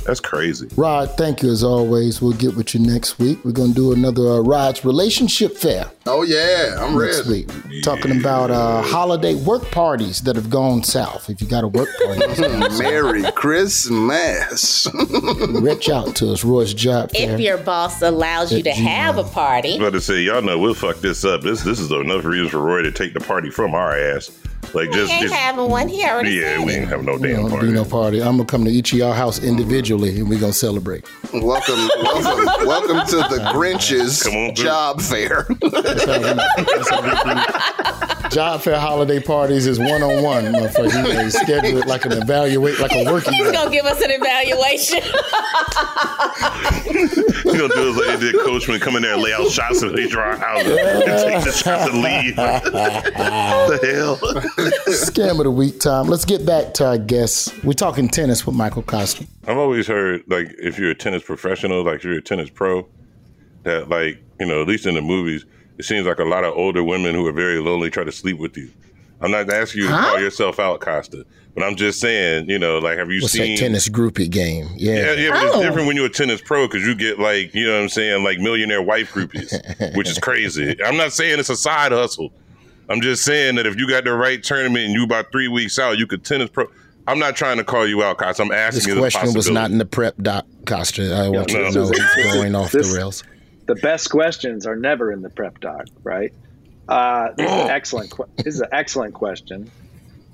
That's 0.08 0.20
crazy. 0.20 0.68
Rod, 0.74 1.18
thank 1.18 1.42
you 1.42 1.50
as 1.50 1.62
always. 1.62 2.22
We'll 2.22 2.32
get 2.32 2.56
with 2.56 2.74
you 2.74 2.80
next 2.80 3.18
week. 3.18 3.44
We're 3.44 3.52
going 3.52 3.74
to 3.74 3.74
do 3.74 3.92
another 3.92 4.26
uh, 4.26 4.38
Rod's 4.40 4.82
Relationship 4.82 5.54
Fair 5.54 5.90
oh 6.08 6.22
yeah, 6.22 6.76
I'm 6.78 6.98
next 6.98 7.26
ready. 7.26 7.44
week. 7.44 7.82
Talking 7.82 8.18
about 8.18 8.50
uh, 8.50 8.82
holiday 8.82 9.34
work 9.34 9.70
parties 9.70 10.22
that 10.22 10.36
have 10.36 10.50
gone 10.50 10.82
south. 10.82 11.28
If 11.30 11.40
you 11.40 11.46
got 11.46 11.64
a 11.64 11.68
work 11.68 11.88
party, 12.02 12.20
Merry 12.78 13.30
Christmas. 13.32 14.88
reach 15.50 15.88
out 15.88 16.16
to 16.16 16.32
us, 16.32 16.44
Roy's 16.44 16.74
Job 16.74 17.12
Fair. 17.12 17.34
If 17.34 17.40
your 17.40 17.58
boss 17.58 18.02
allows 18.02 18.52
you 18.52 18.62
to 18.62 18.70
At 18.70 18.76
have 18.76 19.18
a 19.18 19.24
party, 19.24 19.70
was 19.70 19.80
about 19.80 19.92
to 19.92 20.00
say, 20.00 20.20
y'all 20.20 20.42
know 20.42 20.58
we'll 20.58 20.74
fuck 20.74 20.96
this 20.96 21.24
up. 21.24 21.42
This 21.42 21.62
this 21.62 21.78
is 21.78 21.90
enough 21.90 22.24
reason 22.24 22.48
for 22.48 22.58
Roy 22.58 22.82
to 22.82 22.92
take 22.92 23.14
the 23.14 23.20
party 23.20 23.50
from 23.50 23.74
our 23.74 23.96
ass. 23.96 24.30
Like 24.74 24.90
just, 24.90 24.96
we 24.96 24.98
just, 25.00 25.12
ain't 25.12 25.22
just 25.22 25.34
having 25.34 25.68
one. 25.70 25.88
He 25.88 26.04
already 26.04 26.30
yeah, 26.32 26.56
said 26.56 26.66
we 26.66 26.72
ain't 26.74 26.88
have 26.88 27.02
no 27.04 27.18
damn 27.18 27.32
know, 27.32 27.38
it'll 27.46 27.50
party. 27.50 27.66
be 27.68 27.72
no 27.72 27.84
party. 27.84 28.20
I'm 28.22 28.36
gonna 28.36 28.44
come 28.44 28.64
to 28.64 28.70
each 28.70 28.92
of 28.92 28.98
y'all 28.98 29.12
house 29.12 29.42
individually, 29.42 30.18
and 30.20 30.28
we're 30.28 30.38
gonna 30.40 30.52
celebrate. 30.52 31.04
welcome, 31.32 31.88
welcome, 32.02 32.66
welcome 32.66 33.06
to 33.08 33.16
the 33.16 33.48
Grinch's 33.52 34.22
Come 34.22 34.36
on 34.36 34.54
job 34.54 35.00
fair. 35.00 35.46
That's 35.60 36.04
how 36.04 36.18
we- 36.18 36.34
that's 36.34 36.90
how 36.90 37.02
we. 38.22 38.28
Job 38.30 38.60
fair 38.60 38.78
holiday 38.78 39.20
parties 39.20 39.66
is 39.66 39.78
one 39.78 40.02
on 40.02 40.22
one, 40.22 40.44
motherfucker. 40.44 41.02
They 41.04 41.30
schedule 41.30 41.78
it 41.78 41.86
like 41.86 42.04
an 42.04 42.12
evaluate, 42.12 42.78
like 42.78 42.92
a 42.92 43.04
working. 43.10 43.32
He's 43.32 43.50
gonna 43.52 43.70
give 43.70 43.86
us 43.86 44.02
an 44.02 44.10
evaluation. 44.10 45.00
He's 46.84 47.14
gonna 47.44 47.74
do 47.74 47.88
it 47.90 47.96
like 48.08 48.18
they 48.20 48.32
did 48.32 48.40
Coachman 48.42 48.80
come 48.80 48.96
in 48.96 49.02
there 49.02 49.14
and 49.14 49.22
lay 49.22 49.32
out 49.32 49.48
shots 49.50 49.80
of 49.82 49.94
they 49.94 50.06
draw 50.06 50.36
houses 50.36 50.76
and 50.78 51.04
take 51.24 51.44
the 51.44 51.52
shots 51.52 51.90
and 51.90 52.02
leave. 52.02 52.36
the 52.36 53.78
hell? 53.82 54.18
Scam 54.58 55.38
of 55.38 55.44
the 55.44 55.50
week 55.50 55.78
time. 55.80 56.06
Let's 56.08 56.24
get 56.24 56.44
back 56.44 56.74
to 56.74 56.86
our 56.86 56.98
guests. 56.98 57.52
We're 57.62 57.72
talking 57.74 58.08
tennis 58.08 58.44
with 58.46 58.56
Michael 58.56 58.82
Kosta. 58.82 59.26
I've 59.46 59.56
always 59.56 59.86
heard 59.86 60.22
like 60.26 60.48
if 60.58 60.78
you're 60.78 60.90
a 60.90 60.94
tennis 60.94 61.22
professional, 61.22 61.84
like 61.84 61.96
if 61.96 62.04
you're 62.04 62.18
a 62.18 62.22
tennis 62.22 62.50
pro, 62.50 62.86
that 63.62 63.88
like 63.88 64.20
you 64.40 64.46
know 64.46 64.60
at 64.62 64.68
least 64.68 64.86
in 64.86 64.94
the 64.94 65.02
movies, 65.02 65.44
it 65.78 65.84
seems 65.84 66.06
like 66.06 66.18
a 66.18 66.24
lot 66.24 66.44
of 66.44 66.54
older 66.54 66.82
women 66.82 67.14
who 67.14 67.26
are 67.26 67.32
very 67.32 67.60
lonely 67.60 67.88
try 67.90 68.02
to 68.04 68.12
sleep 68.12 68.38
with 68.38 68.56
you. 68.56 68.70
I'm 69.20 69.30
not 69.30 69.50
asking 69.50 69.82
you 69.82 69.88
to 69.88 69.94
Huh? 69.96 70.10
call 70.10 70.20
yourself 70.20 70.58
out, 70.60 70.80
Kosta, 70.80 71.24
but 71.54 71.64
I'm 71.64 71.74
just 71.74 71.98
saying, 72.00 72.48
you 72.48 72.58
know, 72.58 72.78
like, 72.78 72.98
have 72.98 73.10
you 73.10 73.20
What's 73.20 73.32
seen 73.34 73.56
that 73.56 73.60
tennis 73.60 73.88
groupie 73.88 74.30
game? 74.30 74.68
Yeah. 74.76 74.94
Yeah, 74.94 75.12
yeah, 75.14 75.30
but 75.30 75.42
Oh. 75.42 75.46
it's 75.46 75.58
different 75.68 75.86
when 75.88 75.96
you're 75.96 76.06
a 76.06 76.10
tennis 76.10 76.40
pro 76.40 76.66
because 76.68 76.86
you 76.86 76.94
get 76.94 77.18
like, 77.18 77.52
you 77.54 77.66
know 77.66 77.74
what 77.74 77.82
I'm 77.82 77.88
saying, 77.88 78.22
like 78.24 78.38
millionaire 78.38 78.82
wife 78.82 79.12
groupies, 79.12 79.96
which 79.96 80.08
is 80.08 80.18
crazy. 80.18 80.76
I'm 80.84 80.96
not 80.96 81.12
saying 81.12 81.38
it's 81.40 81.50
a 81.50 81.56
side 81.56 81.90
hustle. 81.92 82.32
I'm 82.90 83.00
just 83.00 83.22
saying 83.24 83.56
that 83.56 83.66
if 83.66 83.76
you 83.76 83.88
got 83.88 84.04
the 84.04 84.12
right 84.14 84.42
tournament 84.42 84.84
and 84.86 84.94
you 84.94 85.04
about 85.04 85.30
three 85.32 85.48
weeks 85.48 85.78
out, 85.78 85.98
you 85.98 86.06
could 86.06 86.24
tennis 86.24 86.50
pro. 86.50 86.66
I'm 87.06 87.18
not 87.18 87.36
trying 87.36 87.56
to 87.58 87.64
call 87.64 87.86
you 87.86 88.02
out, 88.02 88.18
Kosta. 88.18 88.40
I'm 88.40 88.52
asking 88.52 88.76
This 88.78 88.86
you 88.86 88.94
the 88.94 89.00
question 89.00 89.32
was 89.34 89.50
not 89.50 89.70
in 89.70 89.78
the 89.78 89.86
prep 89.86 90.16
doc, 90.18 90.46
Kosta. 90.64 91.12
I 91.14 91.28
want 91.28 91.50
you 91.52 91.58
no. 91.58 91.68
to 91.70 91.74
know 91.74 91.90
it's 91.92 92.34
going 92.34 92.54
off 92.54 92.72
This- 92.72 92.90
the 92.92 92.96
rails. 92.98 93.24
the 93.66 93.74
best 93.76 94.10
questions 94.10 94.66
are 94.66 94.76
never 94.76 95.10
in 95.12 95.22
the 95.22 95.30
prep 95.30 95.60
doc, 95.60 95.86
right? 96.02 96.32
Uh, 96.88 97.28
this 97.36 97.50
is 97.50 97.68
excellent. 97.70 98.10
que- 98.10 98.24
This 98.36 98.54
is 98.54 98.60
an 98.60 98.68
excellent 98.72 99.14
question. 99.14 99.70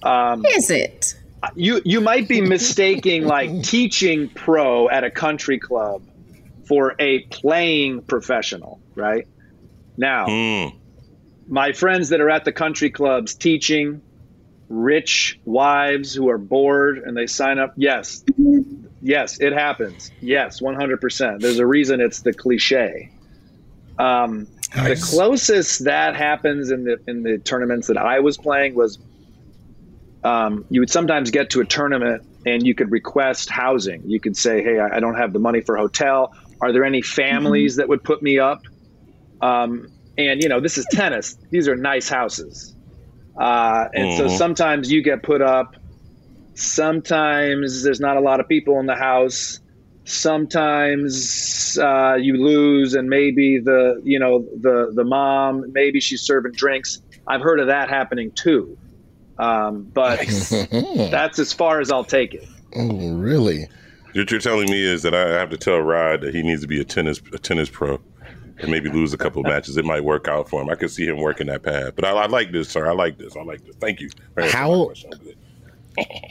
Um, 0.03 0.45
Is 0.45 0.71
it? 0.71 1.15
you 1.57 1.81
you 1.87 2.03
might 2.03 2.29
be 2.29 2.43
mistaking 2.43 3.25
like 3.25 3.63
teaching 3.63 4.29
pro 4.29 4.91
at 4.91 5.03
a 5.03 5.11
country 5.11 5.59
club 5.59 6.03
for 6.69 6.95
a 6.99 7.21
playing 7.31 8.03
professional, 8.03 8.81
right? 8.95 9.27
Now, 9.97 10.27
Mm. 10.27 10.75
My 11.49 11.73
friends 11.73 12.09
that 12.11 12.21
are 12.21 12.31
at 12.31 12.45
the 12.45 12.53
country 12.53 12.91
clubs 12.91 13.35
teaching 13.35 14.03
rich 14.69 15.39
wives 15.45 16.15
who 16.15 16.29
are 16.31 16.39
bored 16.39 16.99
and 16.99 17.17
they 17.17 17.27
sign 17.27 17.59
up 17.59 17.75
yes. 17.77 18.25
Yes 19.01 19.41
it 19.41 19.53
happens. 19.53 20.11
Yes 20.21 20.61
100% 20.61 21.41
there's 21.41 21.59
a 21.59 21.67
reason 21.67 22.01
it's 22.01 22.23
the 22.23 22.33
cliche. 22.33 23.11
Um, 23.99 24.49
the 24.73 25.01
closest 25.01 25.85
that 25.85 26.17
happens 26.17 26.71
in 26.71 26.85
the 26.85 26.99
in 27.07 27.23
the 27.23 27.39
tournaments 27.39 27.87
that 27.87 27.97
i 27.97 28.19
was 28.19 28.37
playing 28.37 28.75
was 28.75 28.99
um, 30.25 30.65
you 30.69 30.81
would 30.81 30.91
sometimes 30.91 31.31
get 31.31 31.51
to 31.51 31.61
a 31.61 31.65
tournament 31.65 32.27
and 32.47 32.67
you 32.67 32.75
could 32.75 32.91
request 32.91 33.51
housing. 33.51 34.03
You 34.09 34.19
could 34.19 34.37
say 34.37 34.65
hey 34.65 34.81
i, 34.81 34.97
I 34.97 35.01
don't 35.01 35.17
have 35.17 35.33
the 35.33 35.39
money 35.39 35.61
for 35.61 35.77
a 35.77 35.81
hotel. 35.81 36.35
Are 36.61 36.73
there 36.73 36.85
any 36.85 37.03
families 37.03 37.77
that 37.77 37.89
would 37.89 38.03
put 38.03 38.23
me 38.23 38.39
up? 38.39 38.63
Um, 39.41 39.93
and 40.19 40.43
you 40.43 40.49
know 40.49 40.61
this 40.61 40.79
is 40.79 40.87
tennis. 40.91 41.37
These 41.51 41.69
are 41.69 41.77
nice 41.77 42.09
houses. 42.09 42.75
Uh, 43.41 43.87
and 43.95 44.13
so 44.17 44.25
Mhm. 44.27 44.39
sometimes 44.39 44.93
you 44.93 45.03
get 45.03 45.23
put 45.23 45.43
up. 45.43 45.75
Sometimes 46.55 47.83
there's 47.83 48.01
not 48.01 48.17
a 48.17 48.21
lot 48.21 48.39
of 48.41 48.49
people 48.49 48.79
in 48.81 48.87
the 48.87 48.95
house. 48.95 49.59
Sometimes 50.05 51.79
uh, 51.81 52.15
you 52.21 52.35
lose 52.37 52.95
and 52.95 53.09
maybe 53.09 53.59
the 53.59 54.01
you 54.05 54.19
know 54.19 54.45
the 54.61 54.93
the 54.95 55.05
mom 55.05 55.65
maybe 55.73 56.01
she's 56.01 56.23
serving 56.23 56.53
drinks. 56.55 57.01
I've 57.27 57.41
heard 57.41 57.61
of 57.61 57.69
that 57.69 57.89
happening 57.89 58.31
too. 58.35 58.77
Um, 59.39 59.91
but 59.93 60.21
that's 61.11 61.39
as 61.41 61.53
far 61.53 61.81
as 61.81 61.91
i'll 61.91 62.05
take 62.05 62.35
it. 62.35 62.47
Oh, 62.77 63.15
really? 63.17 63.67
What 64.15 64.31
you're 64.31 64.41
telling 64.41 64.71
me 64.71 64.81
is 64.85 65.03
that 65.03 65.15
I 65.15 65.29
have 65.31 65.51
to 65.51 65.57
tell 65.57 65.79
Rod 65.79 66.21
that 66.21 66.35
he 66.35 66.43
needs 66.43 66.61
to 66.63 66.69
be 66.69 66.81
a 66.81 66.85
tennis 66.85 67.21
a 67.33 67.39
tennis 67.39 67.69
pro 67.69 68.01
and 68.59 68.71
maybe 68.71 68.89
lose 68.89 69.13
a 69.13 69.19
couple 69.19 69.41
of 69.41 69.47
matches. 69.47 69.77
It 69.77 69.85
might 69.85 70.05
work 70.05 70.29
out 70.29 70.49
for 70.49 70.63
him. 70.63 70.69
I 70.71 70.75
could 70.75 70.91
see 70.91 71.07
him 71.07 71.19
working 71.19 71.47
that 71.49 71.63
path. 71.63 71.95
But 71.97 72.05
I, 72.05 72.11
I 72.13 72.27
like 72.27 72.53
this, 72.53 72.69
sir. 72.69 72.87
I 72.89 72.93
like 72.93 73.19
this. 73.19 73.37
I 73.37 73.43
like 73.43 73.65
this. 73.65 73.77
Thank 73.77 74.01
you. 74.01 74.11
for 74.35 74.43
answering 74.43 74.63
my 74.63 74.69
How- 74.69 74.85
question. 74.87 75.11
I'm 75.13 75.19
good. 75.21 75.37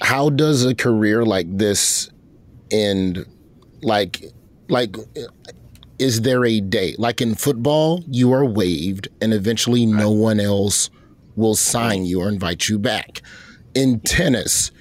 How 0.02 0.30
does 0.30 0.66
a 0.66 0.76
career 0.76 1.24
like 1.26 1.48
this 1.58 2.10
end? 2.72 3.26
Like, 3.82 4.24
like, 4.68 4.96
is 6.00 6.22
there 6.22 6.46
a 6.46 6.60
day? 6.60 6.96
Like 6.98 7.22
in 7.22 7.36
football, 7.36 8.04
you 8.10 8.34
are 8.34 8.44
waived, 8.46 9.08
and 9.22 9.34
eventually 9.34 9.86
no 9.86 10.12
one 10.12 10.40
else 10.40 10.90
will 11.36 11.56
sign 11.56 12.06
you 12.06 12.22
or 12.22 12.30
invite 12.30 12.68
you 12.68 12.78
back. 12.78 13.22
In 13.74 14.00
tennis, 14.02 14.72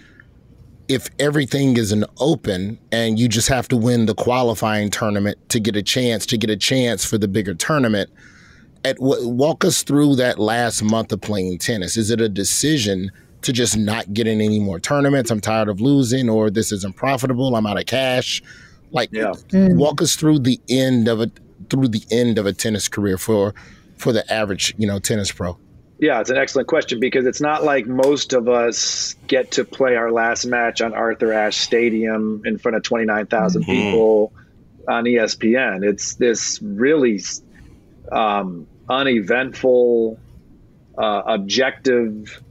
if 0.93 1.09
everything 1.18 1.76
is 1.76 1.90
an 1.93 2.05
open 2.18 2.78
and 2.90 3.18
you 3.18 3.28
just 3.28 3.49
have 3.49 3.66
to 3.68 3.76
win 3.76 4.07
the 4.07 4.14
qualifying 4.14 4.90
tournament 4.90 5.38
to 5.49 5.59
get 5.61 5.74
a 5.76 5.82
chance 5.82 6.26
to 6.26 6.36
get 6.36 6.51
a 6.51 6.57
chance 6.57 7.05
for 7.05 7.18
the 7.18 7.28
bigger 7.28 7.55
tournament 7.55 8.11
at 8.84 8.97
w- 8.97 9.28
walk 9.28 9.64
us 9.64 9.82
through 9.82 10.16
that 10.16 10.38
last 10.38 10.82
month 10.82 11.12
of 11.12 11.20
playing 11.20 11.59
tennis. 11.59 11.97
Is 11.97 12.11
it 12.11 12.20
a 12.20 12.28
decision 12.28 13.11
to 13.43 13.53
just 13.53 13.76
not 13.76 14.12
get 14.12 14.26
in 14.26 14.40
any 14.40 14.61
more 14.61 14.78
tournaments? 14.80 15.30
I'm 15.30 15.40
tired 15.40 15.68
of 15.68 15.80
losing 15.80 16.28
or 16.28 16.51
this 16.51 16.72
isn't 16.72 16.97
profitable. 16.97 17.55
I'm 17.57 17.66
out 17.66 17.78
of 17.78 17.86
cash. 17.86 18.43
Like 18.90 19.09
Yeah. 19.12 19.32
Mm. 19.51 19.76
walk 19.76 20.03
us 20.03 20.16
through 20.16 20.40
the 20.40 20.61
end 20.68 21.09
of 21.09 21.20
it 21.20 21.30
through 21.70 21.88
the 21.88 22.03
end 22.11 22.38
of 22.38 22.45
a 22.45 22.53
tennis 22.53 22.88
career 22.88 23.16
for 23.16 23.55
for 23.97 24.12
the 24.12 24.30
average 24.30 24.74
you 24.76 24.86
know 24.86 24.99
tennis 24.99 25.32
pro 25.32 25.57
Yeah, 26.03 26.20
it's 26.20 26.30
an 26.30 26.36
excellent 26.36 26.66
question 26.66 26.98
because 26.98 27.26
it's 27.26 27.40
not 27.40 27.62
like 27.62 27.86
most 27.86 28.32
of 28.32 28.48
us 28.48 29.14
get 29.28 29.53
to 29.53 29.64
play 29.64 29.94
our 29.94 30.11
last 30.11 30.44
match 30.44 30.82
on 30.82 30.94
Arthur 30.94 31.32
Ashe 31.32 31.59
Stadium 31.59 32.42
in 32.44 32.59
front 32.59 32.76
of 32.76 32.82
29,000 32.82 33.62
people 33.62 34.32
on 34.88 35.05
ESPN. 35.05 35.84
It's 35.84 36.16
this 36.16 36.61
really 36.61 37.20
um, 38.11 38.66
uneventful, 38.88 40.18
uh, 40.98 41.22
objective, 41.24 42.42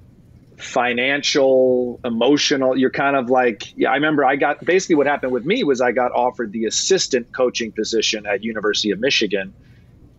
financial, 0.56 2.00
emotional. 2.06 2.78
You're 2.78 2.90
kind 2.90 3.18
of 3.18 3.30
like, 3.30 3.78
yeah, 3.78 3.92
I 3.92 3.96
remember 3.96 4.24
I 4.24 4.38
got 4.38 4.64
basically 4.64 4.96
what 4.96 5.08
happened 5.08 5.34
with 5.34 5.46
me 5.46 5.66
was 5.66 5.82
I 5.82 5.92
got 5.92 6.14
offered 6.14 6.54
the 6.54 6.68
assistant 6.68 7.34
coaching 7.34 7.74
position 7.74 8.26
at 8.26 8.46
University 8.46 8.92
of 8.92 9.02
Michigan. 9.02 9.54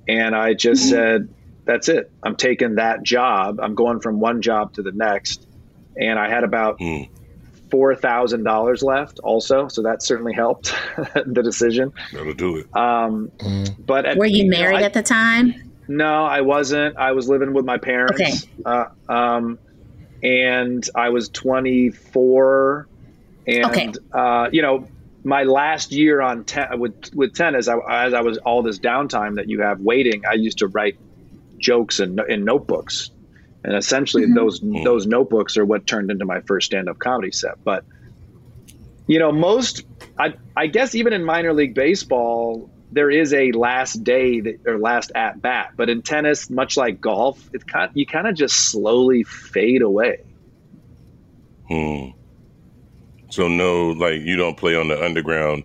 And 0.07 0.37
I 0.37 0.53
just 0.53 0.91
said, 0.91 1.31
that's 1.65 1.89
it. 1.89 2.11
I'm 2.23 2.37
taking 2.37 2.77
that 2.77 3.03
job. 3.03 3.61
I'm 3.61 3.75
going 3.75 4.01
from 4.01 4.21
one 4.21 4.43
job 4.43 4.75
to 4.75 4.83
the 4.83 4.93
next. 4.93 5.47
And 5.97 6.19
I 6.19 6.29
had 6.29 6.45
about 6.45 6.79
Mm. 6.81 7.09
$4,000 7.71 8.83
left 8.83 9.19
also. 9.21 9.69
So 9.69 9.83
that 9.83 10.03
certainly 10.03 10.33
helped 10.35 10.75
the 11.27 11.43
decision. 11.43 11.93
That'll 12.13 12.35
do 12.35 12.57
it. 12.59 12.77
Um, 12.77 13.31
but 13.79 14.05
at, 14.07 14.17
Were 14.17 14.27
you 14.27 14.45
know, 14.45 14.59
married 14.59 14.79
I- 14.81 14.83
at 14.83 14.93
the 14.95 15.03
time? 15.03 15.55
no, 15.89 16.25
I 16.25 16.41
wasn't. 16.43 16.97
I 16.97 17.13
was 17.13 17.29
living 17.29 17.53
with 17.55 17.65
my 17.65 17.79
parents. 17.79 18.21
Okay. 18.21 18.33
Uh, 18.65 18.85
um, 19.13 19.59
and 20.23 20.89
I 20.95 21.09
was 21.11 21.29
24. 21.31 22.87
And, 23.47 23.65
Okay. 23.67 23.93
uh, 24.13 24.49
you 24.53 24.63
know, 24.63 24.87
my 25.25 25.45
last 25.45 25.93
year 25.93 26.21
on 26.21 26.45
ten- 26.45 26.79
with 26.81 27.15
with 27.15 27.35
tennis, 27.35 27.69
I, 27.69 27.77
as 28.07 28.13
I 28.15 28.23
was 28.23 28.39
all 28.39 28.63
this 28.63 28.79
downtime 28.81 29.37
that 29.37 29.49
you 29.49 29.61
have 29.61 29.81
waiting, 29.81 30.23
I 30.29 30.35
used 30.35 30.59
to 30.59 30.67
write 30.69 30.97
jokes 31.63 32.01
in, 32.01 32.19
in 32.29 32.45
notebooks, 32.45 33.11
and 33.65 33.75
essentially 33.75 34.27
those 34.27 34.61
those 34.61 35.07
notebooks 35.07 35.57
are 35.57 35.65
what 35.65 35.87
turned 35.87 36.11
into 36.11 36.25
my 36.25 36.41
first 36.41 36.67
stand 36.67 36.89
up 36.89 36.99
comedy 36.99 37.33
set. 37.33 37.63
But 37.65 37.85
you 39.07 39.19
know, 39.19 39.33
most 39.33 39.85
I 40.19 40.35
I 40.57 40.67
guess 40.67 40.95
even 40.95 41.13
in 41.13 41.25
minor 41.25 41.55
league 41.55 41.75
baseball, 41.75 42.71
there 42.91 43.11
is 43.11 43.33
a 43.33 43.53
last 43.53 44.05
day 44.05 44.41
that, 44.41 44.67
or 44.67 44.79
last 44.79 45.13
at 45.15 45.41
bat. 45.41 45.73
But 45.77 45.89
in 45.89 46.03
tennis, 46.03 46.51
much 46.51 46.77
like 46.77 47.01
golf, 47.01 47.49
it 47.53 47.67
kind 47.67 47.91
you 47.95 48.05
kind 48.05 48.27
of 48.27 48.35
just 48.35 48.57
slowly 48.71 49.23
fade 49.23 49.83
away. 49.83 50.25
Hmm. 51.69 52.11
So 53.31 53.49
no, 53.49 53.91
like 53.91 54.21
you 54.21 54.37
don't 54.37 54.57
play 54.57 54.77
on 54.77 54.89
the 54.89 55.03
underground 55.03 55.65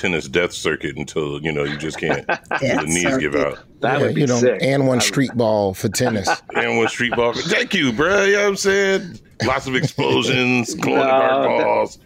tennis 0.00 0.26
death 0.28 0.52
circuit 0.52 0.96
until 0.96 1.40
you 1.42 1.52
know 1.52 1.64
you 1.64 1.76
just 1.76 1.98
can't. 1.98 2.26
the 2.50 2.84
knees 2.86 3.18
give 3.18 3.34
out. 3.34 3.58
That 3.80 4.00
Yeah, 4.00 4.06
would 4.06 4.14
be 4.14 4.22
you 4.22 4.26
know 4.26 4.38
sick. 4.38 4.58
and 4.62 4.86
one 4.86 5.00
street 5.00 5.32
ball 5.34 5.74
for 5.74 5.88
tennis 5.88 6.28
And 6.54 6.78
one 6.78 6.88
street 6.88 7.12
ball. 7.14 7.32
For, 7.34 7.42
Thank 7.42 7.74
you, 7.74 7.92
bro. 7.92 8.24
You 8.24 8.32
know 8.36 8.42
what 8.42 8.48
I'm 8.48 8.56
saying? 8.56 9.20
Lots 9.44 9.66
of 9.66 9.74
explosions, 9.74 10.74
glow 10.74 10.92
in 10.94 10.98
the 10.98 11.04
dark 11.04 11.44
No, 11.44 11.86
that- 11.86 11.96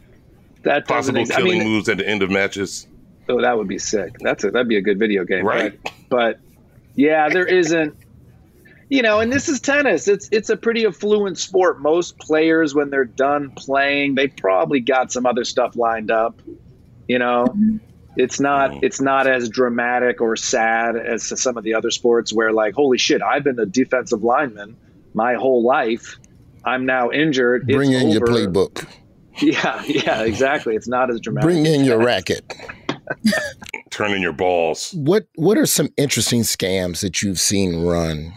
that 0.62 0.88
possible 0.88 1.18
ex- 1.20 1.30
I 1.30 1.36
killing 1.36 1.59
mean, 1.59 1.68
moves 1.68 1.88
at 1.88 1.99
the 1.99 2.09
end 2.09 2.22
of 2.22 2.30
matches. 2.30 2.86
oh, 3.28 3.40
that 3.40 3.57
would 3.57 3.68
be 3.68 3.78
sick. 3.78 4.14
That's 4.20 4.45
a, 4.45 4.51
that'd 4.51 4.68
be 4.68 4.76
a 4.76 4.82
good 4.82 4.99
video 4.99 5.24
game, 5.24 5.45
Right. 5.47 5.78
But, 5.82 5.92
but 6.09 6.40
yeah, 6.95 7.28
there 7.28 7.47
isn't. 7.47 7.95
You 8.90 9.03
know, 9.03 9.18
and 9.20 9.32
this 9.32 9.49
is 9.49 9.61
tennis. 9.61 10.09
It's 10.09 10.28
it's 10.30 10.51
a 10.51 10.57
pretty 10.57 10.86
affluent 10.86 11.38
sport. 11.38 11.80
Most 11.80 12.18
players, 12.18 12.74
when 12.74 12.90
they're 12.90 13.05
done 13.07 13.51
playing, 13.57 14.14
they 14.14 14.28
probably 14.28 14.78
got 14.80 15.11
some 15.11 15.26
other 15.26 15.42
stuff 15.45 15.74
lined 15.76 16.11
up. 16.11 16.40
You 17.09 17.18
know, 17.18 17.46
it's 18.16 18.40
not 18.40 18.70
Mhm. 18.70 18.78
it's 18.82 19.00
not 19.00 19.26
as 19.26 19.48
dramatic 19.48 20.20
or 20.20 20.36
sad 20.36 20.96
as 20.96 21.24
some 21.40 21.57
of 21.57 21.64
the 21.64 21.74
other 21.74 21.90
sports 21.90 22.32
where 22.32 22.52
like, 22.52 22.74
holy 22.74 22.98
shit, 22.98 23.20
I've 23.22 23.44
been 23.44 23.59
a 23.59 23.66
defensive 23.66 24.22
lineman 24.22 24.76
my 25.14 25.34
whole 25.34 25.62
life. 25.64 26.16
I'm 26.64 26.86
now 26.86 27.11
injured. 27.11 27.66
bring 27.66 27.92
it's 27.92 28.02
in 28.05 28.11
your 28.11 28.22
playbook 28.22 28.86
Yeah, 29.42 29.82
yeah, 29.86 30.22
exactly. 30.22 30.76
It's 30.76 30.88
not 30.88 31.11
as 31.11 31.20
dramatic. 31.20 31.48
bring 31.50 31.66
in 31.66 31.84
your 31.84 31.98
racket 31.98 32.44
Turning 33.90 34.22
your 34.22 34.32
balls. 34.32 34.92
what 34.96 35.26
what 35.36 35.57
are 35.59 35.66
some 35.66 35.88
interesting 35.96 36.40
scams 36.40 37.00
that 37.00 37.22
you've 37.22 37.38
seen 37.38 37.84
run 37.84 38.32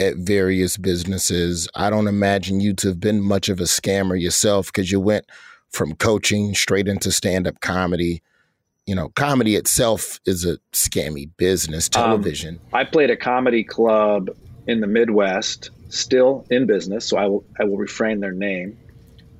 at 0.00 0.16
various 0.16 0.76
businesses 0.76 1.68
i 1.74 1.90
don't 1.90 2.06
imagine 2.08 2.60
you 2.60 2.72
to 2.72 2.88
have 2.88 2.98
been 3.00 3.20
much 3.20 3.48
of 3.48 3.60
a 3.60 3.64
scammer 3.64 4.18
yourself 4.20 4.66
because 4.66 4.90
you 4.90 4.98
went 5.00 5.24
from 5.72 5.94
coaching 5.94 6.54
straight 6.54 6.88
into 6.88 7.10
stand-up 7.10 7.60
comedy 7.60 8.22
you 8.86 8.94
know 8.94 9.08
comedy 9.10 9.56
itself 9.56 10.20
is 10.26 10.44
a 10.44 10.58
scammy 10.72 11.28
business 11.36 11.88
Um, 11.94 12.02
television 12.02 12.60
I 12.72 12.84
played 12.84 13.10
a 13.10 13.16
comedy 13.16 13.64
club 13.64 14.30
in 14.66 14.80
the 14.80 14.86
Midwest, 14.86 15.70
still 15.88 16.46
in 16.50 16.66
business, 16.66 17.06
so 17.06 17.16
I 17.16 17.26
will 17.26 17.44
I 17.58 17.64
will 17.64 17.76
refrain 17.76 18.20
their 18.20 18.32
name. 18.32 18.78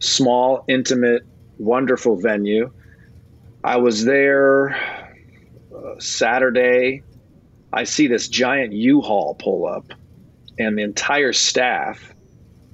Small, 0.01 0.65
intimate, 0.69 1.23
wonderful 1.59 2.17
venue. 2.17 2.73
I 3.63 3.77
was 3.77 4.05
there 4.05 4.75
uh, 5.75 5.99
Saturday. 5.99 7.03
I 7.73 7.85
see 7.85 8.07
this 8.07 8.29
giant 8.29 8.73
U-Haul 8.73 9.37
pull 9.37 9.67
up, 9.67 9.93
and 10.59 10.77
the 10.77 10.83
entire 10.83 11.33
staff 11.33 12.13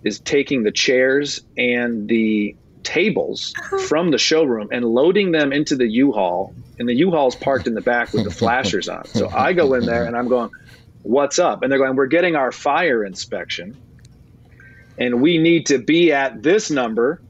is 0.02 0.20
taking 0.20 0.62
the 0.62 0.72
chairs 0.72 1.42
and 1.56 2.08
the 2.08 2.56
tables 2.82 3.52
from 3.86 4.10
the 4.10 4.18
showroom 4.18 4.68
and 4.72 4.84
loading 4.84 5.32
them 5.32 5.52
into 5.52 5.76
the 5.76 5.86
U-Haul. 5.86 6.54
And 6.78 6.88
the 6.88 6.94
U-Haul's 6.94 7.36
parked 7.36 7.66
in 7.66 7.74
the 7.74 7.80
back 7.80 8.12
with 8.12 8.24
the 8.24 8.30
flashers 8.42 8.88
on. 8.88 9.06
So 9.06 9.28
I 9.28 9.52
go 9.52 9.74
in 9.74 9.84
there 9.84 10.04
and 10.04 10.16
I'm 10.16 10.28
going, 10.28 10.50
"What's 11.02 11.38
up?" 11.38 11.62
And 11.62 11.70
they're 11.72 11.78
going, 11.78 11.96
"We're 11.96 12.06
getting 12.06 12.36
our 12.36 12.52
fire 12.52 13.04
inspection, 13.04 13.76
and 14.96 15.20
we 15.20 15.38
need 15.38 15.66
to 15.66 15.78
be 15.78 16.12
at 16.12 16.42
this 16.42 16.70
number." 16.70 17.20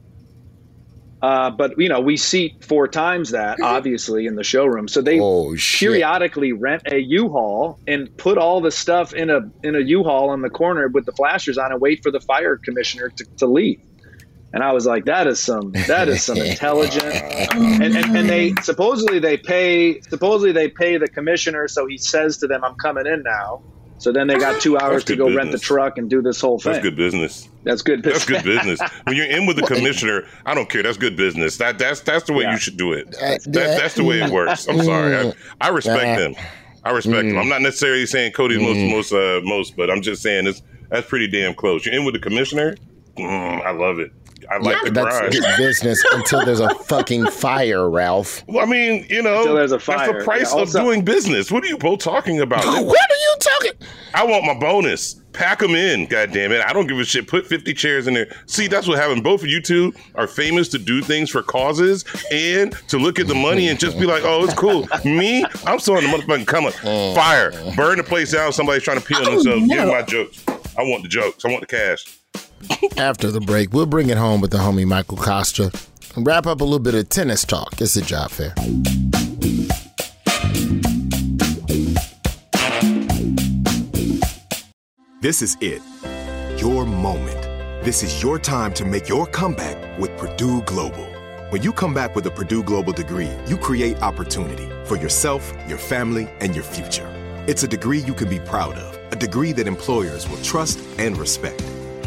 Uh, 1.21 1.49
but 1.49 1.77
you 1.77 1.89
know, 1.89 1.99
we 1.99 2.15
seat 2.15 2.63
four 2.63 2.87
times 2.87 3.31
that 3.31 3.59
obviously 3.61 4.25
in 4.25 4.35
the 4.35 4.43
showroom. 4.43 4.87
So 4.87 5.01
they 5.01 5.19
Oh, 5.19 5.53
periodically 5.77 6.53
rent 6.53 6.83
a 6.85 6.97
U-Haul 6.97 7.77
and 7.87 8.15
put 8.17 8.37
all 8.37 8.61
the 8.61 8.71
stuff 8.71 9.13
in 9.13 9.29
a 9.29 9.41
in 9.63 9.75
a 9.75 9.79
U-Haul 9.81 10.33
in 10.33 10.41
the 10.41 10.49
corner 10.49 10.87
with 10.87 11.05
the 11.05 11.11
flashers 11.11 11.57
on 11.57 11.71
and 11.73 11.81
wait 11.81 12.03
for 12.03 12.11
the 12.11 12.21
fire 12.21 12.55
commissioner 12.55 13.09
to, 13.09 13.25
to 13.37 13.47
leave. 13.47 13.81
And 14.51 14.63
I 14.63 14.71
was 14.71 14.85
like, 14.85 15.05
that 15.05 15.27
is 15.27 15.39
some 15.39 15.71
that 15.87 16.09
is 16.09 16.23
some 16.23 16.37
intelligent. 16.41 17.03
Oh, 17.05 17.79
and, 17.81 17.83
and 17.83 18.17
and 18.17 18.29
they 18.29 18.53
supposedly 18.63 19.19
they 19.19 19.37
pay 19.37 20.01
supposedly 20.01 20.51
they 20.51 20.69
pay 20.69 20.97
the 20.97 21.07
commissioner, 21.07 21.67
so 21.67 21.85
he 21.85 21.97
says 21.97 22.37
to 22.37 22.47
them, 22.47 22.63
"I'm 22.63 22.75
coming 22.75 23.05
in 23.05 23.21
now." 23.23 23.61
So 23.99 24.13
then 24.13 24.27
they 24.27 24.37
got 24.37 24.61
two 24.61 24.77
hours 24.77 25.03
to 25.05 25.15
good 25.15 25.29
go 25.29 25.35
rent 25.35 25.51
the 25.51 25.59
truck 25.59 25.97
and 25.97 26.09
do 26.09 26.21
this 26.21 26.39
whole 26.39 26.57
thing. 26.57 26.71
That's 26.71 26.83
good 26.83 26.95
business. 26.95 27.49
That's 27.63 27.81
good 27.81 28.01
business. 28.01 28.25
That's 28.25 28.43
business. 28.45 28.55
good 28.55 28.77
business. 28.77 28.91
When 29.03 29.17
you're 29.17 29.25
in 29.25 29.45
with 29.45 29.57
the 29.57 29.61
commissioner, 29.67 30.25
I 30.45 30.55
don't 30.55 30.69
care. 30.69 30.81
That's 30.81 30.97
good 30.97 31.17
business. 31.17 31.57
That 31.57 31.77
that's 31.77 31.99
that's 31.99 32.25
the 32.25 32.33
way 32.33 32.43
Yeah. 32.43 32.53
you 32.53 32.57
should 32.57 32.77
do 32.77 32.93
it. 32.93 33.13
Uh, 33.15 33.37
that, 33.47 33.77
that's 33.77 33.95
the 33.95 34.05
way 34.05 34.21
it 34.21 34.29
mm. 34.29 34.33
works. 34.33 34.67
I'm 34.69 34.81
sorry. 34.81 35.15
I, 35.15 35.33
I 35.59 35.69
mm. 35.69 35.75
respect 35.75 36.17
uh, 36.17 36.21
them. 36.21 36.35
I 36.85 36.91
respect 36.91 37.27
them. 37.27 37.35
Mm. 37.35 37.41
I'm 37.41 37.49
not 37.49 37.61
necessarily 37.61 38.05
saying 38.05 38.31
Cody's 38.31 38.61
most 38.61 39.11
most 39.11 39.13
uh, 39.13 39.41
most, 39.43 39.75
but 39.75 39.91
I'm 39.91 40.01
just 40.01 40.21
saying 40.21 40.47
it's 40.47 40.61
that's 40.89 41.07
pretty 41.07 41.27
damn 41.27 41.53
close. 41.53 41.85
You're 41.85 41.95
in 41.95 42.05
with 42.05 42.15
the 42.15 42.21
commissioner. 42.21 42.75
Mm, 43.17 43.65
I 43.65 43.71
love 43.71 43.99
it. 43.99 44.13
I 44.49 44.57
like 44.57 44.83
the 44.83 44.91
That's 44.91 45.17
grind. 45.19 45.33
good 45.33 45.43
business 45.57 46.03
until 46.13 46.45
there's 46.45 46.59
a 46.59 46.69
fucking 46.85 47.27
fire, 47.27 47.89
Ralph. 47.89 48.43
Well, 48.47 48.65
I 48.65 48.69
mean, 48.69 49.05
you 49.09 49.21
know, 49.21 49.39
Until 49.41 49.55
there's 49.55 49.71
a 49.71 49.77
that's 49.77 50.07
the 50.11 50.23
price 50.23 50.53
Yeah, 50.53 50.61
of 50.61 50.71
doing 50.71 51.03
business. 51.03 51.51
What 51.51 51.63
are 51.63 51.67
you 51.67 51.77
both 51.77 51.99
talking 51.99 52.39
about? 52.41 52.63
What 52.85 52.97
are 53.11 53.21
you 53.21 53.35
talking? 53.39 53.87
I 54.13 54.25
want 54.25 54.45
my 54.45 54.53
bonus. 54.59 55.15
Pack 55.31 55.59
them 55.59 55.75
in, 55.75 56.07
God 56.07 56.31
damn 56.31 56.51
it! 56.51 56.59
I 56.65 56.73
don't 56.73 56.87
give 56.87 56.97
a 56.97 57.05
shit. 57.05 57.27
Put 57.27 57.45
50 57.45 57.73
chairs 57.75 58.07
in 58.07 58.15
there. 58.15 58.27
See, 58.47 58.67
that's 58.67 58.87
what 58.87 58.97
happened. 58.97 59.23
Both 59.23 59.43
of 59.43 59.47
you 59.47 59.61
two 59.61 59.93
are 60.15 60.25
famous 60.27 60.67
to 60.69 60.79
do 60.79 61.01
things 61.01 61.29
for 61.29 61.43
causes 61.43 62.03
and 62.31 62.71
to 62.87 62.97
look 62.97 63.19
at 63.19 63.27
the 63.27 63.35
money 63.35 63.67
and 63.69 63.79
just 63.79 63.99
be 63.99 64.05
like, 64.07 64.23
oh, 64.25 64.43
it's 64.43 64.55
cool. 64.55 64.87
Me, 65.05 65.45
I'm 65.65 65.77
still 65.79 65.97
in 65.97 66.03
the 66.03 66.09
motherfucking 66.17 66.47
come 66.47 66.65
on. 66.65 66.71
Fire. 67.15 67.51
Burn 67.75 67.99
the 67.99 68.03
place 68.03 68.31
down. 68.31 68.51
Somebody's 68.51 68.81
trying 68.83 68.99
to 68.99 69.05
peel 69.05 69.19
Oh, 69.21 69.25
themselves. 69.35 69.67
Give 69.67 69.85
me 69.85 69.91
my 69.91 70.01
jokes. 70.01 70.43
I 70.77 70.81
want 70.81 71.03
the 71.03 71.09
jokes. 71.09 71.45
I 71.45 71.49
want 71.49 71.61
the 71.61 71.67
cash. 71.67 72.18
After 72.97 73.31
the 73.31 73.41
break, 73.41 73.73
we'll 73.73 73.85
bring 73.85 74.09
it 74.09 74.17
home 74.17 74.41
with 74.41 74.51
the 74.51 74.57
homie 74.57 74.85
Michael 74.85 75.17
Kosta 75.17 75.73
and 76.15 76.25
wrap 76.25 76.47
up 76.47 76.61
a 76.61 76.63
little 76.63 76.79
bit 76.79 76.95
of 76.95 77.09
tennis 77.09 77.45
talk. 77.45 77.79
It's 77.79 77.95
a 77.95 78.01
job 78.01 78.31
fair. 78.31 78.53
This 85.21 85.41
is 85.41 85.57
it. 85.59 85.81
Your 86.61 86.85
moment. 86.85 87.41
This 87.83 88.03
is 88.03 88.21
your 88.21 88.39
time 88.39 88.73
to 88.73 88.85
make 88.85 89.07
your 89.07 89.25
comeback 89.25 89.99
with 89.99 90.15
Purdue 90.17 90.61
Global. 90.63 91.05
When 91.49 91.63
you 91.63 91.73
come 91.73 91.93
back 91.93 92.15
with 92.15 92.25
a 92.25 92.31
Purdue 92.31 92.63
Global 92.63 92.93
degree, 92.93 93.31
you 93.47 93.57
create 93.57 94.01
opportunity 94.01 94.69
for 94.85 94.97
yourself, 94.97 95.53
your 95.67 95.77
family, 95.77 96.29
and 96.39 96.53
your 96.53 96.63
future. 96.63 97.07
It's 97.47 97.63
a 97.63 97.67
degree 97.67 97.99
you 97.99 98.13
can 98.13 98.29
be 98.29 98.39
proud 98.39 98.75
of, 98.75 99.13
a 99.13 99.15
degree 99.15 99.51
that 99.53 99.67
employers 99.67 100.29
will 100.29 100.41
trust 100.41 100.79
and 100.97 101.17
respect. 101.17 101.63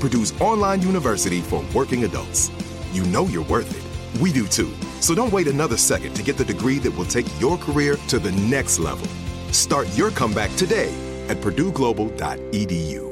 Purdue's 0.00 0.32
online 0.40 0.82
university 0.82 1.40
for 1.40 1.64
working 1.74 2.04
adults. 2.04 2.50
You 2.92 3.04
know 3.04 3.26
you're 3.26 3.44
worth 3.44 3.70
it. 3.70 4.20
We 4.20 4.32
do 4.32 4.46
too. 4.46 4.72
So 5.00 5.14
don't 5.14 5.32
wait 5.32 5.46
another 5.46 5.76
second 5.76 6.14
to 6.14 6.22
get 6.22 6.36
the 6.36 6.44
degree 6.44 6.78
that 6.80 6.90
will 6.90 7.04
take 7.04 7.26
your 7.40 7.56
career 7.56 7.96
to 8.08 8.18
the 8.18 8.32
next 8.32 8.78
level. 8.78 9.06
Start 9.52 9.86
your 9.96 10.10
comeback 10.10 10.54
today 10.56 10.92
at 11.28 11.36
purdueglobal.edu. 11.38 13.10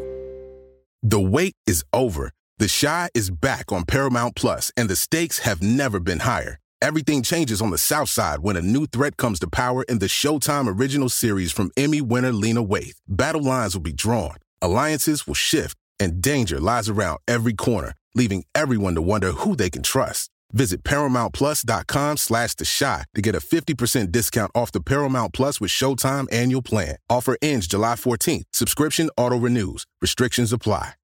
The 1.03 1.21
wait 1.21 1.55
is 1.67 1.85
over. 1.93 2.33
The 2.59 2.69
Chi 2.69 3.09
is 3.15 3.31
back 3.31 3.71
on 3.71 3.85
Paramount 3.85 4.35
Plus, 4.35 4.73
and 4.77 4.91
the 4.91 4.97
stakes 4.97 5.39
have 5.41 5.63
never 5.63 6.01
been 6.01 6.19
higher. 6.19 6.59
Everything 6.83 7.23
changes 7.23 7.63
on 7.63 7.71
the 7.71 7.79
South 7.79 8.09
Side 8.09 8.41
when 8.41 8.57
a 8.57 8.63
new 8.63 8.87
threat 8.87 9.17
comes 9.17 9.39
to 9.41 9.49
power 9.49 9.85
in 9.85 10.01
the 10.01 10.07
Showtime 10.07 10.79
original 10.79 11.09
series 11.09 11.53
from 11.53 11.71
Emmy 11.77 12.01
winner 12.01 12.33
Lena 12.33 12.65
Waithe. 12.65 12.97
Battle 13.07 13.43
lines 13.43 13.75
will 13.75 13.83
be 13.83 13.93
drawn, 13.93 14.37
alliances 14.61 15.27
will 15.27 15.35
shift, 15.35 15.77
and 15.99 16.21
danger 16.23 16.61
lies 16.61 16.89
around 16.89 17.19
every 17.27 17.55
corner, 17.55 17.95
leaving 18.15 18.45
everyone 18.55 18.95
to 18.95 19.03
wonder 19.03 19.33
who 19.33 19.57
they 19.57 19.71
can 19.71 19.83
trust. 19.83 20.31
Visit 20.53 20.83
ParamountPlus.com 20.83 22.17
slash 22.17 22.55
The 22.55 22.65
Chi 22.79 23.05
to 23.15 23.21
get 23.21 23.35
a 23.35 23.39
50% 23.39 24.11
discount 24.11 24.51
off 24.55 24.73
the 24.73 24.81
Paramount 24.81 25.35
Plus 25.35 25.61
with 25.61 25.71
Showtime 25.71 26.27
annual 26.33 26.63
plan. 26.63 26.97
Offer 27.11 27.37
ends 27.43 27.67
July 27.67 27.95
14th. 27.95 28.45
Subscription 28.53 29.11
auto-renews. 29.17 29.85
Restrictions 30.01 30.53
apply. 30.53 30.95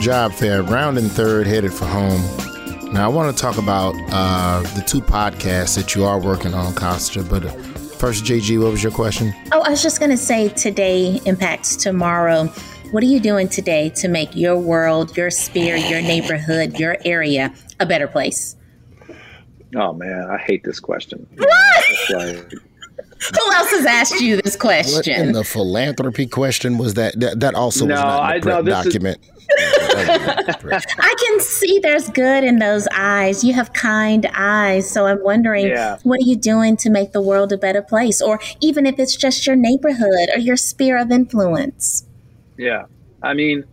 Job 0.00 0.32
fair, 0.32 0.62
round 0.62 0.98
and 0.98 1.10
third, 1.10 1.46
headed 1.46 1.72
for 1.72 1.86
home. 1.86 2.20
Now, 2.92 3.06
I 3.06 3.08
want 3.08 3.34
to 3.34 3.42
talk 3.42 3.56
about 3.58 3.94
uh, 4.10 4.60
the 4.74 4.82
two 4.82 5.00
podcasts 5.00 5.74
that 5.76 5.94
you 5.94 6.04
are 6.04 6.20
working 6.20 6.54
on, 6.54 6.74
Kosta. 6.74 7.28
But 7.28 7.46
uh, 7.46 7.48
first, 7.50 8.24
JG, 8.24 8.62
what 8.62 8.72
was 8.72 8.82
your 8.82 8.92
question? 8.92 9.34
Oh, 9.52 9.62
I 9.62 9.70
was 9.70 9.82
just 9.82 9.98
going 9.98 10.10
to 10.10 10.16
say 10.16 10.50
today 10.50 11.20
impacts 11.24 11.76
tomorrow. 11.76 12.52
What 12.92 13.02
are 13.02 13.06
you 13.06 13.20
doing 13.20 13.48
today 13.48 13.90
to 13.90 14.08
make 14.08 14.34
your 14.36 14.56
world, 14.58 15.16
your 15.16 15.30
sphere, 15.30 15.76
your 15.76 16.00
neighborhood, 16.00 16.78
your 16.78 16.96
area 17.04 17.52
a 17.80 17.86
better 17.86 18.06
place? 18.06 18.56
Oh 19.74 19.92
man, 19.92 20.28
I 20.30 20.38
hate 20.38 20.64
this 20.64 20.80
question. 20.80 21.26
What? 21.36 22.10
Like, 22.10 22.52
Who 22.52 23.52
else 23.54 23.70
has 23.70 23.86
asked 23.86 24.20
you 24.20 24.40
this 24.42 24.56
What 24.56 24.76
in 24.76 24.92
question? 24.92 25.32
the 25.32 25.44
philanthropy 25.44 26.26
question 26.26 26.78
was 26.78 26.94
that? 26.94 27.18
That, 27.18 27.40
that 27.40 27.54
also 27.54 27.86
was 27.86 27.98
not 28.00 28.06
I- 28.22 28.34
in 28.36 28.40
the 28.42 28.48
no, 28.48 28.62
prep 28.62 28.64
this 28.64 28.78
is- 28.78 28.92
document. 28.92 29.18
I 29.58 31.14
can 31.28 31.40
see 31.40 31.78
there's 31.78 32.08
good 32.10 32.42
in 32.44 32.58
those 32.58 32.86
eyes. 32.92 33.44
You 33.44 33.52
have 33.54 33.72
kind 33.72 34.28
eyes. 34.34 34.90
So 34.90 35.06
I'm 35.06 35.22
wondering, 35.22 35.66
Yeah. 35.68 35.98
what 36.02 36.18
are 36.18 36.26
you 36.28 36.36
doing 36.36 36.76
to 36.78 36.90
make 36.90 37.12
the 37.12 37.22
world 37.22 37.52
a 37.52 37.56
better 37.58 37.80
place? 37.80 38.20
Or 38.20 38.40
even 38.60 38.86
if 38.86 38.98
it's 38.98 39.14
just 39.16 39.46
your 39.46 39.56
neighborhood 39.56 40.30
or 40.34 40.38
your 40.40 40.56
sphere 40.56 40.98
of 40.98 41.10
influence. 41.12 42.05
Yeah, 42.58 42.86
I 43.22 43.34
mean, 43.34 43.64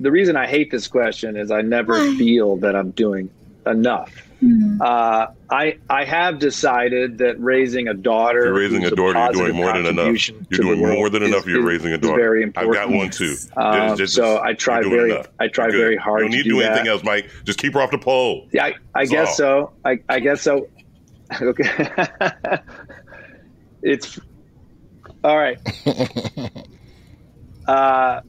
the 0.00 0.10
reason 0.10 0.36
I 0.36 0.46
hate 0.46 0.70
this 0.70 0.88
question 0.88 1.36
is 1.36 1.50
I 1.50 1.62
never 1.62 1.94
Why? 1.94 2.16
feel 2.16 2.56
that 2.58 2.76
I'm 2.76 2.90
doing 2.90 3.30
enough. 3.66 4.12
Hmm. 4.40 4.82
Uh, 4.82 5.28
I 5.50 5.78
I 5.88 6.04
have 6.04 6.38
decided 6.38 7.16
that 7.18 7.40
raising 7.40 7.88
a 7.88 7.94
daughter, 7.94 8.44
You're 8.44 8.52
raising 8.54 8.84
a 8.84 8.90
daughter. 8.90 9.18
You're 9.18 9.32
doing 9.48 9.56
more 9.56 9.72
than 9.72 9.86
enough. 9.86 10.28
You're 10.50 10.60
doing 10.60 10.80
more 10.80 11.08
than 11.08 11.22
enough. 11.22 11.40
is- 11.40 11.46
You're 11.46 11.60
is- 11.60 11.64
raising 11.64 11.92
a 11.94 11.98
daughter. 11.98 12.20
Very 12.20 12.44
I've 12.54 12.70
got 12.70 12.90
one 12.90 13.08
too. 13.08 13.34
Um, 13.56 13.88
Just- 13.88 13.98
just- 13.98 14.14
so 14.14 14.38
I 14.42 14.52
try 14.52 14.82
very 14.82 15.12
enough. 15.12 15.28
I 15.40 15.48
try 15.48 15.70
very 15.70 15.96
hard 15.96 16.20
You 16.20 16.24
don't 16.26 16.30
need 16.32 16.42
to 16.42 16.48
do 16.50 16.50
do 16.56 16.60
that. 16.60 16.72
anything 16.72 16.88
else, 16.88 17.02
Mike. 17.02 17.30
Just 17.44 17.58
keep 17.58 17.72
her 17.72 17.80
off 17.80 17.90
the 17.90 17.98
pole. 17.98 18.46
Yeah, 18.52 18.66
I, 18.66 18.74
I 18.94 19.06
guess 19.06 19.28
all. 19.40 19.70
so. 19.70 19.72
I, 19.86 19.98
I 20.08 20.20
guess 20.20 20.42
so. 20.42 20.68
Okay. 21.40 21.88
it's 23.82 24.18
all 25.24 25.36
right. 25.36 25.58
Uh, 27.66 28.20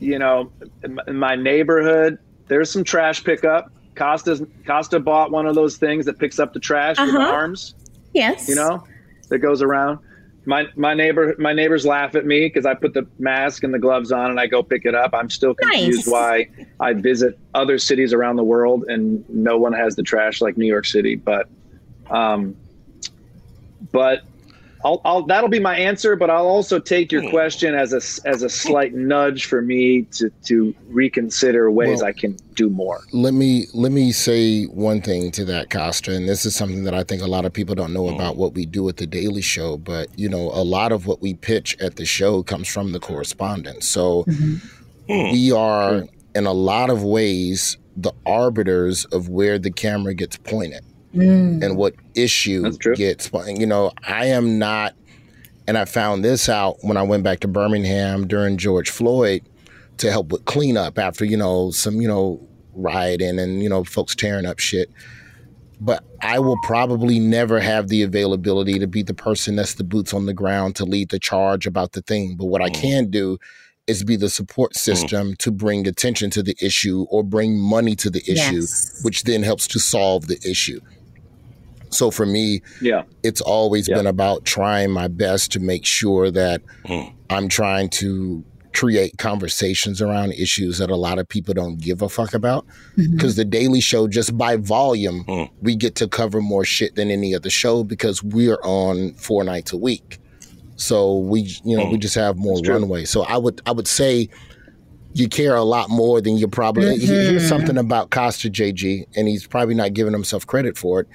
you 0.00 0.18
know, 0.18 0.50
in 0.82 1.16
my- 1.16 1.36
neighborhood, 1.36 2.18
there's 2.48 2.70
some 2.70 2.84
trash 2.84 3.22
pickup. 3.22 3.70
Kosta's 3.94 4.40
Kosta 4.64 5.02
bought 5.02 5.30
one 5.30 5.46
of 5.46 5.54
those 5.54 5.76
things 5.76 6.06
that 6.06 6.18
picks 6.18 6.38
up 6.38 6.54
the 6.54 6.60
trash 6.60 6.98
with 6.98 7.12
the 7.12 7.18
Uh-huh. 7.20 7.30
arms, 7.32 7.74
Yes. 8.14 8.48
you 8.48 8.54
know, 8.54 8.82
that 9.28 9.38
goes 9.40 9.60
around. 9.62 9.98
my 10.46 10.66
my 10.74 10.94
neighbor 10.94 11.34
my 11.38 11.52
neighbors 11.52 11.84
laugh 11.84 12.14
at 12.14 12.24
me 12.24 12.46
because 12.46 12.64
I 12.64 12.72
put 12.72 12.94
the 12.94 13.06
mask 13.18 13.62
and 13.62 13.74
the 13.74 13.78
gloves 13.78 14.10
on 14.10 14.30
and 14.30 14.40
I 14.40 14.46
go 14.46 14.62
pick 14.62 14.86
it 14.86 14.94
up. 14.94 15.10
I'm 15.12 15.28
still 15.28 15.52
confused 15.54 16.06
Nice. 16.06 16.08
why 16.08 16.48
I 16.80 16.94
visit 16.94 17.38
other 17.52 17.76
cities 17.76 18.14
around 18.14 18.36
the 18.36 18.42
world 18.44 18.84
and 18.88 19.22
no 19.28 19.58
one 19.58 19.74
has 19.74 19.96
the 19.96 20.02
trash 20.02 20.40
like 20.40 20.56
New 20.56 20.64
York 20.66 20.86
City. 20.86 21.14
But, 21.14 21.46
um, 22.10 22.56
but 23.92 24.22
I'll, 24.84 25.00
I'll 25.04 25.22
that'll 25.26 25.50
be 25.50 25.60
my 25.60 25.76
answer. 25.76 26.16
But 26.16 26.30
I'll 26.30 26.46
also 26.46 26.78
take 26.78 27.12
your 27.12 27.22
hmm. 27.22 27.30
question 27.30 27.74
as 27.74 27.92
a 27.92 28.28
as 28.28 28.42
a 28.42 28.48
slight 28.48 28.94
nudge 28.94 29.46
for 29.46 29.62
me 29.62 30.02
to 30.12 30.30
to 30.46 30.74
reconsider 30.88 31.70
ways 31.70 31.98
Well- 31.98 32.08
I 32.08 32.12
can 32.12 32.36
do 32.54 32.68
more. 32.68 33.00
let 33.12 33.32
me 33.32 33.66
let 33.72 33.90
me 33.90 34.12
say 34.12 34.64
one 34.64 35.00
thing 35.00 35.30
to 35.30 35.46
that 35.46 35.70
kosta 35.70 36.14
and 36.14 36.28
this 36.28 36.44
is 36.44 36.54
something 36.54 36.84
that 36.84 36.92
i 36.92 37.02
think 37.02 37.22
a 37.22 37.26
lot 37.26 37.46
of 37.46 37.54
people 37.54 37.74
don't 37.74 37.94
know 37.94 38.06
hmm. 38.06 38.14
about 38.14 38.36
what 38.36 38.52
we 38.52 38.66
do 38.66 38.86
at 38.90 38.98
the 38.98 39.06
daily 39.06 39.40
show 39.40 39.78
but 39.78 40.08
you 40.18 40.28
know 40.28 40.50
a 40.52 40.62
lot 40.62 40.92
of 40.92 41.06
what 41.06 41.22
we 41.22 41.32
pitch 41.32 41.74
at 41.80 41.96
the 41.96 42.04
show 42.04 42.42
comes 42.42 42.68
from 42.68 42.92
the 42.92 43.00
correspondence 43.00 43.88
so 43.88 44.24
mm-hmm. 44.24 44.56
hmm. 45.08 45.32
we 45.32 45.50
are 45.52 46.04
in 46.34 46.44
a 46.44 46.52
lot 46.52 46.90
of 46.90 47.02
ways 47.02 47.78
the 47.96 48.12
arbiters 48.26 49.06
of 49.06 49.30
where 49.30 49.58
the 49.58 49.70
camera 49.70 50.12
gets 50.12 50.36
pointed 50.36 50.84
Mm. 51.14 51.64
and 51.64 51.76
what 51.76 51.94
issue 52.14 52.70
gets 52.94 53.30
you 53.46 53.66
know 53.66 53.90
i 54.06 54.26
am 54.26 54.60
not 54.60 54.94
and 55.66 55.76
i 55.76 55.84
found 55.84 56.24
this 56.24 56.48
out 56.48 56.76
when 56.82 56.96
i 56.96 57.02
went 57.02 57.24
back 57.24 57.40
to 57.40 57.48
birmingham 57.48 58.28
during 58.28 58.58
george 58.58 58.90
floyd 58.90 59.42
to 60.00 60.10
help 60.10 60.32
with 60.32 60.44
cleanup 60.44 60.98
after 60.98 61.24
you 61.24 61.36
know 61.36 61.70
some 61.70 62.00
you 62.00 62.08
know 62.08 62.40
rioting 62.74 63.38
and 63.38 63.62
you 63.62 63.68
know 63.68 63.84
folks 63.84 64.14
tearing 64.14 64.46
up 64.46 64.58
shit. 64.58 64.90
But 65.80 66.04
i 66.20 66.38
will 66.38 66.58
probably 66.62 67.18
never 67.18 67.60
have 67.60 67.88
the 67.88 68.02
availability 68.02 68.78
to 68.78 68.86
be 68.86 69.02
the 69.02 69.14
person 69.14 69.56
that's 69.56 69.74
the 69.74 69.84
boots 69.84 70.12
on 70.12 70.26
the 70.26 70.34
ground 70.34 70.76
to 70.76 70.84
lead 70.84 71.10
the 71.10 71.18
charge 71.18 71.66
about 71.66 71.92
the 71.92 72.02
thing. 72.02 72.36
But 72.36 72.46
what 72.46 72.62
i 72.62 72.68
mm. 72.68 72.74
can 72.74 73.10
do 73.10 73.38
is 73.86 74.04
be 74.04 74.16
the 74.16 74.30
support 74.30 74.72
mm. 74.72 74.76
system 74.76 75.36
to 75.36 75.50
bring 75.50 75.86
attention 75.86 76.30
to 76.30 76.42
the 76.42 76.56
issue 76.60 77.06
or 77.10 77.22
bring 77.22 77.58
money 77.58 77.94
to 77.96 78.10
the 78.10 78.22
issue 78.30 78.60
Yes. 78.60 79.00
which 79.02 79.24
then 79.24 79.42
helps 79.42 79.66
to 79.68 79.78
solve 79.78 80.26
the 80.26 80.38
issue 80.48 80.80
so 81.90 82.10
for 82.10 82.26
me 82.26 82.62
Yeah. 82.80 83.02
it's 83.22 83.40
always 83.40 83.88
been 83.88 84.06
about 84.06 84.44
trying 84.44 84.90
my 84.90 85.08
best 85.08 85.52
to 85.52 85.60
make 85.60 85.84
sure 85.84 86.30
that 86.30 86.62
mm. 86.84 87.12
I'm 87.28 87.48
trying 87.48 87.90
to 87.90 88.44
create 88.72 89.18
conversations 89.18 90.00
around 90.00 90.32
issues 90.32 90.78
that 90.78 90.90
a 90.90 90.96
lot 90.96 91.18
of 91.18 91.28
people 91.28 91.54
don't 91.54 91.80
give 91.80 92.02
a 92.02 92.08
fuck 92.08 92.34
about. 92.34 92.66
Mm-hmm. 92.96 93.12
Because 93.12 93.36
the 93.36 93.44
Daily 93.44 93.80
Show, 93.80 94.08
just 94.08 94.36
by 94.36 94.56
volume, 94.56 95.24
mm. 95.24 95.50
we 95.60 95.74
get 95.76 95.94
to 95.96 96.08
cover 96.08 96.40
more 96.40 96.64
shit 96.64 96.94
than 96.94 97.10
any 97.10 97.34
other 97.34 97.50
show 97.50 97.84
because 97.84 98.22
we're 98.22 98.60
on 98.62 99.12
four 99.14 99.44
nights 99.44 99.72
a 99.72 99.76
week. 99.76 100.18
So 100.76 101.18
we, 101.18 101.42
you 101.64 101.76
know, 101.76 101.86
we 101.86 101.96
mm. 101.96 102.00
just 102.00 102.14
have 102.14 102.36
more 102.36 102.60
runway. 102.64 103.04
So 103.04 103.22
I 103.22 103.36
would, 103.36 103.60
I 103.66 103.72
would 103.72 103.88
say, 103.88 104.28
you 105.12 105.28
care 105.28 105.56
a 105.56 105.64
lot 105.64 105.90
more 105.90 106.20
than 106.20 106.36
you 106.36 106.48
probably. 106.48 106.96
he- 106.98 107.06
Here's 107.06 107.42
mm-hmm. 107.42 107.48
something 107.48 107.76
about 107.76 108.10
Kosta 108.10 108.50
JG, 108.50 109.06
and 109.16 109.26
he's 109.28 109.46
probably 109.46 109.74
not 109.74 109.92
giving 109.92 110.12
himself 110.12 110.46
credit 110.46 110.78
for 110.78 111.00
it. 111.00 111.08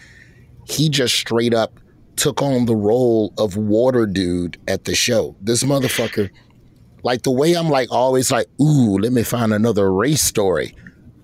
He 0.65 0.89
just 0.89 1.15
straight 1.15 1.53
up 1.53 1.79
took 2.15 2.41
on 2.41 2.65
the 2.65 2.75
role 2.75 3.33
of 3.37 3.57
water 3.57 4.05
dude 4.05 4.57
at 4.67 4.85
the 4.85 4.95
show. 4.95 5.35
This 5.41 5.63
motherfucker, 5.63 6.29
like 7.03 7.23
the 7.23 7.31
way 7.31 7.53
I'm 7.53 7.69
like 7.69 7.91
always 7.91 8.31
like, 8.31 8.47
ooh, 8.59 8.97
let 8.97 9.11
me 9.11 9.23
find 9.23 9.53
another 9.53 9.93
race 9.93 10.23
story. 10.23 10.75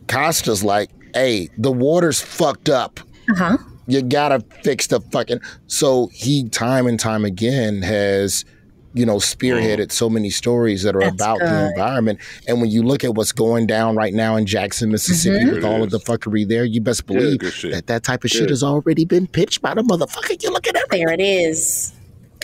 Kosta's 0.07 0.63
like, 0.63 0.91
hey, 1.13 1.49
the 1.57 1.71
water's 1.71 2.21
fucked 2.21 2.69
up. 2.69 2.99
Uh 3.29 3.35
huh. 3.35 3.57
You 3.87 4.01
gotta 4.01 4.43
fix 4.63 4.87
the 4.87 4.99
fucking. 4.99 5.39
So 5.67 6.09
he 6.13 6.47
time 6.49 6.87
and 6.87 6.99
time 6.99 7.25
again 7.25 7.81
has, 7.81 8.45
you 8.93 9.05
know, 9.05 9.17
spearheaded 9.17 9.91
so 9.91 10.09
many 10.09 10.29
stories 10.29 10.83
that 10.83 10.95
are 10.95 11.01
That's 11.01 11.15
about 11.15 11.39
the 11.39 11.69
environment. 11.69 12.19
And 12.47 12.59
when 12.59 12.69
you 12.69 12.83
look 12.83 13.03
at 13.03 13.15
what's 13.15 13.31
going 13.31 13.65
down 13.67 13.95
right 13.95 14.13
now 14.13 14.35
in 14.35 14.45
Jackson, 14.45 14.91
Mississippi, 14.91 15.45
Mhm. 15.45 15.53
with 15.53 15.63
all 15.65 15.81
of 15.81 15.91
the 15.91 15.99
fuckery 15.99 16.47
there, 16.47 16.65
you 16.65 16.81
best 16.81 17.05
believe 17.05 17.39
good 17.39 17.53
shit. 17.53 17.71
that 17.71 17.87
that 17.87 18.03
type 18.03 18.23
of 18.25 18.31
shit 18.31 18.49
has 18.49 18.63
already 18.63 19.05
been 19.05 19.27
pitched 19.27 19.61
by 19.61 19.73
the 19.73 19.81
motherfucker. 19.81 20.41
You 20.43 20.51
look 20.51 20.67
at 20.67 20.75
everything. 20.75 21.05
There 21.05 21.13
it 21.13 21.21
is. 21.21 21.93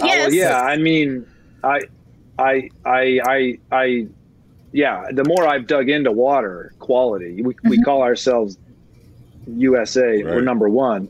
Oh, 0.02 0.06
well, 0.08 0.34
yeah, 0.34 0.62
I 0.62 0.78
mean, 0.78 1.26
I, 1.64 1.82
I, 2.40 2.70
I, 2.86 3.20
I, 3.26 3.60
I, 3.72 4.08
yeah. 4.72 5.06
The 5.12 5.24
more 5.26 5.48
I've 5.48 5.68
dug 5.68 5.90
into 5.90 6.12
water 6.12 6.74
quality, 6.80 7.42
we, 7.42 7.56
we 7.64 7.82
call 7.82 8.04
ourselves 8.04 8.58
USA. 9.48 10.24
We're 10.24 10.42
number 10.42 10.70
one. 10.70 11.10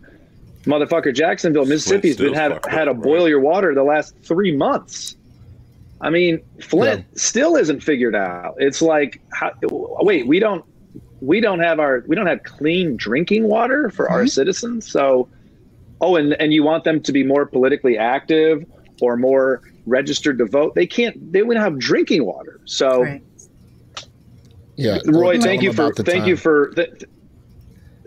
Motherfucker, 0.64 1.14
Jacksonville, 1.14 1.66
mississippi's 1.66 2.18
been 2.18 2.34
had 2.34 2.60
had 2.68 2.88
up, 2.88 2.98
a 2.98 3.00
boil 3.00 3.24
right. 3.24 3.30
your 3.30 3.40
water 3.40 3.74
the 3.74 3.84
last 3.84 4.16
three 4.24 4.56
months. 4.56 5.16
I 6.00 6.10
mean, 6.10 6.41
Flint 6.62 7.06
still 7.20 7.56
isn't 7.56 7.82
figured 7.82 8.16
out. 8.16 8.56
It's 8.58 8.82
like, 8.82 9.22
how, 9.34 9.52
wait, 9.64 10.28
we 10.28 10.39
don't, 10.39 10.64
we 11.22 11.41
don't 11.41 11.60
have 11.60 11.80
our, 11.80 12.04
we 12.08 12.16
don't 12.16 12.28
have 12.28 12.43
clean 12.43 12.98
drinking 12.98 13.48
water 13.48 13.89
for 13.89 14.10
our 14.10 14.20
mm-hmm. 14.20 14.28
citizens. 14.28 14.91
So, 14.91 15.28
oh, 16.00 16.16
and 16.16 16.34
and 16.34 16.54
you 16.54 16.64
want 16.64 16.84
them 16.84 17.02
to 17.02 17.12
be 17.12 17.24
more 17.24 17.45
politically 17.45 17.98
active 17.98 18.64
or 19.02 19.18
more 19.18 19.62
registered 19.88 20.38
to 20.38 20.45
vote? 20.45 20.76
They 20.76 20.86
can't. 20.86 21.32
They 21.34 21.41
wouldn't 21.41 21.64
have 21.64 21.80
drinking 21.80 22.26
water. 22.26 22.62
So, 22.66 23.04
Right. 23.04 23.24
Yeah, 24.76 25.00
Roy, 25.08 25.39
thank 25.39 25.64
you 25.64 25.74
for 25.74 25.86
about 25.86 25.95
the 25.95 26.04
thank 26.04 26.28
you 26.28 26.38
for 26.38 26.70
th- 26.76 26.89
th- 27.00 27.10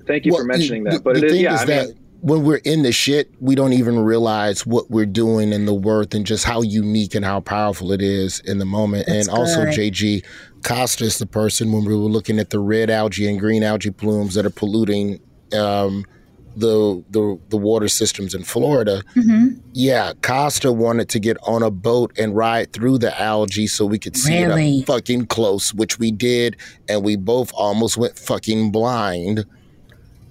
thank 0.07 0.25
you 0.25 0.33
Well, 0.33 0.43
for 0.43 0.47
mentioning 0.47 0.85
the- 0.85 0.91
that. 0.91 1.03
But 1.03 1.15
the 1.15 1.19
it 1.19 1.25
is, 1.25 1.33
thing 1.33 1.43
yeah. 1.43 1.55
is 1.55 1.61
I 1.63 1.65
that 1.65 1.89
mean, 1.89 2.00
when 2.23 2.45
we're 2.45 2.61
in 2.65 2.83
the 2.83 2.93
shit, 2.93 3.33
we 3.41 3.55
don't 3.55 3.73
even 3.73 3.99
realize 3.99 4.67
what 4.67 4.91
we're 4.91 5.07
doing 5.07 5.53
and 5.53 5.67
the 5.67 5.75
worth 5.75 6.15
and 6.15 6.27
just 6.27 6.45
how 6.45 6.61
unique 6.63 7.15
and 7.15 7.25
how 7.25 7.41
powerful 7.41 7.93
it 7.93 8.03
is 8.03 8.41
in 8.41 8.59
the 8.59 8.65
moment. 8.67 9.07
That's 9.07 9.29
and 9.29 9.37
also, 9.37 9.65
good. 9.65 9.75
JG 9.75 10.25
Kosta 10.61 11.03
is 11.03 11.19
the 11.19 11.27
person 11.27 11.73
when 11.73 11.85
we 11.85 11.95
were 11.95 12.01
looking 12.01 12.39
at 12.39 12.51
the 12.51 12.59
red 12.59 12.91
algae 12.91 13.29
and 13.29 13.41
green 13.41 13.63
algae 13.63 13.91
plumes 13.91 14.35
that 14.35 14.45
are 14.45 14.51
polluting 14.51 15.21
um, 15.55 16.05
the, 16.57 17.03
the 17.11 17.39
the 17.49 17.57
water 17.57 17.89
systems 17.89 18.35
in 18.35 18.43
Florida. 18.43 19.03
Mm-hmm. 19.15 19.61
Yeah, 19.73 20.13
Kosta 20.21 20.75
wanted 20.75 21.09
to 21.11 21.21
get 21.21 21.39
on 21.45 21.63
a 21.63 21.71
boat 21.71 22.13
and 22.19 22.37
ride 22.37 22.73
through 22.73 22.99
the 22.99 23.19
algae 23.19 23.67
so 23.67 23.87
we 23.87 23.99
could 23.99 24.17
see 24.17 24.45
Really? 24.45 24.79
it 24.79 24.83
up 24.83 24.87
fucking 24.89 25.27
close, 25.27 25.73
which 25.73 25.99
we 25.99 26.11
did, 26.11 26.57
and 26.89 27.03
we 27.03 27.17
both 27.17 27.51
almost 27.55 27.97
went 27.97 28.19
fucking 28.19 28.73
blind 28.73 29.47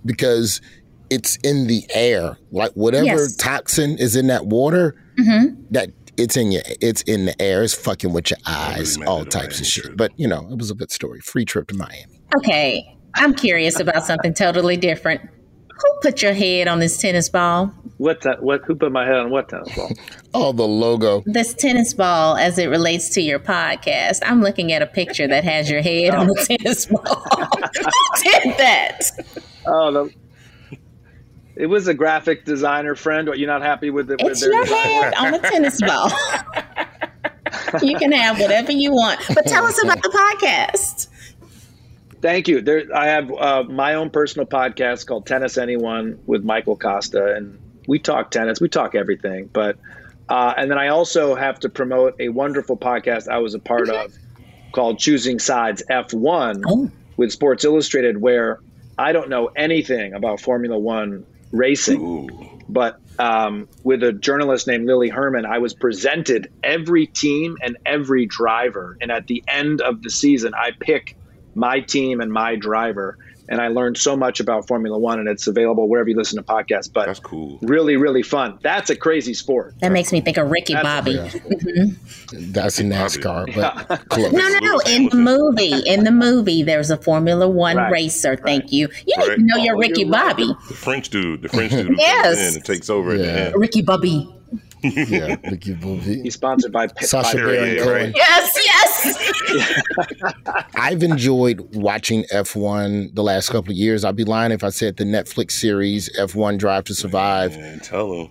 because 0.06 0.62
it's 1.10 1.36
in 1.38 1.68
the 1.68 1.86
air. 1.94 2.38
Like 2.52 2.72
whatever 2.74 3.06
Yes. 3.06 3.36
toxin 3.36 3.98
is 3.98 4.16
in 4.16 4.28
that 4.28 4.46
water, 4.48 4.96
Mm-hmm. 5.20 5.64
that 5.72 5.90
it's 6.18 6.38
in 6.38 6.52
your 6.52 6.62
it's 6.82 7.02
in 7.04 7.26
the 7.26 7.42
air. 7.42 7.64
It's 7.64 7.74
fucking 7.74 8.14
with 8.14 8.30
your 8.32 8.40
eyes, 8.46 8.98
meant 8.98 9.10
all 9.10 9.26
types 9.26 9.60
of 9.60 9.66
shit. 9.66 9.84
trip. 9.86 9.98
But 9.98 10.12
you 10.18 10.28
know, 10.28 10.48
it 10.52 10.58
was 10.58 10.72
a 10.72 10.76
good 10.76 10.92
story. 10.92 11.20
Free 11.22 11.46
trip 11.46 11.68
to 11.70 11.76
Miami. 11.76 12.22
Okay. 12.38 12.96
I'm 13.16 13.34
curious 13.34 13.80
about 13.80 14.06
something 14.06 14.34
totally 14.34 14.78
different. 14.78 15.22
Who 15.22 16.00
put 16.02 16.22
your 16.22 16.34
head 16.34 16.68
on 16.68 16.80
this 16.80 16.98
tennis 16.98 17.30
ball? 17.30 17.74
what 17.98 18.22
te- 18.22 18.30
what? 18.40 18.62
Who 18.66 18.76
put 18.76 18.92
my 18.94 19.06
head 19.06 19.16
on 19.16 19.30
what 19.30 19.50
tennis 19.50 19.74
ball? 19.76 19.92
Oh, 20.34 20.52
the 20.52 20.68
logo. 20.68 21.24
This 21.26 21.54
tennis 21.56 21.94
ball 21.94 22.38
as 22.38 22.58
it 22.60 22.68
relates 22.68 23.10
to 23.16 23.22
your 23.22 23.40
podcast. 23.40 24.20
I'm 24.26 24.42
looking 24.42 24.72
at 24.72 24.82
a 24.84 24.86
picture 24.86 25.28
that 25.28 25.44
has 25.44 25.70
your 25.72 25.82
head 25.82 26.14
on 26.14 26.28
the 26.28 26.36
tennis 26.60 26.86
ball. 26.86 27.04
Who 27.36 28.24
did 28.24 28.58
that? 28.58 29.00
oh, 29.66 29.92
the, 29.92 30.14
it 31.60 31.66
was 31.68 31.88
a 31.90 31.94
graphic 31.94 32.46
designer 32.46 32.96
friend. 32.96 33.28
Are 33.28 33.36
you 33.36 33.46
not 33.46 33.62
happy 33.62 33.90
with 33.90 34.10
it? 34.10 34.22
With 34.24 34.32
It's 34.32 34.42
their 34.42 34.54
your 34.54 34.66
head 34.66 35.14
on 35.16 35.34
a 35.34 35.40
tennis 35.40 35.80
ball. 35.82 36.10
you 37.82 37.98
can 37.98 38.14
have 38.14 38.40
whatever 38.40 38.72
you 38.72 38.94
want. 38.94 39.20
But 39.36 39.46
tell 39.46 39.66
us 39.66 39.84
about 39.84 40.02
the 40.02 40.10
podcast. 40.10 41.08
Thank 42.22 42.48
you. 42.48 42.62
There, 42.62 42.84
I 42.96 43.08
have 43.08 43.32
uh, 43.32 43.64
my 43.64 43.96
own 43.96 44.10
personal 44.10 44.46
podcast 44.48 45.06
called 45.06 45.26
Tennis 45.26 45.58
Anyone 45.58 46.20
with 46.26 46.44
Michael 46.46 46.78
Kosta, 46.78 47.36
and 47.36 47.60
we 47.88 48.00
talk 48.00 48.32
tennis, 48.32 48.62
we 48.62 48.70
talk 48.70 48.96
everything. 48.96 49.50
But 49.52 49.78
uh, 50.30 50.54
and 50.56 50.72
then 50.72 50.78
I 50.78 50.90
also 50.90 51.36
have 51.36 51.60
to 51.62 51.70
promote 51.70 52.16
a 52.22 52.30
wonderful 52.30 52.78
podcast 52.78 53.28
I 53.28 53.40
was 53.40 53.54
a 53.54 53.60
part 53.60 53.90
of 53.90 54.14
called 54.72 55.00
Choosing 55.00 55.40
Sides 55.40 55.84
F1 55.90 56.64
Oh. 56.68 56.90
with 57.18 57.32
Sports 57.34 57.66
Illustrated, 57.66 58.22
where 58.22 58.60
I 58.98 59.12
don't 59.12 59.30
know 59.30 59.48
anything 59.56 60.14
about 60.14 60.40
Formula 60.40 60.78
One 60.78 61.26
racing, 61.52 62.02
Ooh. 62.02 62.60
but 62.68 63.00
um, 63.18 63.68
with 63.84 64.02
a 64.04 64.14
journalist 64.14 64.68
named 64.68 64.86
Lily 64.86 65.10
Herman, 65.10 65.46
I 65.46 65.58
was 65.58 65.74
presented 65.74 66.50
every 66.64 67.08
team 67.08 67.58
and 67.62 67.78
every 67.86 68.26
driver, 68.26 68.98
and 69.02 69.12
at 69.12 69.28
the 69.28 69.44
end 69.48 69.82
of 69.82 70.02
the 70.02 70.10
season, 70.10 70.54
I 70.56 70.72
pick 70.80 71.18
my 71.54 71.82
team 71.82 72.22
and 72.22 72.32
my 72.32 72.56
driver. 72.56 73.18
And 73.52 73.60
I 73.62 73.68
learned 73.70 73.98
so 73.98 74.16
much 74.16 74.40
about 74.40 74.68
Formula 74.68 74.98
One, 74.98 75.18
and 75.20 75.28
it's 75.28 75.48
available 75.48 75.90
wherever 75.90 76.08
you 76.08 76.16
listen 76.16 76.38
to 76.38 76.44
podcasts. 76.44 76.92
But 76.92 77.08
That's 77.08 77.20
cool. 77.20 77.58
really, 77.64 77.98
really 77.98 78.22
fun. 78.22 78.60
That's 78.62 78.90
a 78.92 78.96
crazy 78.96 79.34
sport. 79.34 79.74
That 79.82 79.92
makes 79.92 80.12
me 80.12 80.22
think 80.22 80.38
of 80.38 80.52
Ricky 80.52 80.74
That's- 80.74 80.96
Bobby. 81.04 81.16
Mm-hmm. 81.18 82.52
That's 82.52 82.80
NASCAR, 82.80 83.56
but 83.56 84.08
close. 84.10 84.32
No, 84.32 84.48
no, 84.48 84.60
no. 84.60 84.80
In 84.82 85.10
the 85.10 85.16
movie, 85.18 85.74
in 85.88 86.04
the 86.04 86.12
movie, 86.12 86.62
there's 86.64 86.92
a 86.92 86.98
Formula 86.98 87.48
One 87.50 87.76
Right, 87.78 87.92
racer. 87.92 88.36
Thank 88.38 88.72
you. 88.72 88.88
You 89.08 89.16
Right. 89.18 89.30
need 89.30 89.36
to 89.38 89.42
know 89.44 89.58
your 89.64 89.76
Oh, 89.76 89.80
Ricky 89.80 90.02
you're 90.02 90.10
right. 90.12 90.30
Bobby. 90.38 90.48
The 90.68 90.74
French 90.76 91.10
dude, 91.10 91.42
the 91.42 91.50
French 91.50 91.72
dude 91.72 91.88
who 91.88 91.96
Yes. 91.98 92.36
comes 92.44 92.56
and 92.56 92.66
takes 92.66 92.90
over 92.90 93.12
at 93.14 93.18
the 93.18 93.24
Yeah. 93.26 93.32
end. 93.48 93.56
Ricky 93.58 93.82
Bobby. 93.82 94.30
Yeah, 94.82 95.36
Ricky 95.50 95.74
Bobby. 95.74 96.22
He's 96.24 96.34
sponsored 96.36 96.72
by 96.72 96.88
Sacha 97.02 97.38
by- 97.38 97.44
Baron 97.44 97.76
yeah, 97.76 97.84
Cohen. 97.84 97.94
right. 97.94 98.14
Yes, 98.16 98.58
yes. 98.66 99.84
I've 100.76 101.04
enjoyed 101.04 101.76
watching 101.76 102.24
F1 102.34 103.16
the 103.16 103.24
last 103.24 103.50
couple 103.50 103.72
of 103.72 103.78
years. 103.78 104.04
I'd 104.06 104.16
be 104.16 104.24
lying 104.24 104.52
if 104.52 104.64
I 104.64 104.70
said 104.70 104.98
the 104.98 105.04
Netflix 105.04 105.52
series 105.52 106.10
F1 106.18 106.58
Drive 106.58 106.86
to 106.86 106.96
Survive 106.96 107.52
Man, 107.58 107.80
tell 107.80 108.14
him. 108.14 108.30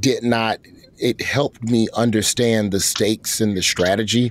did 0.00 0.22
not 0.22 0.58
it 0.98 1.22
helped 1.22 1.62
me 1.62 1.88
understand 1.94 2.72
the 2.72 2.80
stakes 2.80 3.40
and 3.40 3.56
the 3.56 3.62
strategy 3.62 4.30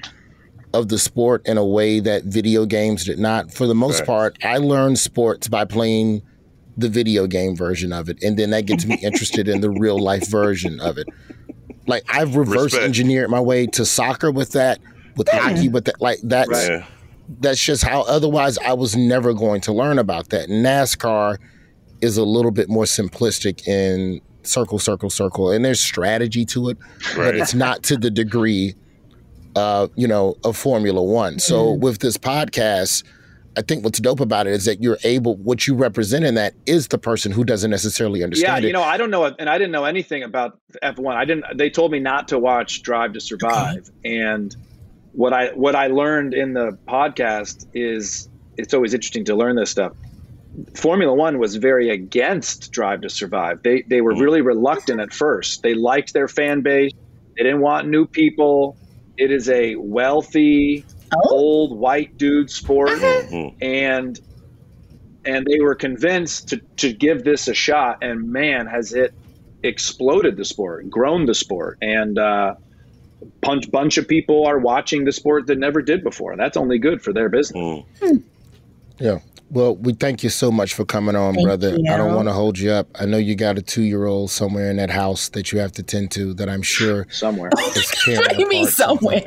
of 0.74 0.88
the 0.90 1.00
sport 1.00 1.42
in 1.48 1.58
a 1.58 1.66
way 1.66 2.00
that 2.00 2.26
video 2.26 2.64
games 2.68 3.06
did 3.06 3.18
not. 3.18 3.52
For 3.52 3.66
the 3.66 3.74
most 3.74 4.02
Right. 4.02 4.06
part, 4.08 4.38
I 4.44 4.58
learned 4.58 5.00
sports 5.00 5.48
by 5.48 5.66
playing 5.66 6.22
the 6.80 6.90
video 6.90 7.28
game 7.28 7.56
version 7.56 7.92
of 7.94 8.10
it, 8.10 8.22
and 8.24 8.38
then 8.38 8.50
that 8.52 8.66
gets 8.66 8.86
me 8.86 8.98
interested 9.02 9.48
in 9.48 9.62
the 9.62 9.70
real 9.70 10.00
life 10.00 10.28
version 10.30 10.80
of 10.80 10.98
it. 10.98 11.08
Like 11.88 12.04
I've 12.10 12.36
reverse 12.36 12.66
Respect. 12.74 12.84
engineered 12.84 13.30
my 13.30 13.40
way 13.40 13.66
to 13.68 13.86
soccer 13.86 14.32
with 14.32 14.52
that, 14.52 14.80
with 15.16 15.28
hockey 15.30 15.70
with 15.70 15.86
that. 15.86 16.00
Like 16.02 16.20
that's 16.24 16.68
Yeah. 16.70 16.86
that's 17.40 17.64
just 17.64 17.84
how. 17.84 18.02
Otherwise, 18.04 18.58
I 18.60 18.74
was 18.74 18.96
never 18.96 19.34
going 19.34 19.62
to 19.62 19.74
learn 19.74 19.98
about 20.00 20.30
that. 20.30 20.50
NASCAR 20.50 21.38
is 22.02 22.18
a 22.18 22.24
little 22.24 22.52
bit 22.52 22.70
more 22.70 22.86
simplistic 22.86 23.68
in 23.68 24.22
circle, 24.44 24.80
circle, 24.80 25.10
circle, 25.10 25.52
and 25.52 25.66
there's 25.66 25.80
strategy 25.82 26.46
to 26.46 26.70
it, 26.70 26.78
but 27.16 27.36
it's 27.36 27.54
not 27.54 27.84
to 27.84 27.98
the 27.98 28.10
degree, 28.10 28.74
uh, 29.56 29.88
you 29.96 30.08
know, 30.08 30.36
of 30.44 30.56
Formula 30.56 31.02
One. 31.04 31.40
So 31.40 31.72
with 31.74 32.00
this 32.00 32.18
podcast. 32.18 33.04
I 33.60 33.62
think 33.62 33.84
what's 33.84 34.00
dope 34.00 34.22
about 34.22 34.48
it 34.48 34.54
is 34.54 34.64
that 34.64 34.82
you're 34.82 34.98
able, 35.04 35.36
what 35.36 35.68
you 35.68 35.76
represent 35.76 36.24
in 36.24 36.36
that 36.36 36.54
is 36.66 36.88
the 36.88 36.98
person 36.98 37.34
who 37.34 37.44
doesn't 37.44 37.70
necessarily 37.70 38.24
understand. 38.24 38.64
Yeah, 38.64 38.70
you 38.70 38.70
it. 38.70 38.72
know, 38.72 38.84
I 38.84 38.96
don't 38.96 39.12
know, 39.12 39.26
and 39.26 39.50
I 39.50 39.58
didn't 39.58 39.74
know 39.74 39.84
anything 39.84 40.24
about 40.24 40.58
F1. 40.82 41.14
I 41.14 41.26
didn't. 41.26 41.44
They 41.58 41.70
told 41.70 41.92
me 41.92 42.00
not 42.00 42.30
to 42.30 42.40
watch 42.40 42.84
Drive 42.84 43.12
to 43.14 43.20
Survive, 43.20 43.90
and 44.06 44.56
what 45.12 45.34
I 45.34 45.50
what 45.50 45.76
I 45.76 45.88
learned 45.88 46.34
in 46.34 46.54
the 46.54 46.78
podcast 46.88 47.68
is 47.74 48.30
it's 48.56 48.74
always 48.74 48.94
interesting 48.94 49.26
to 49.26 49.36
learn 49.36 49.58
this 49.58 49.72
stuff. 49.72 49.92
Formula 50.78 51.14
One 51.14 51.38
was 51.38 51.58
very 51.58 51.90
against 51.90 52.72
Drive 52.72 53.02
to 53.02 53.10
Survive. 53.10 53.62
They 53.62 53.82
they 53.82 54.00
were 54.00 54.14
mm. 54.14 54.22
really 54.22 54.40
reluctant 54.40 55.02
at 55.02 55.12
first. 55.12 55.64
They 55.64 55.74
liked 55.74 56.14
their 56.14 56.30
fan 56.30 56.62
base. 56.62 56.94
They 57.36 57.44
didn't 57.44 57.60
want 57.60 57.90
new 57.90 58.06
people. 58.06 58.78
It 59.18 59.34
is 59.34 59.50
a 59.50 59.76
wealthy, 59.76 60.86
Oh. 61.14 61.30
old 61.30 61.78
white 61.78 62.18
dude 62.18 62.52
sport, 62.52 62.92
uh-huh. 62.92 63.24
mm-hmm. 63.32 63.64
and 63.64 64.20
and 65.26 65.46
they 65.46 65.60
were 65.60 65.76
convinced 65.76 66.50
to 66.50 66.58
to 66.78 66.94
give 66.94 67.24
this 67.24 67.48
a 67.48 67.54
shot. 67.54 68.04
And 68.04 68.32
man, 68.32 68.68
has 68.68 68.94
it 68.94 69.14
exploded 69.64 70.38
the 70.38 70.46
sport, 70.46 70.90
grown 70.90 71.26
the 71.26 71.36
sport, 71.36 71.78
and 71.82 72.18
uh, 72.18 72.56
bunch 73.42 73.70
bunch 73.72 73.98
of 73.98 74.08
people 74.08 74.46
are 74.46 74.60
watching 74.60 75.06
the 75.06 75.12
sport 75.12 75.48
that 75.48 75.58
never 75.58 75.82
did 75.82 76.04
before. 76.04 76.36
That's 76.36 76.58
only 76.58 76.80
good 76.80 77.02
for 77.02 77.14
their 77.14 77.30
business. 77.30 77.62
Mm. 77.62 77.86
Hmm. 78.02 78.18
Yeah. 79.00 79.20
Well, 79.52 79.76
we 79.76 79.94
thank 79.94 80.24
you 80.24 80.30
so 80.30 80.52
much 80.52 80.76
for 80.76 80.86
coming 80.86 81.16
on, 81.16 81.34
Thank 81.34 81.48
brother. 81.48 81.76
I 81.90 81.98
don't 81.98 82.14
want 82.14 82.28
to 82.28 82.34
hold 82.34 82.60
you 82.60 82.70
up. 82.70 82.88
I 82.94 83.06
know 83.06 83.18
you 83.18 83.34
got 83.36 83.58
a 83.58 83.64
two 83.64 83.82
year 83.82 84.06
old 84.06 84.30
somewhere 84.30 84.70
in 84.70 84.78
that 84.78 84.92
house 84.92 85.30
that 85.30 85.52
you 85.52 85.60
have 85.60 85.72
to 85.74 85.84
tend 85.84 86.12
to 86.12 86.36
that 86.36 86.50
I'm 86.50 86.62
sure 86.62 87.08
Somewhere. 87.10 87.50
Oh, 87.58 87.74
is 87.76 87.88
tearing 88.06 88.20
What 88.20 88.30
do 88.36 88.40
you 88.40 88.48
mean 88.48 88.68
apart 88.68 88.76
somewhere? 88.76 89.24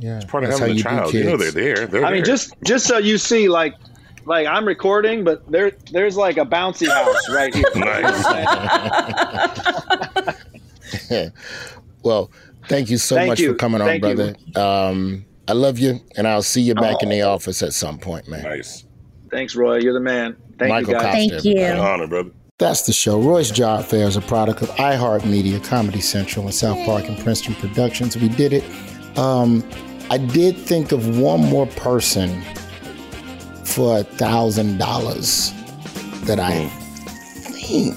Yeah. 0.00 0.20
Part 0.26 0.44
of 0.44 0.50
that's 0.50 0.60
how 0.60 0.66
having 0.66 0.80
a 0.80 0.82
child. 0.82 1.14
You 1.14 1.24
know 1.24 1.36
they're 1.36 1.50
there. 1.52 1.86
They're 1.86 2.04
I 2.04 2.10
mean, 2.10 2.24
there. 2.24 2.34
just 2.34 2.54
just 2.64 2.86
so 2.86 2.98
you 2.98 3.18
see, 3.18 3.48
like 3.48 3.74
like 4.24 4.46
I'm 4.46 4.66
recording, 4.66 5.24
but 5.24 5.48
there 5.50 5.72
there's 5.92 6.16
like 6.16 6.38
a 6.38 6.44
bouncy 6.46 6.88
house 6.88 7.28
right 7.30 7.54
here. 7.54 7.64
Nice. 11.12 11.30
Well, 12.02 12.30
thank 12.68 12.88
you 12.88 12.96
so 12.96 13.14
Thank 13.16 13.28
much 13.28 13.40
you. 13.40 13.50
for 13.50 13.54
coming 13.56 13.82
on, 13.82 13.86
Thank 13.88 14.04
you. 14.04 14.14
brother. 14.14 14.34
Um, 14.56 15.26
I 15.48 15.52
love 15.52 15.78
you, 15.78 16.00
and 16.16 16.26
I'll 16.26 16.42
see 16.42 16.62
you 16.62 16.74
back 16.74 17.02
in 17.02 17.10
the 17.10 17.20
office 17.22 17.62
at 17.62 17.74
some 17.74 17.98
point, 17.98 18.26
man. 18.26 18.42
nice. 18.42 18.86
Thanks, 19.30 19.54
Roy. 19.54 19.80
You're 19.80 19.92
the 19.92 20.00
man. 20.00 20.34
Thank 20.58 20.70
Michael 20.70 20.94
you, 20.94 20.98
guys. 20.98 21.14
Kosta, 21.14 21.30
Thank 21.30 21.44
you. 21.44 21.58
An 21.60 21.78
honor, 21.78 22.06
brother. 22.06 22.30
That's 22.58 22.82
the 22.82 22.92
show. 22.92 23.20
Roy's 23.20 23.50
Job 23.50 23.84
Fair 23.84 24.06
is 24.06 24.16
a 24.16 24.20
product 24.22 24.62
of 24.62 24.70
iHeartMedia, 24.70 25.62
Comedy 25.64 26.00
Central, 26.00 26.46
and 26.46 26.54
South 26.54 26.84
Park 26.84 27.04
and 27.08 27.18
Princeton 27.18 27.54
Productions. 27.56 28.16
We 28.16 28.28
did 28.28 28.52
it. 28.52 28.64
Um, 29.18 29.62
I 30.10 30.18
did 30.18 30.56
think 30.56 30.90
of 30.90 31.18
one 31.20 31.40
more 31.40 31.66
person 31.66 32.42
for 33.64 33.98
a 33.98 34.02
thousand 34.02 34.78
dollars 34.78 35.52
that 36.24 36.40
I 36.40 36.66
think 37.06 37.96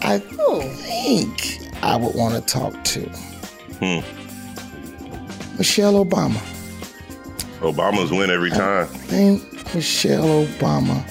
I 0.00 0.18
think 0.18 1.58
I 1.82 1.96
would 1.96 2.14
want 2.14 2.34
to 2.34 2.40
talk 2.40 2.82
to. 2.84 3.00
Hmm. 3.80 5.58
Michelle 5.58 6.02
Obama. 6.02 6.40
Obama's 7.60 8.10
win 8.10 8.30
every 8.30 8.48
time. 8.48 8.84
I 8.84 8.86
think 8.86 9.74
Michelle 9.74 10.46
Obama. 10.46 11.04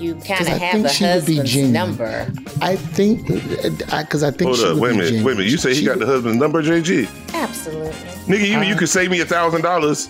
You 0.00 0.14
kind 0.14 0.26
'Cause 0.38 0.46
of 0.48 0.54
I 0.54 0.56
have 0.58 0.72
think 0.72 0.82
the 0.84 0.88
she 0.92 1.04
would 1.04 1.26
be 1.26 1.36
husband's 1.36 1.52
genuine. 1.52 1.72
number. 1.72 2.32
I 2.62 2.76
think 2.76 3.26
because 3.26 4.22
I, 4.22 4.30
think 4.30 4.42
Hold 4.48 4.56
she 4.56 4.64
up. 4.64 4.72
would 4.74 4.80
Wait 4.80 4.92
a 4.92 4.94
minute. 4.96 5.24
Wait 5.24 5.32
a 5.32 5.36
minute. 5.36 5.50
You 5.50 5.58
say 5.58 5.70
he 5.74 5.80
She 5.80 5.84
got 5.84 5.98
would- 5.98 6.06
the 6.06 6.12
husband's 6.12 6.38
number, 6.38 6.62
JG? 6.62 7.08
Absolutely. 7.34 7.90
Nigga, 8.26 8.48
you, 8.48 8.56
Uh, 8.58 8.62
you 8.62 8.76
could 8.76 8.88
save 8.88 9.10
me 9.10 9.20
a 9.20 9.24
thousand 9.26 9.62
dollars. 9.62 10.08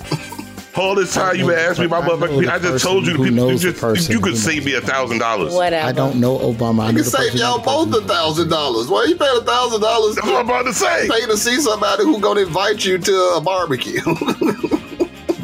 All 0.76 0.95
this 0.95 1.12
time 1.12 1.34
you 1.36 1.47
been 1.47 1.59
asking 1.59 1.86
me 1.86 1.91
my 1.91 1.99
I 1.99 2.09
motherfucker. 2.09 2.49
I 2.49 2.59
just 2.61 2.84
told 2.84 3.05
you 3.05 3.12
the 3.12 3.18
who 3.18 3.24
people. 3.24 3.45
You, 3.45 3.51
knows 3.51 3.62
the 3.62 3.70
just, 3.70 3.80
person 3.80 4.12
you 4.12 4.20
could 4.20 4.32
who 4.34 4.38
save 4.38 4.64
me 4.64 4.74
a 4.74 4.80
thousand 4.80 5.18
dollars. 5.18 5.53
Whatever. 5.53 5.88
I 5.88 5.93
don't 5.93 6.20
know 6.20 6.38
Obama. 6.38 6.84
I 6.84 6.88
You 6.91 6.95
can 6.97 7.05
save 7.05 7.34
y'all 7.34 7.59
both 7.59 7.93
a 7.93 8.07
thousand 8.07 8.49
dollars. 8.51 8.86
Why 8.86 9.05
you 9.09 9.16
paying 9.16 9.36
a 9.36 9.45
thousand 9.45 9.80
dollars 9.80 10.14
That's 10.14 10.26
what 10.28 10.36
I'm 10.36 10.45
about 10.49 10.66
to 10.66 10.72
say. 10.72 11.09
pay 11.11 11.26
to 11.26 11.36
see 11.36 11.57
somebody 11.61 12.05
who 12.05 12.20
gonna 12.20 12.43
invite 12.43 12.84
you 12.84 12.99
to 12.99 13.32
a 13.36 13.41
barbecue? 13.41 14.01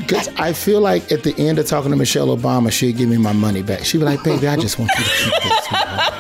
Because 0.07 0.28
I 0.36 0.52
feel 0.52 0.80
like 0.80 1.11
at 1.11 1.24
the 1.24 1.34
end 1.36 1.59
of 1.59 1.66
talking 1.66 1.90
to 1.90 1.96
Michelle 1.96 2.28
Obama, 2.28 2.70
she'd 2.70 2.96
give 2.96 3.09
me 3.09 3.16
my 3.16 3.32
money 3.32 3.62
back. 3.62 3.84
She'd 3.84 3.98
be 3.98 4.04
like, 4.04 4.22
baby, 4.22 4.46
I 4.46 4.57
just 4.57 4.78
want 4.78 4.90
you 4.96 5.04
to 5.04 5.11
keep 5.11 5.42
this. 5.42 5.64
sweetheart." 5.64 6.12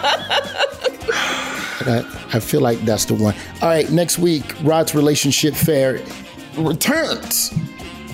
I, 1.88 2.04
I 2.32 2.40
feel 2.40 2.62
like 2.62 2.80
that's 2.80 3.04
the 3.04 3.14
one. 3.14 3.34
All 3.62 3.68
right, 3.68 3.88
next 3.90 4.18
week, 4.18 4.42
Rod's 4.62 4.92
Relationship 4.92 5.54
Fair 5.54 6.00
returns. 6.58 7.50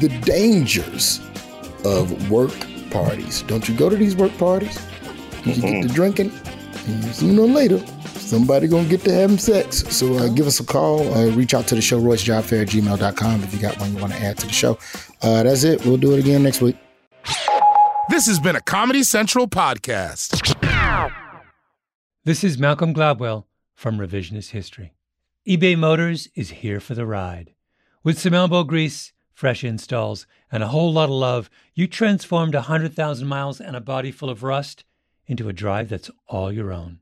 The 0.00 0.10
dangers 0.24 1.20
of 1.84 2.30
work 2.30 2.52
parties. 2.90 3.42
Don't 3.42 3.66
you 3.68 3.74
go 3.74 3.88
to 3.88 3.96
these 3.96 4.14
work 4.14 4.36
parties? 4.36 4.78
You 5.44 5.54
get 5.54 5.60
to 5.60 5.66
mm-hmm. 5.66 5.94
drinking, 5.94 6.32
and 6.86 7.04
sooner 7.14 7.42
or 7.42 7.48
later, 7.48 7.82
somebody 8.32 8.66
gonna 8.66 8.88
get 8.88 9.02
to 9.02 9.12
having 9.12 9.36
sex. 9.36 9.84
So 9.94 10.14
uh, 10.14 10.28
give 10.28 10.46
us 10.46 10.58
a 10.58 10.64
call. 10.64 11.12
Uh, 11.12 11.26
reach 11.32 11.52
out 11.52 11.66
to 11.66 11.74
the 11.74 11.82
show, 11.82 12.00
roysjobfair 12.00 12.62
at 12.62 12.68
gmail.com 12.68 13.42
if 13.42 13.52
you 13.52 13.60
got 13.60 13.78
one 13.78 13.94
you 13.94 14.00
want 14.00 14.14
to 14.14 14.22
add 14.22 14.38
to 14.38 14.46
the 14.46 14.52
show. 14.52 14.78
Uh, 15.20 15.42
that's 15.42 15.64
it. 15.64 15.84
We'll 15.84 15.98
do 15.98 16.14
it 16.14 16.18
again 16.18 16.42
next 16.42 16.62
week. 16.62 16.76
This 18.08 18.26
has 18.26 18.40
been 18.40 18.56
a 18.56 18.62
Comedy 18.62 19.02
Central 19.02 19.46
podcast. 19.48 20.56
This 22.24 22.42
is 22.42 22.56
Malcolm 22.56 22.94
Gladwell 22.94 23.44
from 23.74 23.98
Revisionist 23.98 24.50
History. 24.50 24.94
eBay 25.46 25.76
Motors 25.76 26.28
is 26.34 26.62
here 26.62 26.80
for 26.80 26.94
the 26.94 27.04
ride. 27.04 27.52
With 28.02 28.18
some 28.18 28.32
elbow 28.32 28.64
grease, 28.64 29.12
fresh 29.34 29.62
installs, 29.62 30.26
and 30.50 30.62
a 30.62 30.68
whole 30.68 30.92
lot 30.92 31.04
of 31.04 31.10
love, 31.10 31.50
you 31.74 31.86
transformed 31.86 32.54
a 32.54 32.68
100,000 32.68 33.28
miles 33.28 33.60
and 33.60 33.76
a 33.76 33.80
body 33.80 34.10
full 34.10 34.30
of 34.30 34.42
rust 34.42 34.84
into 35.26 35.50
a 35.50 35.52
drive 35.52 35.90
that's 35.90 36.10
all 36.28 36.50
your 36.50 36.72
own. 36.72 37.01